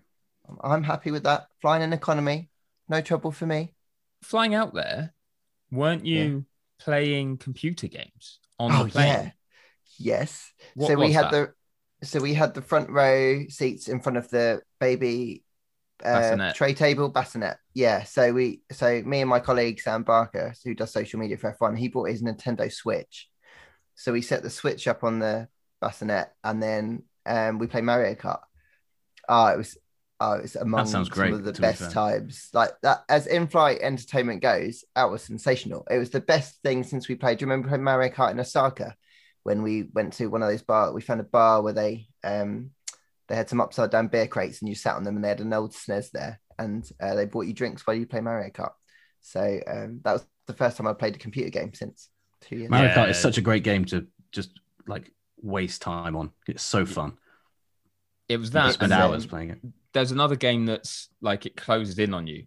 I'm 0.64 0.84
happy 0.84 1.12
with 1.12 1.24
that. 1.24 1.48
Flying 1.62 1.84
in 1.84 1.94
economy, 1.94 2.50
no 2.90 3.02
trouble 3.02 3.32
for 3.32 3.46
me. 3.46 3.74
Flying 4.24 4.56
out 4.56 4.74
there, 4.74 5.14
weren't 5.72 6.06
you 6.06 6.24
yeah. 6.24 6.40
Playing 6.80 7.38
computer 7.38 7.88
games 7.88 8.40
on 8.60 8.72
oh, 8.72 8.84
the 8.84 8.92
plane? 8.92 9.08
Yeah. 9.08 9.32
Yes. 9.98 10.52
What 10.76 10.88
so 10.88 10.96
we 10.96 11.12
had 11.12 11.26
that? 11.26 11.32
the 12.00 12.06
so 12.06 12.20
we 12.20 12.34
had 12.34 12.54
the 12.54 12.62
front 12.62 12.90
row 12.90 13.46
seats 13.48 13.88
in 13.88 14.02
front 14.02 14.18
of 14.18 14.30
the 14.30 14.62
baby 14.80 15.44
uh, 16.04 16.54
tray 16.54 16.74
table 16.74 17.10
bassinet. 17.10 17.58
Yeah. 17.74 18.04
So 18.04 18.34
we, 18.34 18.62
so 18.72 19.02
me 19.04 19.22
and 19.22 19.30
my 19.30 19.40
colleague 19.40 19.80
Sam 19.80 20.04
Barker, 20.04 20.54
who 20.64 20.74
does 20.74 20.92
social 20.92 21.20
media 21.20 21.38
for 21.38 21.56
F1, 21.60 21.78
he 21.78 21.88
bought 21.88 22.10
his 22.10 22.22
Nintendo 22.22 22.72
Switch. 22.72 23.30
So 23.96 24.12
we 24.12 24.22
set 24.22 24.44
the 24.44 24.50
Switch 24.50 24.88
up 24.88 25.04
on 25.04 25.20
the 25.20 25.48
bassinet, 25.80 26.30
and 26.44 26.62
then 26.62 27.04
um, 27.26 27.60
we 27.60 27.68
play 27.68 27.82
Mario 27.82 28.16
Kart. 28.16 28.42
Oh, 29.30 29.48
it 29.48 29.58
was, 29.58 29.78
oh, 30.24 30.34
it 30.34 30.42
was 30.44 30.56
among 30.56 30.86
some 30.86 31.04
great, 31.06 31.34
of 31.34 31.44
the 31.44 31.54
best 31.54 31.92
times. 31.92 32.50
Like 32.54 32.72
that, 32.84 33.04
as 33.10 33.28
in-flight 33.28 33.80
entertainment 33.82 34.42
goes, 34.42 34.84
that 34.96 35.10
was 35.10 35.24
sensational. 35.24 35.86
It 35.90 35.98
was 35.98 36.10
the 36.10 36.22
best 36.22 36.62
thing 36.64 36.84
since 36.84 37.08
we 37.08 37.16
played. 37.16 37.38
Do 37.38 37.44
you 37.44 37.50
remember 37.50 37.70
playing 37.70 37.84
Mario 37.84 38.12
Kart 38.12 38.32
in 38.32 38.40
Osaka? 38.40 38.96
when 39.44 39.62
we 39.62 39.84
went 39.94 40.14
to 40.14 40.28
one 40.28 40.42
of 40.42 40.50
those 40.50 40.62
bars, 40.62 40.94
we 40.94 41.02
found 41.02 41.20
a 41.22 41.26
bar 41.26 41.62
where 41.62 41.74
they 41.74 42.08
um 42.24 42.72
they 43.28 43.36
had 43.36 43.50
some 43.50 43.62
upside 43.62 43.92
down 43.92 44.08
beer 44.08 44.28
crates 44.28 44.60
and 44.60 44.68
you 44.68 44.76
sat 44.76 44.96
on 44.96 45.04
them 45.04 45.16
and 45.16 45.24
they 45.24 45.30
had 45.30 45.40
an 45.40 45.54
old 45.54 45.72
SNES 45.72 46.12
there 46.12 46.42
and 46.60 46.90
uh, 47.02 47.16
they 47.16 47.26
bought 47.26 47.46
you 47.46 47.54
drinks 47.54 47.86
while 47.88 47.96
you 47.96 48.06
play 48.06 48.20
Mario 48.20 48.50
Kart. 48.50 48.74
So 49.22 49.60
um, 49.66 50.02
that 50.04 50.14
was 50.14 50.26
the 50.48 50.54
first 50.54 50.76
time 50.76 50.88
I 50.88 50.94
played 50.94 51.16
a 51.16 51.20
computer 51.20 51.50
game 51.50 51.74
since 51.74 52.10
two 52.42 52.58
years. 52.58 52.70
Mario 52.70 52.92
Kart 52.92 53.10
is 53.10 53.18
such 53.20 53.38
a 53.38 53.42
great 53.42 53.64
game 53.64 53.86
to 53.86 54.08
just 54.32 54.60
like 54.88 55.12
waste 55.42 55.82
time 55.82 56.16
on. 56.16 56.32
It's 56.48 56.64
so 56.64 56.86
fun. 56.86 57.18
It 58.28 58.38
was 58.38 58.52
that. 58.52 58.74
spend 58.74 58.92
hours 58.92 59.26
playing 59.26 59.52
it. 59.52 59.60
There's 59.94 60.12
another 60.12 60.36
game 60.36 60.66
that's 60.66 61.10
like 61.22 61.46
it 61.46 61.56
closes 61.56 62.00
in 62.00 62.14
on 62.14 62.28
you 62.28 62.46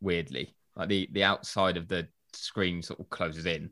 weirdly. 0.00 0.54
Like 0.76 0.88
the 0.88 1.08
the 1.12 1.24
outside 1.24 1.76
of 1.76 1.88
the 1.88 2.08
screen 2.32 2.82
sort 2.82 3.00
of 3.00 3.10
closes 3.10 3.46
in 3.46 3.70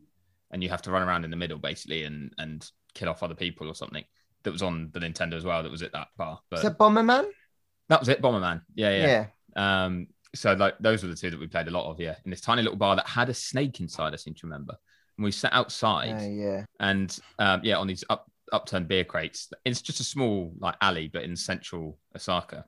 and 0.52 0.62
you 0.62 0.68
have 0.68 0.82
to 0.82 0.90
run 0.90 1.02
around 1.02 1.24
in 1.24 1.30
the 1.30 1.36
middle 1.36 1.58
basically 1.58 2.04
and 2.04 2.32
and 2.38 2.68
kill 2.94 3.08
off 3.08 3.22
other 3.22 3.34
people 3.34 3.68
or 3.68 3.74
something. 3.74 4.04
That 4.44 4.52
was 4.52 4.62
on 4.62 4.90
the 4.92 4.98
Nintendo 5.00 5.34
as 5.34 5.44
well. 5.44 5.62
That 5.62 5.70
was 5.70 5.82
at 5.82 5.92
that 5.92 6.08
bar. 6.16 6.40
But 6.50 6.58
Is 6.58 6.62
that 6.64 6.78
Bomberman? 6.78 7.28
That 7.88 8.00
was 8.00 8.08
it, 8.08 8.20
Bomberman. 8.20 8.62
Yeah, 8.74 8.90
yeah. 8.90 9.26
Yeah. 9.56 9.84
Um, 9.84 10.08
so 10.34 10.54
like 10.54 10.74
those 10.80 11.02
were 11.02 11.08
the 11.08 11.14
two 11.14 11.30
that 11.30 11.38
we 11.38 11.46
played 11.46 11.68
a 11.68 11.70
lot 11.70 11.88
of. 11.88 12.00
Yeah, 12.00 12.16
in 12.24 12.30
this 12.30 12.40
tiny 12.40 12.62
little 12.62 12.78
bar 12.78 12.96
that 12.96 13.06
had 13.06 13.28
a 13.28 13.34
snake 13.34 13.78
inside. 13.80 14.12
I 14.12 14.16
seem 14.16 14.34
to 14.34 14.46
remember. 14.46 14.74
And 15.16 15.24
we 15.24 15.30
sat 15.30 15.52
outside. 15.52 16.20
Uh, 16.20 16.28
yeah. 16.28 16.64
And 16.80 17.16
um, 17.38 17.60
yeah, 17.62 17.76
on 17.76 17.86
these 17.86 18.02
up 18.10 18.26
upturned 18.52 18.88
beer 18.88 19.04
crates. 19.04 19.48
It's 19.64 19.80
just 19.80 20.00
a 20.00 20.04
small 20.04 20.52
like 20.58 20.74
alley, 20.80 21.08
but 21.12 21.22
in 21.22 21.36
central 21.36 21.98
Osaka. 22.16 22.64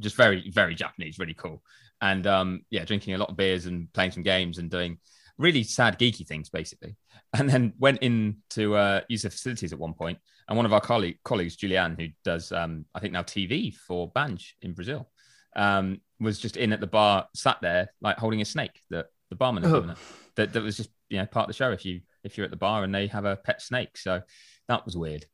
Just 0.00 0.16
very 0.16 0.50
very 0.50 0.74
Japanese, 0.74 1.18
really 1.18 1.34
cool. 1.34 1.62
And 2.00 2.26
um, 2.26 2.62
yeah, 2.70 2.84
drinking 2.84 3.14
a 3.14 3.18
lot 3.18 3.30
of 3.30 3.36
beers 3.36 3.66
and 3.66 3.92
playing 3.92 4.12
some 4.12 4.22
games 4.22 4.58
and 4.58 4.70
doing 4.70 4.98
really 5.36 5.62
sad, 5.62 5.98
geeky 5.98 6.26
things, 6.26 6.48
basically. 6.48 6.96
And 7.34 7.50
then 7.50 7.74
went 7.78 7.98
in 8.00 8.38
to 8.50 8.74
uh, 8.74 9.00
use 9.08 9.20
the 9.20 9.28
facilities 9.28 9.74
at 9.74 9.78
one 9.78 9.92
point, 9.92 10.18
and 10.48 10.56
one 10.56 10.64
of 10.64 10.72
our 10.72 10.80
colleague, 10.80 11.18
colleagues, 11.24 11.58
Julianne, 11.58 12.00
who 12.00 12.08
does, 12.24 12.52
um, 12.52 12.86
I 12.94 13.00
think 13.00 13.12
now 13.12 13.22
TV 13.22 13.74
for 13.74 14.10
Banj 14.12 14.52
in 14.62 14.72
Brazil, 14.72 15.10
um, 15.54 16.00
was 16.18 16.38
just 16.38 16.56
in 16.56 16.72
at 16.72 16.80
the 16.80 16.86
bar, 16.86 17.26
sat 17.34 17.58
there 17.60 17.90
like 18.00 18.16
holding 18.16 18.40
a 18.40 18.46
snake 18.46 18.80
that 18.88 19.08
the 19.28 19.36
barman 19.36 19.62
had 19.62 19.72
given 19.74 19.88
her. 19.90 19.96
That, 20.36 20.54
that 20.54 20.62
was 20.62 20.78
just 20.78 20.88
you 21.10 21.18
know 21.18 21.26
part 21.26 21.44
of 21.44 21.48
the 21.48 21.52
show. 21.52 21.70
If 21.70 21.84
you 21.84 22.00
if 22.24 22.38
you're 22.38 22.46
at 22.46 22.50
the 22.50 22.56
bar 22.56 22.82
and 22.82 22.94
they 22.94 23.08
have 23.08 23.26
a 23.26 23.36
pet 23.36 23.60
snake, 23.60 23.98
so 23.98 24.22
that 24.68 24.86
was 24.86 24.96
weird. 24.96 25.26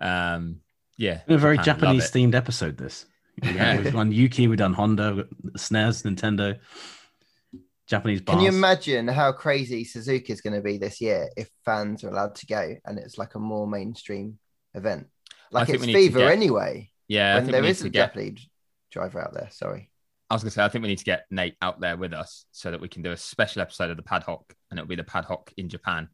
Um, 0.00 0.62
yeah, 0.98 1.20
a 1.28 1.38
very 1.38 1.58
Japanese 1.58 2.10
themed 2.10 2.34
episode. 2.34 2.76
This. 2.76 3.06
Yeah, 3.42 3.78
we've 3.78 3.92
done 3.92 4.12
Yuki, 4.12 4.48
we've 4.48 4.58
done 4.58 4.72
Honda, 4.72 5.26
SNES, 5.56 6.04
Nintendo. 6.04 6.58
Japanese 7.86 8.20
bars. 8.20 8.36
Can 8.36 8.44
you 8.44 8.48
imagine 8.48 9.06
how 9.06 9.30
crazy 9.32 9.84
Suzuka 9.84 10.30
is 10.30 10.40
going 10.40 10.54
to 10.54 10.60
be 10.60 10.76
this 10.76 11.00
year 11.00 11.28
if 11.36 11.48
fans 11.64 12.02
are 12.02 12.08
allowed 12.08 12.34
to 12.36 12.46
go 12.46 12.74
and 12.84 12.98
it's 12.98 13.16
like 13.16 13.36
a 13.36 13.38
more 13.38 13.66
mainstream 13.66 14.38
event? 14.74 15.06
Like 15.52 15.68
it's 15.68 15.84
Fever 15.84 16.18
get... 16.18 16.32
anyway. 16.32 16.90
Yeah, 17.06 17.36
when 17.36 17.50
there 17.52 17.64
is 17.64 17.82
a 17.82 17.88
get... 17.88 18.08
Japanese 18.08 18.48
driver 18.90 19.20
out 19.22 19.34
there. 19.34 19.48
Sorry. 19.52 19.90
I 20.28 20.34
was 20.34 20.42
going 20.42 20.50
to 20.50 20.54
say, 20.56 20.64
I 20.64 20.68
think 20.68 20.82
we 20.82 20.88
need 20.88 20.98
to 20.98 21.04
get 21.04 21.26
Nate 21.30 21.54
out 21.62 21.80
there 21.80 21.96
with 21.96 22.12
us 22.12 22.46
so 22.50 22.72
that 22.72 22.80
we 22.80 22.88
can 22.88 23.02
do 23.02 23.12
a 23.12 23.16
special 23.16 23.62
episode 23.62 23.90
of 23.90 23.96
the 23.96 24.02
Paddock, 24.02 24.56
and 24.70 24.78
it'll 24.80 24.88
be 24.88 24.96
the 24.96 25.04
Paddock 25.04 25.52
in 25.56 25.68
Japan. 25.68 26.08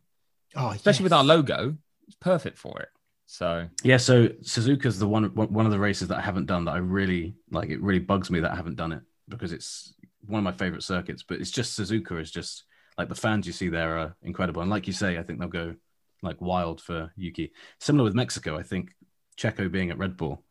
Oh, 0.55 0.69
especially 0.69 1.05
yes. 1.05 1.05
with 1.05 1.13
our 1.15 1.25
logo, 1.25 1.79
it's 2.07 2.17
perfect 2.17 2.59
for 2.59 2.81
it. 2.81 2.89
So 3.33 3.67
yeah, 3.83 3.97
so 3.97 4.29
Suzuka's 4.29 4.99
the 4.99 5.09
one 5.09 5.25
one 5.35 5.65
of 5.65 5.73
the 5.73 5.79
races 5.79 6.07
that 6.09 6.19
I 6.19 6.21
haven't 6.21 6.45
done 6.45 6.67
that 6.67 6.73
I 6.73 6.77
really 6.77 7.35
like. 7.51 7.71
It 7.71 7.81
really 7.81 7.99
bugs 7.99 8.31
me 8.31 8.41
that 8.41 8.53
I 8.53 8.55
haven't 8.55 8.77
done 8.77 8.93
it 8.93 9.01
because 9.27 9.53
it's 9.53 9.95
one 10.27 10.41
of 10.41 10.45
my 10.45 10.53
favorite 10.53 10.83
circuits. 10.83 11.23
But 11.23 11.41
it's 11.41 11.51
just 11.51 11.79
Suzuka 11.79 12.21
is 12.21 12.31
just 12.31 12.65
like 12.99 13.09
the 13.09 13.15
fans 13.15 13.47
you 13.47 13.55
see 13.55 13.71
there 13.71 13.97
are 13.97 14.15
incredible. 14.21 14.61
And 14.61 14.71
like 14.71 14.87
you 14.87 14.93
say, 14.93 15.17
I 15.17 15.23
think 15.23 15.39
they'll 15.39 15.49
go 15.49 15.75
like 16.21 16.43
wild 16.43 16.83
for 16.83 17.11
Yuki. 17.17 17.53
Similar 17.81 18.05
with 18.05 18.15
Mexico, 18.15 18.59
I 18.59 18.63
think 18.65 18.95
Checo 19.39 19.73
being 19.73 19.91
at 19.91 19.97
Red 19.97 20.19
Bull, 20.19 20.45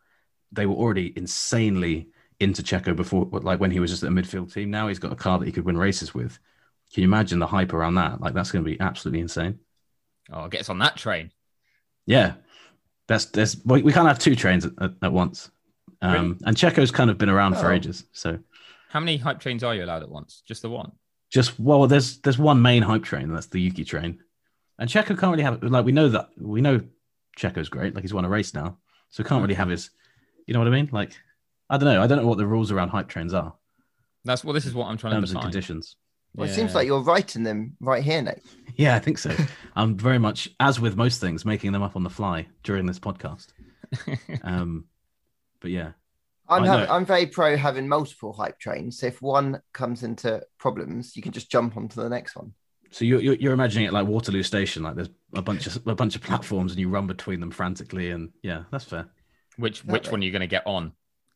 they 0.52 0.66
were 0.66 0.74
already 0.74 1.14
insanely 1.16 2.10
into 2.40 2.64
Checo 2.64 2.96
before, 2.96 3.30
like 3.32 3.60
when 3.60 3.70
he 3.70 3.80
was 3.80 3.92
just 3.92 4.02
at 4.02 4.10
a 4.10 4.12
midfield 4.12 4.52
team. 4.52 4.72
Now 4.72 4.88
he's 4.88 4.98
got 4.98 5.14
a 5.14 5.16
car 5.16 5.38
that 5.38 5.46
he 5.46 5.52
could 5.52 5.66
win 5.66 5.78
races 5.78 6.16
with. 6.16 6.40
Can 6.92 7.04
you 7.04 7.08
imagine 7.08 7.38
the 7.38 7.46
hype 7.46 7.74
around 7.74 7.94
that? 7.96 8.22
Like 8.22 8.34
that's 8.34 8.52
going 8.52 8.66
to 8.66 8.72
be 8.72 8.80
absolutely 8.80 9.20
insane. 9.20 9.60
Oh, 10.32 10.48
gets 10.48 10.70
on 10.70 10.80
that 10.80 10.98
train. 10.98 11.32
Yeah, 12.08 12.34
that's 13.12 13.26
there's 13.26 13.66
we 13.66 13.92
can't 13.92 14.08
have 14.08 14.20
two 14.20 14.36
trains 14.36 14.66
at, 14.66 14.92
at, 15.02 15.12
once. 15.12 15.52
Um, 16.02 16.14
really? 16.14 16.38
And 16.46 16.58
Checo's 16.58 16.92
kind 16.92 17.10
of 17.10 17.18
been 17.18 17.30
around 17.30 17.56
oh. 17.56 17.62
for 17.62 17.72
ages, 17.72 18.06
so 18.14 18.40
how 18.90 19.00
many 19.00 19.18
hype 19.18 19.40
trains 19.40 19.64
are 19.64 19.76
you 19.76 19.84
allowed 19.84 20.04
at 20.04 20.10
once? 20.10 20.44
Just 20.46 20.62
the 20.62 20.70
one? 20.70 20.94
Just 21.30 21.60
well, 21.60 21.88
there's 21.88 22.20
there's 22.20 22.38
one 22.38 22.62
main 22.62 22.84
hype 22.84 23.04
train. 23.04 23.34
That's 23.34 23.48
the 23.48 23.60
Yuki 23.60 23.84
train, 23.84 24.20
and 24.80 24.90
Checo 24.90 25.08
can't 25.08 25.32
really 25.32 25.44
have 25.44 25.62
like 25.62 25.86
we 25.86 25.92
know 25.92 26.10
that 26.10 26.30
we 26.38 26.62
know 26.62 26.82
Checo's 27.38 27.70
great. 27.70 27.94
Like 27.94 28.04
he's 28.04 28.14
won 28.14 28.26
a 28.26 28.30
race 28.30 28.54
now, 28.54 28.78
so 29.10 29.24
can't 29.24 29.42
really 29.42 29.56
have 29.56 29.70
his. 29.70 29.90
You 30.48 30.54
know 30.54 30.60
what 30.60 30.68
I 30.68 30.72
mean? 30.72 30.90
Like 30.92 31.14
I 31.70 31.78
don't 31.78 31.94
know. 31.94 32.02
I 32.02 32.08
don't 32.08 32.18
know 32.18 32.28
what 32.28 32.38
the 32.38 32.48
rules 32.48 32.72
around 32.72 32.90
hype 32.90 33.08
trains 33.08 33.34
are. 33.34 33.54
That's 34.24 34.44
well. 34.44 34.54
This 34.54 34.66
is 34.66 34.74
what 34.74 34.88
I'm 34.88 34.98
trying 34.98 35.14
terms 35.14 35.30
to 35.30 35.34
define. 35.34 35.46
and 35.46 35.54
conditions. 35.54 35.96
Well, 36.36 36.48
yeah. 36.48 36.54
it 36.54 36.56
seems 36.56 36.76
like 36.76 36.88
you're 36.88 37.02
writing 37.02 37.44
them 37.44 37.76
right 37.82 38.04
here, 38.04 38.22
Nate. 38.22 38.40
Yeah, 38.76 38.96
I 38.96 39.00
think 39.00 39.18
so. 39.18 39.36
I'm 39.76 39.98
very 39.98 40.18
much, 40.18 40.50
as 40.60 40.80
with 40.80 40.96
most 40.96 41.20
things, 41.20 41.46
making 41.46 41.72
them 41.74 41.84
up 41.84 41.96
on 41.96 42.04
the 42.04 42.10
fly 42.10 42.48
during 42.64 42.86
this 42.86 43.00
podcast. 43.00 43.48
um, 44.44 44.86
but 45.60 45.72
yeah, 45.72 45.92
I'm 46.48 46.64
having, 46.64 46.90
I'm 46.90 47.06
very 47.06 47.26
pro 47.26 47.56
having 47.58 47.88
multiple 47.88 48.34
hype 48.34 48.60
trains. 48.60 49.00
So 49.00 49.08
if 49.08 49.22
one 49.22 49.62
comes 49.74 50.04
into 50.04 50.42
problems, 50.58 51.16
you 51.16 51.22
can 51.22 51.32
just 51.32 51.52
jump 51.52 51.78
onto 51.78 52.02
the 52.02 52.10
next 52.10 52.36
one. 52.36 52.54
So 52.92 53.06
you're, 53.06 53.22
you're 53.22 53.36
you're 53.36 53.54
imagining 53.54 53.88
it 53.88 53.94
like 53.94 54.06
Waterloo 54.06 54.44
Station, 54.44 54.84
like 54.84 54.96
there's 54.96 55.10
a 55.34 55.42
bunch 55.42 55.66
of 55.66 55.82
a 55.88 55.96
bunch 55.96 56.16
of 56.16 56.22
platforms, 56.22 56.74
and 56.74 56.80
you 56.80 56.90
run 56.90 57.08
between 57.08 57.40
them 57.40 57.52
frantically, 57.52 58.12
and 58.12 58.32
yeah, 58.44 58.64
that's 58.70 58.84
fair. 58.84 59.08
Which 59.58 59.86
which 59.86 60.02
Exactly. 60.02 60.12
one 60.12 60.22
are 60.22 60.26
you 60.26 60.32
going 60.32 60.42
to 60.42 60.48
get 60.48 60.68
on? 60.68 60.92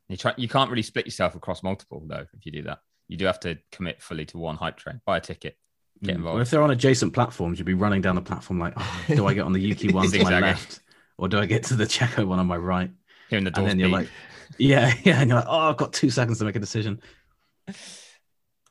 You 0.09 0.17
try. 0.17 0.33
You 0.35 0.49
can't 0.49 0.69
really 0.69 0.81
split 0.81 1.05
yourself 1.05 1.35
across 1.35 1.63
multiple 1.63 2.03
though. 2.05 2.25
If 2.33 2.45
you 2.45 2.51
do 2.51 2.63
that, 2.63 2.79
you 3.07 3.17
do 3.17 3.25
have 3.25 3.39
to 3.41 3.57
commit 3.71 4.01
fully 4.01 4.25
to 4.27 4.37
one 4.37 4.55
hype 4.55 4.77
train. 4.77 5.01
Buy 5.05 5.17
a 5.17 5.21
ticket. 5.21 5.57
Get 6.03 6.13
Mm. 6.13 6.17
involved. 6.17 6.33
Well, 6.35 6.41
if 6.41 6.49
they're 6.49 6.61
on 6.63 6.71
adjacent 6.71 7.13
platforms, 7.13 7.57
you'd 7.59 7.65
be 7.65 7.73
running 7.73 8.01
down 8.01 8.15
the 8.15 8.21
platform 8.21 8.59
like, 8.59 8.73
oh, 8.75 9.03
do 9.07 9.25
I 9.27 9.33
get 9.33 9.45
on 9.45 9.53
the 9.53 9.59
Yuki 9.67 9.89
one 9.93 10.05
to 10.09 10.17
my 10.17 10.21
Exactly. 10.23 10.41
left, 10.41 10.79
or 11.17 11.27
do 11.29 11.39
I 11.39 11.45
get 11.45 11.63
to 11.65 11.75
the 11.75 11.85
Checo 11.85 12.25
one 12.27 12.39
on 12.39 12.47
my 12.47 12.57
right? 12.57 12.91
Hearing 13.29 13.45
the 13.45 13.51
door. 13.51 13.67
And 13.67 13.67
doors 13.67 13.71
then 13.71 13.79
you're 13.79 13.89
like, 13.89 14.09
yeah, 14.57 14.93
yeah, 15.03 15.21
and 15.21 15.29
you're 15.29 15.39
like, 15.39 15.47
oh, 15.47 15.57
I've 15.69 15.77
got 15.77 15.93
two 15.93 16.09
seconds 16.09 16.39
to 16.39 16.45
make 16.45 16.55
a 16.55 16.59
decision. 16.59 16.99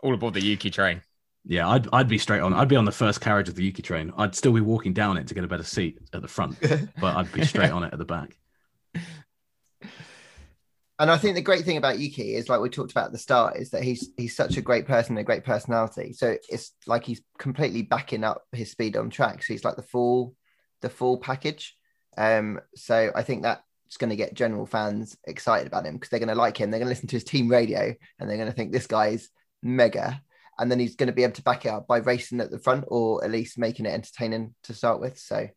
all 0.02 0.14
aboard 0.14 0.34
the 0.34 0.42
Yuki 0.42 0.70
train. 0.70 1.00
Yeah, 1.46 1.68
I'd 1.68 1.88
I'd 1.92 2.08
be 2.08 2.18
straight 2.18 2.40
on. 2.40 2.54
I'd 2.54 2.68
be 2.68 2.76
on 2.76 2.84
the 2.86 2.92
first 2.92 3.20
carriage 3.20 3.48
of 3.48 3.54
the 3.54 3.64
Yuki 3.64 3.82
train. 3.82 4.12
I'd 4.16 4.34
still 4.34 4.52
be 4.52 4.60
walking 4.62 4.92
down 4.94 5.16
it 5.18 5.26
to 5.28 5.34
get 5.34 5.44
a 5.44 5.48
better 5.48 5.62
seat 5.62 5.98
at 6.12 6.22
the 6.22 6.28
front, 6.28 6.58
but 7.00 7.16
I'd 7.16 7.32
be 7.32 7.44
straight 7.44 7.70
on 7.70 7.84
it 7.84 7.92
at 7.92 7.98
the 7.98 8.04
back. 8.04 8.36
And 10.98 11.10
I 11.10 11.16
think 11.16 11.34
the 11.34 11.42
great 11.42 11.64
thing 11.64 11.76
about 11.76 11.98
Yuki 11.98 12.36
is 12.36 12.48
like 12.48 12.60
we 12.60 12.68
talked 12.68 12.92
about 12.92 13.06
at 13.06 13.12
the 13.12 13.18
start 13.18 13.56
is 13.56 13.70
that 13.70 13.82
he's 13.82 14.10
he's 14.16 14.36
such 14.36 14.56
a 14.56 14.62
great 14.62 14.86
person, 14.86 15.18
a 15.18 15.24
great 15.24 15.44
personality. 15.44 16.12
So 16.12 16.36
it's 16.48 16.72
like 16.86 17.04
he's 17.04 17.20
completely 17.38 17.82
backing 17.82 18.22
up 18.22 18.42
his 18.52 18.70
speed 18.70 18.96
on 18.96 19.10
track. 19.10 19.42
So 19.42 19.52
he's 19.52 19.64
like 19.64 19.76
the 19.76 19.82
full 19.82 20.34
the 20.82 20.88
full 20.88 21.18
package. 21.18 21.76
Um, 22.16 22.60
so 22.76 23.10
I 23.14 23.22
think 23.22 23.42
that's 23.42 23.96
going 23.98 24.10
to 24.10 24.16
get 24.16 24.34
general 24.34 24.66
fans 24.66 25.16
excited 25.26 25.66
about 25.66 25.84
him 25.84 25.94
because 25.94 26.10
they're 26.10 26.20
going 26.20 26.28
to 26.28 26.34
like 26.36 26.56
him. 26.58 26.70
They're 26.70 26.78
going 26.78 26.86
to 26.86 26.94
listen 26.94 27.08
to 27.08 27.16
his 27.16 27.24
team 27.24 27.48
radio 27.48 27.92
and 28.20 28.30
they're 28.30 28.36
going 28.36 28.48
to 28.48 28.54
think 28.54 28.70
this 28.70 28.86
guy's 28.86 29.30
mega. 29.62 30.22
And 30.60 30.70
then 30.70 30.78
he's 30.78 30.94
going 30.94 31.08
to 31.08 31.12
be 31.12 31.24
able 31.24 31.34
to 31.34 31.42
back 31.42 31.66
it 31.66 31.70
up 31.70 31.88
by 31.88 31.98
racing 31.98 32.40
at 32.40 32.52
the 32.52 32.60
front 32.60 32.84
or 32.86 33.24
at 33.24 33.32
least 33.32 33.58
making 33.58 33.86
it 33.86 33.92
entertaining 33.92 34.54
to 34.64 34.74
start 34.74 35.00
with. 35.00 35.18
So 35.18 35.48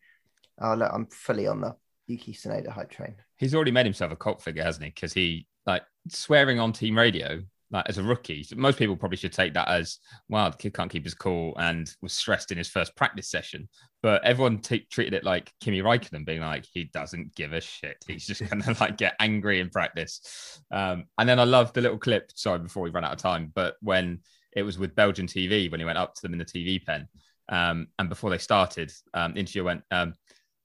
oh, 0.60 0.74
look, 0.74 0.92
I'm 0.92 1.06
fully 1.08 1.46
on 1.46 1.62
the 1.62 1.76
Yuki 2.08 2.34
Tsunoda 2.34 2.70
hype 2.70 2.90
train. 2.90 3.16
He's 3.38 3.56
already 3.56 3.72
made 3.72 3.86
himself 3.86 4.12
a 4.12 4.16
cult 4.16 4.42
figure, 4.42 4.64
hasn't 4.64 4.86
he? 4.86 4.92
Because 4.92 5.14
he 5.14 5.48
like 5.66 5.84
swearing 6.10 6.60
on 6.60 6.72
team 6.72 6.98
radio, 6.98 7.42
like 7.72 7.86
as 7.88 7.98
a 7.98 8.04
rookie. 8.04 8.46
Most 8.56 8.80
people 8.80 8.96
probably 8.96 9.18
should 9.18 9.34
take 9.34 9.54
that 9.54 9.68
as 9.68 10.00
wow, 10.30 10.50
the 10.50 10.58
kid 10.58 10.74
can't 10.74 10.92
keep 10.92 11.04
his 11.04 11.14
cool 11.14 11.54
and 11.58 11.94
was 12.02 12.14
stressed 12.14 12.52
in 12.52 12.58
his 12.58 12.70
first 12.70 12.96
practice 12.96 13.30
session. 13.30 13.68
But 14.02 14.24
everyone 14.24 14.60
t- 14.60 14.88
treated 14.90 15.14
it 15.14 15.24
like 15.24 15.52
Kimi 15.62 15.82
Raikkonen 15.82 16.26
being 16.26 16.42
like 16.42 16.66
he 16.72 16.86
doesn't 16.86 17.36
give 17.36 17.54
a 17.54 17.62
shit. 17.62 17.98
He's 18.08 18.26
just 18.26 18.48
gonna 18.50 18.76
like 18.80 18.98
get 18.98 19.16
angry 19.20 19.60
in 19.60 19.70
practice. 19.70 20.62
Um, 20.72 21.06
and 21.18 21.28
then 21.28 21.40
I 21.40 21.44
love 21.44 21.74
the 21.74 21.82
little 21.82 21.98
clip. 21.98 22.32
Sorry, 22.36 22.60
before 22.60 22.84
we 22.84 22.90
run 22.90 23.04
out 23.04 23.14
of 23.14 23.20
time, 23.20 23.52
but 23.54 23.76
when 23.82 24.20
it 24.54 24.64
was 24.64 24.80
with 24.80 24.96
Belgian 24.96 25.28
TV 25.28 25.70
when 25.70 25.80
he 25.80 25.86
went 25.86 25.98
up 25.98 26.16
to 26.16 26.22
them 26.22 26.34
in 26.34 26.40
the 26.40 26.46
TV 26.46 26.84
pen, 26.84 27.08
um, 27.50 27.88
and 28.00 28.10
before 28.10 28.30
they 28.30 28.38
started, 28.38 28.92
um, 29.14 29.34
the 29.34 29.40
interviewer 29.40 29.66
went. 29.66 29.84
Um, 29.92 30.14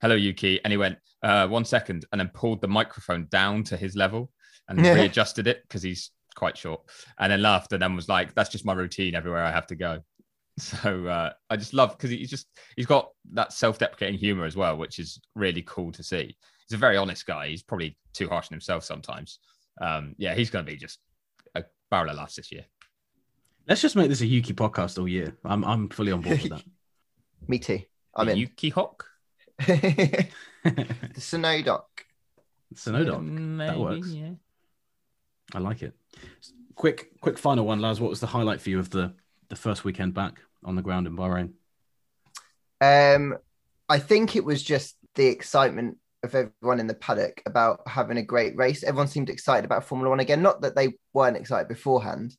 hello 0.02 0.14
Yuki, 0.14 0.60
and 0.64 0.70
he 0.72 0.76
went 0.76 0.98
uh, 1.22 1.46
one 1.48 1.64
second, 1.64 2.04
and 2.12 2.20
then 2.20 2.28
pulled 2.34 2.60
the 2.60 2.68
microphone 2.68 3.26
down 3.30 3.62
to 3.64 3.76
his 3.76 3.96
level 3.96 4.30
and 4.68 4.84
Yeah. 4.84 4.94
readjusted 4.94 5.46
it 5.46 5.62
because 5.62 5.82
he's 5.82 6.10
quite 6.34 6.58
short, 6.58 6.82
and 7.18 7.32
then 7.32 7.40
laughed, 7.42 7.72
and 7.72 7.80
then 7.82 7.96
was 7.96 8.08
like, 8.08 8.34
"That's 8.34 8.50
just 8.50 8.64
my 8.66 8.72
routine 8.74 9.14
everywhere 9.14 9.44
I 9.44 9.50
have 9.52 9.66
to 9.68 9.76
go." 9.76 10.00
So 10.58 11.06
uh, 11.06 11.32
I 11.48 11.56
just 11.56 11.72
love 11.72 11.92
because 11.96 12.10
he's 12.10 12.28
just 12.28 12.46
he's 12.76 12.84
got 12.84 13.08
that 13.32 13.54
self-deprecating 13.54 14.18
humor 14.18 14.44
as 14.44 14.54
well, 14.54 14.76
which 14.76 14.98
is 14.98 15.18
really 15.34 15.62
cool 15.62 15.90
to 15.92 16.02
see. 16.02 16.36
He's 16.68 16.74
a 16.74 16.76
very 16.76 16.98
honest 16.98 17.24
guy. 17.24 17.48
He's 17.48 17.62
probably 17.62 17.96
too 18.12 18.28
harsh 18.28 18.48
on 18.50 18.54
himself 18.56 18.84
sometimes. 18.84 19.38
Um, 19.80 20.14
yeah, 20.18 20.34
he's 20.34 20.50
going 20.50 20.66
to 20.66 20.70
be 20.70 20.76
just 20.76 20.98
a 21.54 21.64
barrel 21.90 22.10
of 22.10 22.16
laughs 22.16 22.36
this 22.36 22.52
year. 22.52 22.66
Let's 23.66 23.80
just 23.80 23.96
make 23.96 24.10
this 24.10 24.20
a 24.20 24.26
Yuki 24.26 24.52
podcast 24.52 24.98
all 24.98 25.08
year. 25.08 25.34
I'm 25.44 25.64
I'm 25.64 25.88
fully 25.88 26.12
on 26.12 26.20
board 26.20 26.42
with 26.42 26.50
that. 26.56 26.64
Me 27.48 27.58
too. 27.58 27.80
I'm 28.14 28.26
The 28.26 28.32
in. 28.32 28.38
Yuki 28.38 28.68
Hawk. 28.68 29.06
the 30.64 31.20
Sonodoc. 31.20 31.84
Sonodoc. 32.74 33.22
Maybe, 33.22 33.78
works. 33.78 34.08
Yeah. 34.08 34.30
I 35.54 35.58
like 35.58 35.82
it. 35.82 35.94
Quick, 36.74 37.20
quick 37.20 37.38
final 37.38 37.66
one, 37.66 37.80
Laz. 37.80 38.00
What 38.00 38.10
was 38.10 38.20
the 38.20 38.26
highlight 38.26 38.60
for 38.60 38.70
you 38.70 38.78
of 38.78 38.90
the 38.90 39.14
the 39.48 39.56
first 39.56 39.84
weekend 39.84 40.14
back 40.14 40.40
on 40.64 40.76
the 40.76 40.82
ground 40.82 41.06
in 41.06 41.16
Bahrain? 41.16 41.52
Um, 42.80 43.36
I 43.88 43.98
think 43.98 44.34
it 44.34 44.44
was 44.44 44.62
just 44.62 44.96
the 45.14 45.26
excitement 45.26 45.98
of 46.22 46.34
everyone 46.34 46.80
in 46.80 46.86
the 46.86 46.94
paddock 46.94 47.42
about 47.46 47.80
having 47.86 48.16
a 48.16 48.22
great 48.22 48.56
race. 48.56 48.82
Everyone 48.82 49.08
seemed 49.08 49.28
excited 49.28 49.64
about 49.64 49.84
Formula 49.84 50.08
One 50.08 50.20
again. 50.20 50.42
Not 50.42 50.62
that 50.62 50.74
they 50.74 50.94
weren't 51.12 51.36
excited 51.36 51.68
beforehand, 51.68 52.34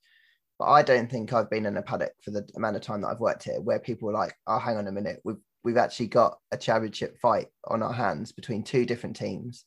but 0.57 0.65
I 0.65 0.81
don't 0.81 1.09
think 1.09 1.33
I've 1.33 1.49
been 1.49 1.65
in 1.65 1.77
a 1.77 1.81
paddock 1.81 2.13
for 2.21 2.31
the 2.31 2.47
amount 2.55 2.75
of 2.75 2.81
time 2.81 3.01
that 3.01 3.09
I've 3.09 3.19
worked 3.19 3.43
here 3.43 3.61
where 3.61 3.79
people 3.79 4.07
were 4.07 4.13
like, 4.13 4.33
"Oh, 4.47 4.59
hang 4.59 4.77
on 4.77 4.87
a 4.87 4.91
minute, 4.91 5.21
we've 5.23 5.37
we've 5.63 5.77
actually 5.77 6.07
got 6.07 6.37
a 6.51 6.57
championship 6.57 7.17
fight 7.19 7.47
on 7.65 7.81
our 7.81 7.93
hands 7.93 8.31
between 8.31 8.63
two 8.63 8.85
different 8.85 9.15
teams." 9.15 9.65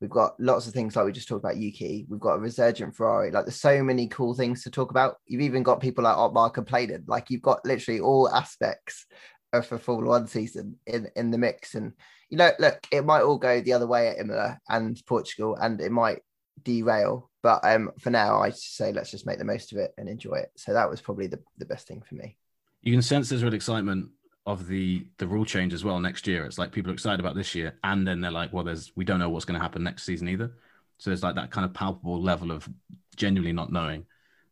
We've 0.00 0.10
got 0.10 0.38
lots 0.38 0.68
of 0.68 0.74
things 0.74 0.94
like 0.94 1.06
we 1.06 1.12
just 1.12 1.26
talked 1.26 1.42
about 1.44 1.56
Yuki. 1.56 2.06
We've 2.08 2.20
got 2.20 2.34
a 2.34 2.38
resurgent 2.38 2.94
Ferrari. 2.94 3.32
Like 3.32 3.46
there's 3.46 3.60
so 3.60 3.82
many 3.82 4.06
cool 4.06 4.32
things 4.32 4.62
to 4.62 4.70
talk 4.70 4.92
about. 4.92 5.16
You've 5.26 5.42
even 5.42 5.64
got 5.64 5.80
people 5.80 6.04
like 6.04 6.16
Otmar 6.16 6.50
complaining. 6.50 7.02
Like 7.08 7.30
you've 7.30 7.42
got 7.42 7.64
literally 7.64 7.98
all 7.98 8.28
aspects 8.28 9.06
of 9.52 9.70
a 9.72 9.78
Formula 9.78 10.08
One 10.08 10.26
season 10.28 10.76
in 10.86 11.08
in 11.16 11.30
the 11.32 11.38
mix. 11.38 11.74
And 11.74 11.94
you 12.30 12.38
know, 12.38 12.52
look, 12.60 12.78
it 12.92 13.04
might 13.04 13.22
all 13.22 13.38
go 13.38 13.60
the 13.60 13.72
other 13.72 13.86
way 13.86 14.08
at 14.08 14.18
Imola 14.18 14.60
and 14.68 15.00
Portugal, 15.06 15.56
and 15.56 15.80
it 15.80 15.90
might 15.90 16.20
derail. 16.62 17.30
But 17.42 17.60
um, 17.64 17.90
for 17.98 18.10
now, 18.10 18.40
I 18.40 18.50
say 18.50 18.92
let's 18.92 19.10
just 19.10 19.26
make 19.26 19.38
the 19.38 19.44
most 19.44 19.72
of 19.72 19.78
it 19.78 19.92
and 19.98 20.08
enjoy 20.08 20.34
it. 20.34 20.50
So 20.56 20.74
that 20.74 20.90
was 20.90 21.00
probably 21.00 21.26
the, 21.26 21.40
the 21.56 21.66
best 21.66 21.88
thing 21.88 22.02
for 22.02 22.14
me. 22.14 22.36
You 22.82 22.92
can 22.92 23.02
sense 23.02 23.28
there's 23.28 23.42
real 23.42 23.54
excitement 23.54 24.10
of 24.46 24.66
the 24.66 25.06
the 25.18 25.26
rule 25.26 25.44
change 25.44 25.72
as 25.74 25.84
well 25.84 26.00
next 26.00 26.26
year. 26.26 26.44
It's 26.44 26.58
like 26.58 26.72
people 26.72 26.90
are 26.90 26.94
excited 26.94 27.20
about 27.20 27.34
this 27.34 27.54
year, 27.54 27.74
and 27.84 28.06
then 28.06 28.20
they're 28.20 28.30
like, 28.30 28.52
well, 28.52 28.64
there's 28.64 28.92
we 28.96 29.04
don't 29.04 29.18
know 29.18 29.30
what's 29.30 29.44
going 29.44 29.58
to 29.58 29.62
happen 29.62 29.82
next 29.82 30.04
season 30.04 30.28
either. 30.28 30.52
So 30.98 31.10
there's 31.10 31.22
like 31.22 31.36
that 31.36 31.50
kind 31.50 31.64
of 31.64 31.74
palpable 31.74 32.20
level 32.20 32.50
of 32.50 32.68
genuinely 33.16 33.52
not 33.52 33.72
knowing. 33.72 34.06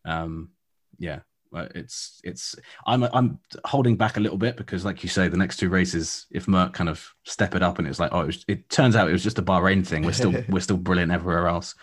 Um, 0.05 0.51
yeah, 0.99 1.21
it's 1.55 2.21
it's 2.25 2.55
I'm 2.87 3.03
I'm 3.05 3.39
holding 3.65 3.97
back 3.97 4.17
a 4.17 4.21
little 4.21 4.39
bit 4.39 4.57
because, 4.57 4.85
like 4.85 5.03
you 5.03 5.09
say, 5.09 5.29
the 5.29 5.37
next 5.37 5.57
two 5.57 5.69
races, 5.69 6.27
if 6.31 6.47
Merc 6.47 6.73
kind 6.73 6.89
of 6.91 7.15
step 7.25 7.55
it 7.55 7.63
up 7.63 7.79
and 7.79 7.89
it's 7.89 7.99
like, 7.99 8.13
oh, 8.13 8.21
it, 8.21 8.27
was, 8.27 8.45
it 8.49 8.69
turns 8.69 8.97
out 8.97 9.09
it 9.09 9.13
was 9.13 9.23
just 9.23 9.39
a 9.39 9.43
Bahrain 9.43 9.87
thing. 9.87 10.05
We're 10.05 10.13
still 10.13 10.35
we're 10.49 10.61
still 10.61 10.77
brilliant 10.77 11.13
everywhere 11.13 11.49
else. 11.49 11.75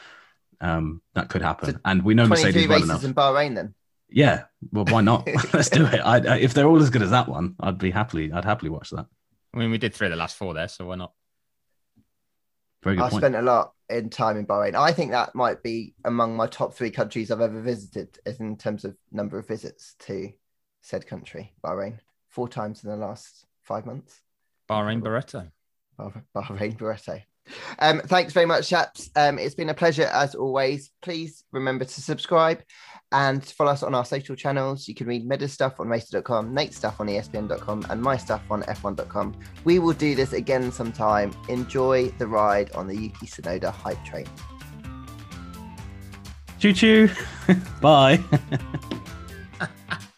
Um, 0.61 1.01
that 1.13 1.29
could 1.29 1.41
happen, 1.41 1.73
So 1.73 1.79
and 1.83 2.03
we 2.03 2.13
know 2.13 2.27
Mercedes 2.27 2.67
well 2.67 2.77
races 2.77 2.89
enough. 2.89 3.03
in 3.03 3.13
Bahrain 3.13 3.55
then. 3.55 3.73
Yeah, 4.13 4.43
well, 4.71 4.85
why 4.85 5.01
not? 5.01 5.27
Let's 5.53 5.69
do 5.69 5.85
it. 5.85 5.99
I, 5.99 6.17
I, 6.19 6.37
if 6.37 6.53
they're 6.53 6.67
all 6.67 6.81
as 6.81 6.89
good 6.89 7.01
as 7.01 7.09
that 7.09 7.27
one, 7.27 7.55
I'd 7.59 7.79
be 7.79 7.91
happily. 7.91 8.31
I'd 8.31 8.45
happily 8.45 8.69
watch 8.69 8.91
that. 8.91 9.07
I 9.53 9.57
mean, 9.57 9.71
we 9.71 9.77
did 9.77 9.93
three 9.93 10.07
of 10.07 10.11
the 10.11 10.17
last 10.17 10.37
four 10.37 10.53
there, 10.53 10.67
so 10.67 10.85
why 10.85 10.95
not? 10.95 11.13
Very 12.83 12.95
good 12.95 13.03
I 13.03 13.09
point. 13.09 13.21
spent 13.21 13.35
a 13.35 13.41
lot 13.41 13.73
in 13.89 14.09
time 14.09 14.37
in 14.37 14.45
Bahrain. 14.45 14.75
I 14.75 14.91
think 14.91 15.11
that 15.11 15.33
might 15.35 15.63
be 15.63 15.95
among 16.05 16.35
my 16.35 16.47
top 16.47 16.73
three 16.73 16.91
countries 16.91 17.31
I've 17.31 17.41
ever 17.41 17.61
visited 17.61 18.19
as 18.25 18.39
in 18.39 18.57
terms 18.57 18.85
of 18.85 18.95
number 19.11 19.39
of 19.39 19.47
visits 19.47 19.95
to 20.01 20.31
said 20.81 21.07
country, 21.07 21.53
Bahrain. 21.63 21.99
Four 22.29 22.49
times 22.49 22.83
in 22.83 22.89
the 22.89 22.97
last 22.97 23.45
five 23.63 23.85
months. 23.85 24.21
Bahrain 24.69 25.01
Barretto. 25.01 25.49
Bahrain 25.99 26.77
Barretto. 26.77 27.21
Um, 27.79 28.01
thanks 28.05 28.33
very 28.33 28.45
much, 28.45 28.69
chaps. 28.69 29.09
Um, 29.15 29.37
it's 29.37 29.55
been 29.55 29.69
a 29.69 29.73
pleasure 29.73 30.09
as 30.11 30.35
always. 30.35 30.91
Please 31.01 31.43
remember 31.51 31.85
to 31.85 32.01
subscribe 32.01 32.63
and 33.13 33.45
follow 33.45 33.71
us 33.71 33.83
on 33.83 33.95
our 33.95 34.03
social 34.03 34.35
channels. 34.35 34.87
You 34.87 34.95
can 34.95 35.07
read 35.07 35.25
Meda's 35.25 35.53
stuff 35.53 35.79
on 35.79 35.87
racer.com, 35.87 36.53
Nate's 36.53 36.77
stuff 36.77 36.99
on 36.99 37.07
ESPN.com, 37.07 37.85
and 37.89 38.01
my 38.01 38.17
stuff 38.17 38.41
on 38.49 38.63
F1.com. 38.63 39.35
We 39.63 39.79
will 39.79 39.93
do 39.93 40.15
this 40.15 40.33
again 40.33 40.71
sometime. 40.71 41.31
Enjoy 41.47 42.09
the 42.17 42.27
ride 42.27 42.71
on 42.73 42.87
the 42.87 42.97
Yuki 42.97 43.27
Tsunoda 43.27 43.71
hype 43.71 44.03
train. 44.03 44.25
Choo 46.59 46.73
choo. 46.73 47.09
Bye. 47.81 48.19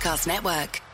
Podcast 0.00 0.26
Network. 0.26 0.89